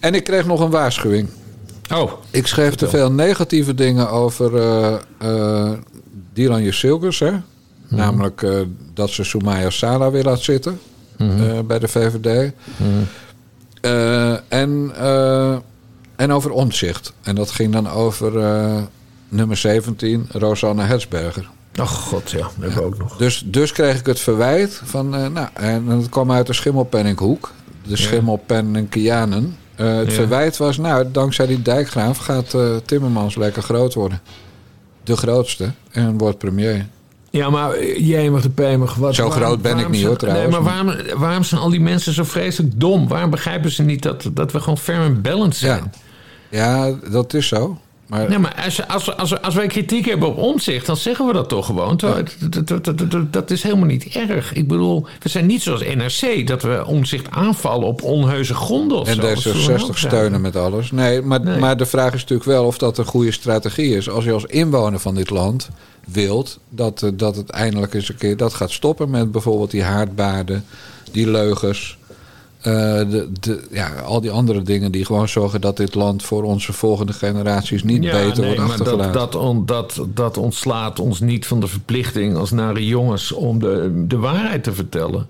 En 0.00 0.14
ik 0.14 0.24
kreeg 0.24 0.46
nog 0.46 0.60
een 0.60 0.70
waarschuwing. 0.70 1.28
Oh, 1.94 2.12
ik 2.30 2.46
schreef 2.46 2.74
te 2.74 2.88
veel 2.88 3.12
negatieve 3.12 3.74
dingen 3.74 4.10
over 4.10 4.50
Dylan 6.32 6.62
Jusilkes, 6.62 7.18
hè? 7.18 7.30
Mm. 7.30 7.42
Namelijk 7.88 8.46
dat 8.94 9.10
ze 9.10 9.24
Soumaya 9.24 9.70
Sala 9.70 10.10
weer 10.10 10.24
laat 10.24 10.40
zitten 10.40 10.80
uh, 11.18 11.60
bij 11.66 11.78
de 11.78 11.88
VVD. 11.88 12.52
Mm. 12.76 13.06
Uh, 13.86 14.36
en, 14.48 14.92
en 16.16 16.32
over 16.32 16.50
omzicht. 16.50 17.12
En 17.22 17.34
dat 17.34 17.50
ging 17.50 17.72
dan 17.72 17.90
over 17.90 18.32
nummer 19.28 19.56
17, 19.56 20.28
Rosanne 20.32 20.82
Hetsberger. 20.82 21.48
Ach 21.74 21.92
god, 21.92 22.30
ja, 22.30 22.38
dat 22.38 22.52
hebben 22.58 22.74
we 22.74 22.82
ook 22.82 22.98
nog. 22.98 23.16
Dus, 23.16 23.42
dus 23.46 23.72
kreeg 23.72 23.98
ik 23.98 24.06
het 24.06 24.20
verwijt 24.20 24.80
van, 24.84 25.08
nou, 25.08 25.48
en 25.52 25.86
dat 25.86 26.08
kwam 26.08 26.32
uit 26.32 26.46
de 26.46 26.52
Schimmelpenninghoek. 26.52 27.52
De 27.88 27.96
Schimmelpenningkianen. 27.96 29.56
het 29.74 30.08
ja. 30.08 30.14
verwijt 30.14 30.56
was, 30.56 30.76
nou, 30.76 31.10
dankzij 31.10 31.46
die 31.46 31.62
dijkgraaf 31.62 32.18
gaat 32.18 32.56
Timmermans 32.84 33.36
lekker 33.36 33.62
groot 33.62 33.94
worden. 33.94 34.20
De 35.04 35.16
grootste. 35.16 35.72
En 35.90 36.18
wordt 36.18 36.38
premier. 36.38 36.86
Ja, 37.36 37.50
maar 37.50 37.84
jemig 37.84 38.42
de 38.42 38.50
pemig. 38.50 38.94
Wat, 38.94 39.14
zo 39.14 39.28
waarom, 39.28 39.42
groot 39.42 39.62
ben 39.62 39.78
ik 39.78 39.88
niet 39.88 40.04
hoor 40.04 40.16
trouwens. 40.16 40.50
Nee, 40.50 40.60
maar 40.60 40.72
waarom, 40.72 41.18
waarom 41.18 41.44
zijn 41.44 41.60
al 41.60 41.70
die 41.70 41.80
mensen 41.80 42.12
zo 42.12 42.24
vreselijk 42.24 42.80
dom? 42.80 43.08
Waarom 43.08 43.30
begrijpen 43.30 43.70
ze 43.70 43.82
niet 43.82 44.02
dat, 44.02 44.30
dat 44.32 44.52
we 44.52 44.60
gewoon 44.60 44.78
fair 44.78 45.00
en 45.00 45.22
balanced 45.22 45.56
zijn? 45.56 45.92
Ja, 46.48 46.86
ja 46.86 46.94
dat 47.10 47.34
is 47.34 47.48
zo. 47.48 47.78
Maar... 48.06 48.28
Nee, 48.28 48.38
maar 48.38 48.62
als, 48.64 48.88
als, 48.88 49.16
als, 49.16 49.42
als 49.42 49.54
wij 49.54 49.66
kritiek 49.66 50.06
hebben 50.06 50.28
op 50.28 50.38
omzicht, 50.38 50.86
dan 50.86 50.96
zeggen 50.96 51.26
we 51.26 51.32
dat 51.32 51.48
toch 51.48 51.66
gewoon. 51.66 51.96
Dat, 51.96 52.36
dat, 52.64 53.10
dat, 53.10 53.32
dat, 53.32 53.50
is 53.50 53.62
helemaal 53.62 53.86
niet 53.86 54.04
erg. 54.04 54.52
Ik 54.52 54.68
bedoel, 54.68 55.06
we 55.22 55.28
zijn 55.28 55.46
niet 55.46 55.62
zoals 55.62 55.82
NRC, 55.82 56.46
dat 56.46 56.62
we 56.62 56.84
omzicht 56.86 57.30
aanvallen 57.30 57.86
op 57.86 58.02
onheuse 58.02 58.54
gronden 58.54 58.98
of 58.98 59.08
en 59.08 59.36
zo. 59.36 59.50
En 59.50 59.80
D66 59.80 59.94
steunen 59.94 60.40
met 60.40 60.56
alles. 60.56 60.90
Nee 60.90 61.22
maar, 61.22 61.40
nee, 61.40 61.58
maar 61.58 61.76
de 61.76 61.86
vraag 61.86 62.14
is 62.14 62.20
natuurlijk 62.20 62.48
wel 62.48 62.64
of 62.64 62.78
dat 62.78 62.98
een 62.98 63.04
goede 63.04 63.30
strategie 63.32 63.96
is. 63.96 64.08
Als 64.10 64.24
je 64.24 64.32
als 64.32 64.44
inwoner 64.44 65.00
van 65.00 65.14
dit 65.14 65.30
land 65.30 65.68
wilt 66.06 66.58
dat, 66.68 67.10
dat 67.14 67.36
het 67.36 67.50
eindelijk 67.50 67.94
eens 67.94 68.08
een 68.08 68.16
keer 68.16 68.36
dat 68.36 68.54
gaat 68.54 68.70
stoppen 68.70 69.10
met 69.10 69.32
bijvoorbeeld 69.32 69.70
die 69.70 69.82
haardbaarden, 69.82 70.64
die 71.12 71.30
leugens. 71.30 71.98
Uh, 72.66 72.72
de, 72.72 73.28
de, 73.40 73.62
ja, 73.70 73.88
al 73.88 74.20
die 74.20 74.30
andere 74.30 74.62
dingen 74.62 74.92
die 74.92 75.04
gewoon 75.04 75.28
zorgen 75.28 75.60
dat 75.60 75.76
dit 75.76 75.94
land 75.94 76.22
voor 76.22 76.42
onze 76.42 76.72
volgende 76.72 77.12
generaties 77.12 77.84
niet 77.84 78.02
ja, 78.02 78.12
beter 78.12 78.42
nee, 78.44 78.56
wordt 78.56 78.70
achtergelaten. 78.70 79.12
Dat, 79.12 79.32
dat, 79.32 79.42
on, 79.42 79.66
dat, 79.66 80.00
dat 80.14 80.36
ontslaat 80.36 80.98
ons 80.98 81.20
niet 81.20 81.46
van 81.46 81.60
de 81.60 81.66
verplichting 81.66 82.36
als 82.36 82.50
nare 82.50 82.86
jongens 82.86 83.32
om 83.32 83.58
de, 83.58 84.04
de 84.06 84.16
waarheid 84.16 84.62
te 84.62 84.72
vertellen. 84.72 85.26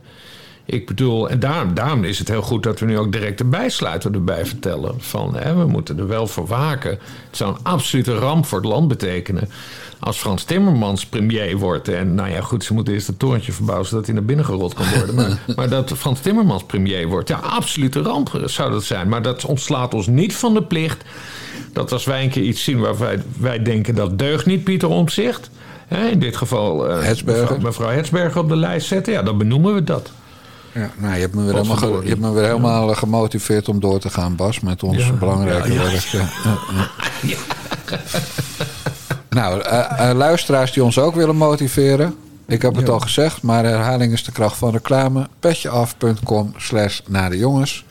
Ik 0.66 0.86
bedoel, 0.86 1.28
en 1.30 1.40
daarom, 1.40 1.74
daarom 1.74 2.04
is 2.04 2.18
het 2.18 2.28
heel 2.28 2.42
goed 2.42 2.62
dat 2.62 2.80
we 2.80 2.86
nu 2.86 2.98
ook 2.98 3.12
direct 3.12 3.38
de 3.38 3.44
bijsluiter 3.44 4.14
erbij 4.14 4.46
vertellen. 4.46 4.94
Van 4.98 5.36
hè, 5.36 5.54
we 5.54 5.66
moeten 5.66 5.98
er 5.98 6.06
wel 6.06 6.26
voor 6.26 6.46
waken. 6.46 6.90
Het 6.90 7.36
zou 7.36 7.54
een 7.54 7.62
absolute 7.62 8.14
ramp 8.14 8.46
voor 8.46 8.58
het 8.58 8.66
land 8.66 8.88
betekenen. 8.88 9.48
Als 9.98 10.18
Frans 10.18 10.44
Timmermans 10.44 11.06
premier 11.06 11.56
wordt. 11.56 11.88
En 11.88 12.14
nou 12.14 12.30
ja, 12.30 12.40
goed, 12.40 12.64
ze 12.64 12.74
moeten 12.74 12.94
eerst 12.94 13.06
het 13.06 13.18
torentje 13.18 13.52
verbouwen 13.52 13.88
zodat 13.88 14.06
hij 14.06 14.14
naar 14.14 14.24
binnen 14.24 14.44
gerold 14.44 14.74
kan 14.74 14.86
worden. 14.94 15.14
Maar, 15.14 15.38
maar 15.56 15.68
dat 15.68 15.92
Frans 15.92 16.20
Timmermans 16.20 16.64
premier 16.64 17.08
wordt. 17.08 17.28
Ja, 17.28 17.36
absolute 17.36 18.02
ramp 18.02 18.40
zou 18.44 18.70
dat 18.70 18.84
zijn. 18.84 19.08
Maar 19.08 19.22
dat 19.22 19.44
ontslaat 19.44 19.94
ons 19.94 20.06
niet 20.06 20.34
van 20.34 20.54
de 20.54 20.62
plicht. 20.62 21.04
Dat 21.72 21.92
als 21.92 22.04
wij 22.04 22.22
een 22.22 22.30
keer 22.30 22.42
iets 22.42 22.64
zien 22.64 22.78
waar 22.78 22.98
wij, 22.98 23.22
wij 23.38 23.62
denken 23.62 23.94
dat 23.94 24.18
deugt 24.18 24.46
niet, 24.46 24.64
Pieter 24.64 24.88
Omtzigt. 24.88 25.50
Hè, 25.86 26.06
in 26.08 26.18
dit 26.18 26.36
geval 26.36 26.90
uh, 26.90 26.96
mevrouw, 27.24 27.58
mevrouw 27.58 27.90
Hetsberger 27.90 28.40
op 28.40 28.48
de 28.48 28.56
lijst 28.56 28.86
zetten. 28.86 29.12
Ja, 29.12 29.22
dan 29.22 29.38
benoemen 29.38 29.74
we 29.74 29.84
dat. 29.84 30.10
Ja, 30.76 30.90
nou, 30.96 31.14
je 31.14 31.20
hebt 31.20 31.34
me 31.34 31.44
weer, 31.44 31.54
helemaal, 31.54 31.76
ge, 31.76 31.98
je 32.02 32.08
hebt 32.08 32.20
me 32.20 32.32
weer 32.32 32.44
helemaal 32.44 32.88
ja. 32.88 32.94
gemotiveerd 32.94 33.68
om 33.68 33.80
door 33.80 33.98
te 33.98 34.10
gaan, 34.10 34.36
Bas, 34.36 34.60
met 34.60 34.82
ons 34.82 35.18
belangrijke 35.18 35.74
werk. 35.74 36.12
Nou, 39.30 39.60
uh, 39.60 39.90
uh, 40.00 40.10
luisteraars 40.14 40.72
die 40.72 40.84
ons 40.84 40.98
ook 40.98 41.14
willen 41.14 41.36
motiveren. 41.36 42.14
Ik 42.46 42.62
heb 42.62 42.74
het 42.74 42.88
al 42.88 43.00
gezegd, 43.00 43.42
maar 43.42 43.64
herhaling 43.64 44.12
is 44.12 44.24
de 44.24 44.32
kracht 44.32 44.56
van 44.56 44.72
reclame. 44.72 45.28
petjeaf.com 45.40 46.54
slash 46.56 47.00
naar 47.06 47.30
de 47.30 47.38
jongens. 47.38 47.84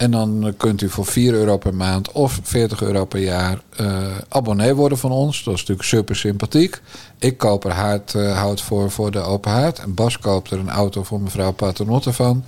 En 0.00 0.10
dan 0.10 0.54
kunt 0.56 0.82
u 0.82 0.88
voor 0.88 1.06
4 1.06 1.32
euro 1.32 1.56
per 1.56 1.74
maand 1.74 2.12
of 2.12 2.40
40 2.42 2.82
euro 2.82 3.04
per 3.04 3.20
jaar 3.20 3.60
uh, 3.80 4.02
abonnee 4.28 4.74
worden 4.74 4.98
van 4.98 5.10
ons. 5.10 5.44
Dat 5.44 5.54
is 5.54 5.60
natuurlijk 5.60 5.88
super 5.88 6.16
sympathiek. 6.16 6.80
Ik 7.18 7.38
koop 7.38 7.64
er 7.64 7.70
haard, 7.70 8.14
uh, 8.14 8.38
hout 8.38 8.60
voor, 8.60 8.90
voor 8.90 9.10
de 9.10 9.18
open 9.18 9.50
haard. 9.50 9.78
En 9.78 9.94
Bas 9.94 10.18
koopt 10.18 10.50
er 10.50 10.58
een 10.58 10.70
auto 10.70 11.02
voor 11.02 11.20
mevrouw 11.20 11.52
Paternotte 11.52 12.12
van. 12.12 12.44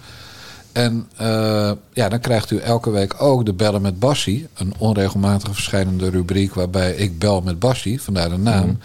En 0.73 1.09
uh, 1.21 1.73
ja, 1.93 2.09
dan 2.09 2.21
krijgt 2.21 2.51
u 2.51 2.59
elke 2.59 2.91
week 2.91 3.23
ook 3.23 3.47
de 3.47 3.53
Bellen 3.53 3.83
met 3.83 3.99
Bassie. 3.99 4.49
Een 4.55 4.75
onregelmatig 4.79 5.55
verschijnende 5.55 6.11
rubriek 6.11 6.55
waarbij 6.55 6.93
ik 6.93 7.19
bel 7.19 7.41
met 7.41 7.59
Bassie, 7.59 8.03
vandaar 8.03 8.29
de 8.29 8.39
naam. 8.39 8.67
Mm. 8.67 8.79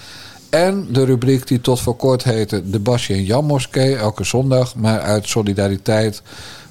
En 0.49 0.87
de 0.91 1.05
rubriek 1.05 1.47
die 1.47 1.61
tot 1.61 1.79
voor 1.79 1.95
kort 1.95 2.23
heette 2.23 2.69
De 2.69 2.79
Bassie 2.79 3.15
en 3.15 3.23
Jan 3.23 3.45
Moskee, 3.45 3.95
elke 3.95 4.23
zondag. 4.23 4.75
Maar 4.75 4.99
uit 4.99 5.27
solidariteit 5.27 6.21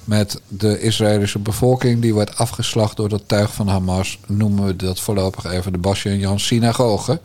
met 0.07 0.41
de 0.47 0.81
Israëlische 0.81 1.39
bevolking 1.39 2.01
die 2.01 2.13
wordt 2.13 2.37
afgeslacht 2.37 2.97
door 2.97 3.09
dat 3.09 3.23
tuig 3.25 3.53
van 3.53 3.67
Hamas, 3.67 4.19
noemen 4.27 4.65
we 4.65 4.75
dat 4.75 4.99
voorlopig 4.99 5.45
even 5.45 5.71
de 5.71 5.77
Basje 5.77 6.09
en 6.09 6.19
Jan 6.19 6.39
synagoge. 6.39 7.19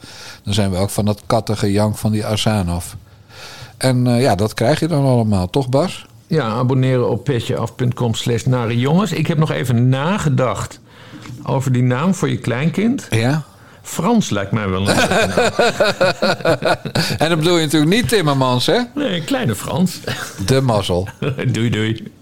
Dan 0.44 0.54
zijn 0.54 0.70
we 0.70 0.76
ook 0.76 0.90
van 0.90 1.04
dat 1.04 1.22
kattige 1.26 1.72
jank 1.72 1.96
van 1.96 2.12
die 2.12 2.26
Azanov. 2.26 2.86
En 3.76 4.06
uh, 4.06 4.20
ja, 4.20 4.34
dat 4.34 4.54
krijg 4.54 4.80
je 4.80 4.88
dan 4.88 5.04
allemaal, 5.04 5.50
toch 5.50 5.68
Bas? 5.68 6.06
Ja, 6.26 6.46
abonneren 6.46 7.08
op 7.08 7.24
petjeaf.com 7.24 8.14
slash 8.14 8.44
nare 8.44 8.78
jongens. 8.78 9.12
Ik 9.12 9.26
heb 9.26 9.38
nog 9.38 9.50
even 9.50 9.88
nagedacht 9.88 10.80
over 11.42 11.72
die 11.72 11.82
naam 11.82 12.14
voor 12.14 12.28
je 12.28 12.38
kleinkind. 12.38 13.06
Ja? 13.10 13.42
Frans 13.82 14.30
lijkt 14.30 14.52
mij 14.52 14.68
wel 14.68 14.88
een 14.88 14.96
En 17.22 17.28
dan 17.28 17.38
bedoel 17.38 17.56
je 17.56 17.64
natuurlijk 17.64 17.92
niet 17.92 18.08
Timmermans, 18.08 18.66
hè? 18.66 18.78
Nee, 18.94 19.22
kleine 19.24 19.54
Frans. 19.54 20.00
De 20.46 20.60
mazzel. 20.60 21.08
doei, 21.52 21.70
doei. 21.70 22.12